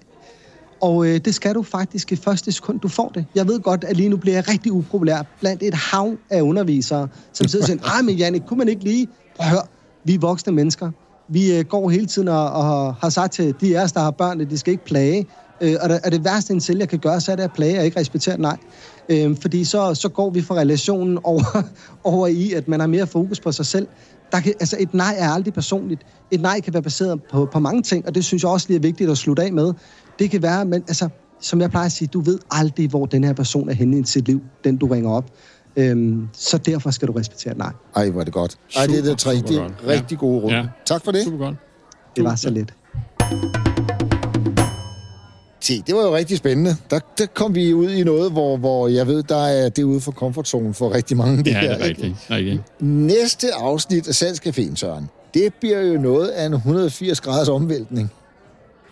Og 0.81 1.07
øh, 1.07 1.17
det 1.25 1.35
skal 1.35 1.55
du 1.55 1.63
faktisk 1.63 2.11
i 2.11 2.15
første 2.15 2.51
sekund, 2.51 2.79
du 2.79 2.87
får 2.87 3.11
det. 3.15 3.25
Jeg 3.35 3.47
ved 3.47 3.59
godt, 3.59 3.83
at 3.83 3.97
lige 3.97 4.09
nu 4.09 4.17
bliver 4.17 4.35
jeg 4.35 4.49
rigtig 4.49 4.71
upopulær 4.71 5.21
blandt 5.39 5.63
et 5.63 5.73
hav 5.73 6.15
af 6.29 6.41
undervisere, 6.41 7.07
som 7.33 7.47
sidder 7.47 7.63
og 7.63 7.67
siger, 7.67 7.95
ej, 7.95 8.01
men 8.01 8.15
Jannik, 8.15 8.41
kunne 8.47 8.57
man 8.57 8.67
ikke 8.67 8.83
lige... 8.83 9.07
Høre, 9.41 9.61
vi 10.03 10.13
er 10.13 10.19
voksne 10.19 10.53
mennesker. 10.53 10.91
Vi 11.27 11.57
øh, 11.57 11.65
går 11.65 11.89
hele 11.89 12.05
tiden 12.05 12.27
og, 12.27 12.51
og 12.51 12.95
har 12.95 13.09
sagt 13.09 13.33
til 13.33 13.55
de 13.61 13.79
af 13.79 13.83
os, 13.83 13.91
der 13.91 13.99
har 13.99 14.11
børn, 14.11 14.41
at 14.41 14.49
de 14.49 14.57
skal 14.57 14.71
ikke 14.71 14.85
plage. 14.85 15.25
Øh, 15.61 15.75
og, 15.81 15.89
der, 15.89 15.99
og 16.05 16.11
det 16.11 16.23
værste, 16.23 16.53
en 16.53 16.61
sælger 16.61 16.85
kan 16.85 16.99
gøre, 16.99 17.21
så 17.21 17.31
er 17.31 17.35
det 17.35 17.43
at 17.43 17.53
plage 17.53 17.79
og 17.79 17.85
ikke 17.85 17.99
respektere 17.99 18.37
nej. 18.37 18.57
Øh, 19.09 19.37
fordi 19.41 19.63
så, 19.63 19.93
så 19.93 20.09
går 20.09 20.29
vi 20.29 20.41
fra 20.41 20.55
relationen 20.55 21.19
over, 21.23 21.63
over 22.03 22.27
i, 22.27 22.53
at 22.53 22.67
man 22.67 22.79
har 22.79 22.87
mere 22.87 23.07
fokus 23.07 23.39
på 23.39 23.51
sig 23.51 23.65
selv. 23.65 23.87
Der 24.31 24.39
kan, 24.39 24.53
altså 24.59 24.75
et 24.79 24.93
nej 24.93 25.15
er 25.17 25.29
aldrig 25.29 25.53
personligt. 25.53 26.01
Et 26.31 26.41
nej 26.41 26.59
kan 26.59 26.73
være 26.73 26.83
baseret 26.83 27.23
på, 27.31 27.49
på 27.51 27.59
mange 27.59 27.81
ting, 27.81 28.07
og 28.07 28.15
det 28.15 28.25
synes 28.25 28.43
jeg 28.43 28.51
også 28.51 28.67
lige 28.67 28.77
er 28.77 28.81
vigtigt 28.81 29.09
at 29.09 29.17
slutte 29.17 29.43
af 29.43 29.53
med. 29.53 29.73
Det 30.19 30.31
kan 30.31 30.41
være, 30.41 30.65
men 30.65 30.83
altså, 30.87 31.09
som 31.39 31.61
jeg 31.61 31.69
plejer 31.69 31.85
at 31.85 31.91
sige, 31.91 32.07
du 32.07 32.19
ved 32.19 32.39
aldrig, 32.51 32.89
hvor 32.89 33.05
den 33.05 33.23
her 33.23 33.33
person 33.33 33.69
er 33.69 33.73
henne 33.73 33.99
i 33.99 34.03
sit 34.03 34.27
liv, 34.27 34.41
den 34.63 34.77
du 34.77 34.87
ringer 34.87 35.11
op. 35.11 35.25
Øhm, 35.75 36.27
så 36.33 36.57
derfor 36.57 36.91
skal 36.91 37.07
du 37.07 37.13
respektere 37.13 37.57
nej. 37.57 37.71
Ej, 37.95 38.09
hvor 38.09 38.19
er 38.19 38.23
det 38.23 38.33
godt. 38.33 38.57
Ej, 38.77 38.85
det 38.85 38.99
er 38.99 39.03
det 39.03 39.17
tre. 39.17 39.35
Det 39.35 39.57
er 39.57 39.87
rigtig 39.87 40.17
gode 40.17 40.41
råd. 40.41 40.51
Ja. 40.51 40.65
Tak 40.85 41.03
for 41.03 41.11
det. 41.11 41.23
Super 41.23 41.37
godt. 41.37 41.55
Det 42.15 42.23
var 42.23 42.35
så 42.35 42.49
lidt. 42.49 42.73
Se, 45.61 45.83
det 45.87 45.95
var 45.95 46.01
jo 46.01 46.15
rigtig 46.15 46.37
spændende. 46.37 46.75
Der, 46.89 46.99
der 47.17 47.25
kom 47.25 47.55
vi 47.55 47.73
ud 47.73 47.89
i 47.89 48.03
noget, 48.03 48.31
hvor, 48.31 48.57
hvor 48.57 48.87
jeg 48.87 49.07
ved, 49.07 49.23
der 49.23 49.45
er 49.45 49.69
det 49.69 49.83
ude 49.83 50.01
for 50.01 50.11
komfortzonen 50.11 50.73
for 50.73 50.93
rigtig 50.93 51.17
mange. 51.17 51.37
Det 51.37 51.47
ja, 51.47 51.59
her, 51.59 51.73
det 51.73 51.81
er 51.81 51.85
rigtigt. 51.85 52.15
rigtigt. 52.31 52.61
Næste 52.81 53.53
afsnit 53.53 54.07
af 54.07 54.11
Salgscaféen, 54.11 54.75
Søren, 54.75 55.09
det 55.33 55.53
bliver 55.53 55.81
jo 55.81 56.01
noget 56.01 56.27
af 56.27 56.45
en 56.45 56.53
180 56.53 57.21
graders 57.21 57.49
omvæltning. 57.49 58.11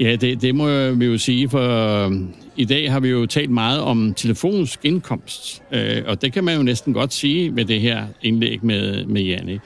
Ja, 0.04 0.16
det, 0.16 0.42
det 0.42 0.56
må 0.56 0.92
vi 0.92 1.06
jo 1.06 1.18
sige, 1.18 1.50
for 1.50 2.06
øhm, 2.06 2.28
i 2.56 2.66
dag 2.66 2.92
har 2.92 3.00
vi 3.00 3.10
jo 3.10 3.26
talt 3.26 3.50
meget 3.50 3.80
om 3.80 4.13
telefons 4.13 4.80
indkomst, 4.84 5.62
øh, 5.72 6.02
og 6.08 6.22
det 6.22 6.34
kan 6.34 6.44
man 6.44 6.58
jo 6.58 6.63
næsten 6.63 6.94
godt 6.94 7.13
sige 7.13 7.52
med 7.52 7.66
det 7.66 7.82
her 7.82 8.06
indlæg 8.22 8.66
med, 8.66 9.06
med 9.06 9.22
Janne. 9.22 9.60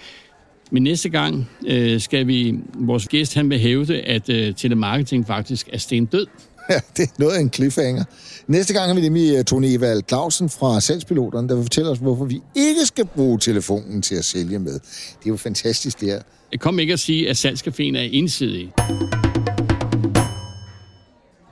Men 0.72 0.84
næste 0.84 1.10
gang 1.10 1.50
øh, 1.68 2.02
skal 2.02 2.28
vi, 2.28 2.60
vores 2.74 3.08
gæst 3.08 3.34
han 3.34 3.50
vil 3.50 3.60
hævde, 3.60 4.02
at 4.02 4.30
øh, 4.30 4.56
telemarketing 4.56 5.28
faktisk 5.28 5.70
er 5.74 5.78
stendød. 5.78 6.28
Ja, 6.70 6.80
det 6.98 7.04
er 7.04 7.14
noget 7.18 7.34
af 7.34 7.42
en 7.42 7.54
cliffhanger. 7.54 8.04
Næste 8.48 8.74
gang 8.74 8.88
har 8.88 8.96
vi 8.96 9.02
nemlig 9.02 9.46
Tony 9.46 9.66
Evald 9.66 10.04
Clausen 10.08 10.50
fra 10.50 10.82
Salgspiloterne, 10.82 11.50
der 11.50 11.56
vil 11.56 11.64
fortælle 11.64 11.90
os, 11.90 11.98
hvorfor 11.98 12.26
vi 12.26 12.42
ikke 12.56 12.86
skal 12.86 13.06
bruge 13.06 13.40
telefonen 13.40 14.02
til 14.02 14.16
at 14.16 14.26
sælge 14.26 14.60
med. 14.60 14.74
Det 14.74 15.26
er 15.26 15.30
jo 15.30 15.38
fantastisk, 15.38 16.00
det 16.00 16.08
her. 16.08 16.22
Jeg 16.52 16.60
kom 16.60 16.80
ikke 16.80 16.94
at 16.94 17.00
sige, 17.00 17.30
at 17.30 17.46
salgscaféen 17.46 17.98
er 17.98 18.08
ensidig. 18.12 18.74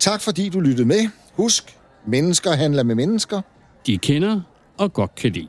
Tak 0.05 0.21
fordi 0.21 0.49
du 0.49 0.59
lyttede 0.59 0.87
med. 0.87 1.09
Husk, 1.33 1.77
mennesker 2.07 2.51
handler 2.51 2.83
med 2.83 2.95
mennesker. 2.95 3.41
De 3.85 3.97
kender 3.97 4.41
og 4.77 4.93
godt 4.93 5.15
kan 5.15 5.31
lide. 5.31 5.47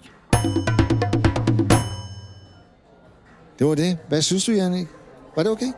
Det 3.59 3.67
var 3.67 3.75
det. 3.75 3.99
Hvad 4.09 4.23
synes 4.23 4.45
du, 4.45 4.53
Jannik? 4.53 4.87
Var 5.37 5.43
det 5.43 5.53
okay? 5.53 5.73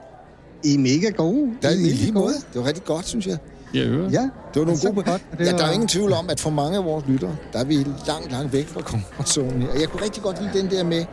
I 0.64 0.74
er 0.74 0.78
mega 0.78 1.10
gode. 1.10 1.52
Der, 1.62 1.70
I, 1.70 1.72
I 1.72 1.76
lige 1.76 2.12
måde. 2.12 2.34
Det 2.52 2.60
var 2.60 2.66
rigtig 2.66 2.84
godt, 2.84 3.06
synes 3.06 3.26
jeg. 3.26 3.38
Ja, 3.74 3.80
ja. 3.80 4.28
Det 4.54 4.60
var 4.60 4.64
nogle 4.64 4.80
gode... 4.84 5.02
Godt. 5.02 5.26
Ja, 5.38 5.44
der 5.44 5.64
er 5.64 5.72
ingen 5.72 5.88
tvivl 5.88 6.12
om, 6.12 6.30
at 6.30 6.40
for 6.40 6.50
mange 6.50 6.78
af 6.78 6.84
vores 6.84 7.04
lyttere, 7.08 7.36
der 7.52 7.58
er 7.58 7.64
vi 7.64 7.74
langt, 8.06 8.32
langt 8.32 8.52
væk 8.52 8.66
fra 8.66 8.80
komfortzonen. 8.80 9.68
Og 9.68 9.80
jeg 9.80 9.88
kunne 9.88 10.02
rigtig 10.02 10.22
godt 10.22 10.42
lide 10.42 10.58
den 10.58 10.70
der 10.70 10.84
med, 10.84 11.04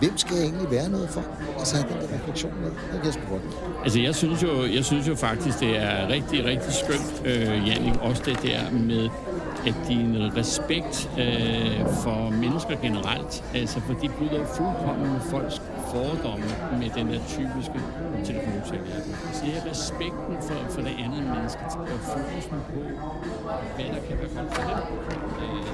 hvem 0.00 0.18
skal 0.18 0.36
jeg 0.36 0.44
egentlig 0.44 0.70
være 0.70 0.88
noget 0.88 1.10
for? 1.10 1.22
Altså 1.58 1.76
have 1.76 1.88
den 1.88 2.08
der 2.08 2.14
refleksion 2.14 2.52
med. 2.60 2.70
Det 2.92 3.02
kan 3.02 3.12
jeg. 3.32 3.40
Altså 3.84 4.00
jeg 4.00 4.14
synes 4.14 4.42
jo, 4.42 4.64
jeg 4.76 4.84
synes 4.84 5.08
jo 5.08 5.14
faktisk, 5.14 5.60
det 5.60 5.76
er 5.76 6.08
rigtig, 6.08 6.44
rigtig 6.44 6.72
skønt, 6.72 7.22
øh, 7.24 7.68
Jannik, 7.68 7.96
også 8.00 8.22
det 8.26 8.42
der 8.42 8.70
med 8.70 9.08
at 9.66 9.74
din 9.88 10.36
respekt 10.36 11.10
øh, 11.18 11.86
for 12.02 12.30
mennesker 12.30 12.76
generelt, 12.82 13.44
altså 13.54 13.80
for 13.80 13.94
de 13.94 14.08
bryder 14.08 14.44
fuldkommen 14.56 15.12
med 15.12 15.20
folks 15.20 15.62
fordomme 15.92 16.46
med 16.80 16.90
den 16.96 17.06
der 17.12 17.20
typiske 17.28 17.78
telefonserie. 18.24 19.02
Så 19.32 19.40
det 19.44 19.56
er 19.56 19.70
respekten 19.70 20.36
for, 20.40 20.58
for 20.70 20.80
det 20.80 20.94
andet 21.04 21.22
menneske, 21.34 21.62
og 21.64 21.98
fokusen 22.12 22.58
på, 22.72 22.80
hvad 23.76 23.84
der 23.94 24.00
kan 24.08 24.18
være 24.18 24.30
godt 24.36 24.54
for 24.54 24.62
dem. 24.62 24.78
Øh, 25.42 25.68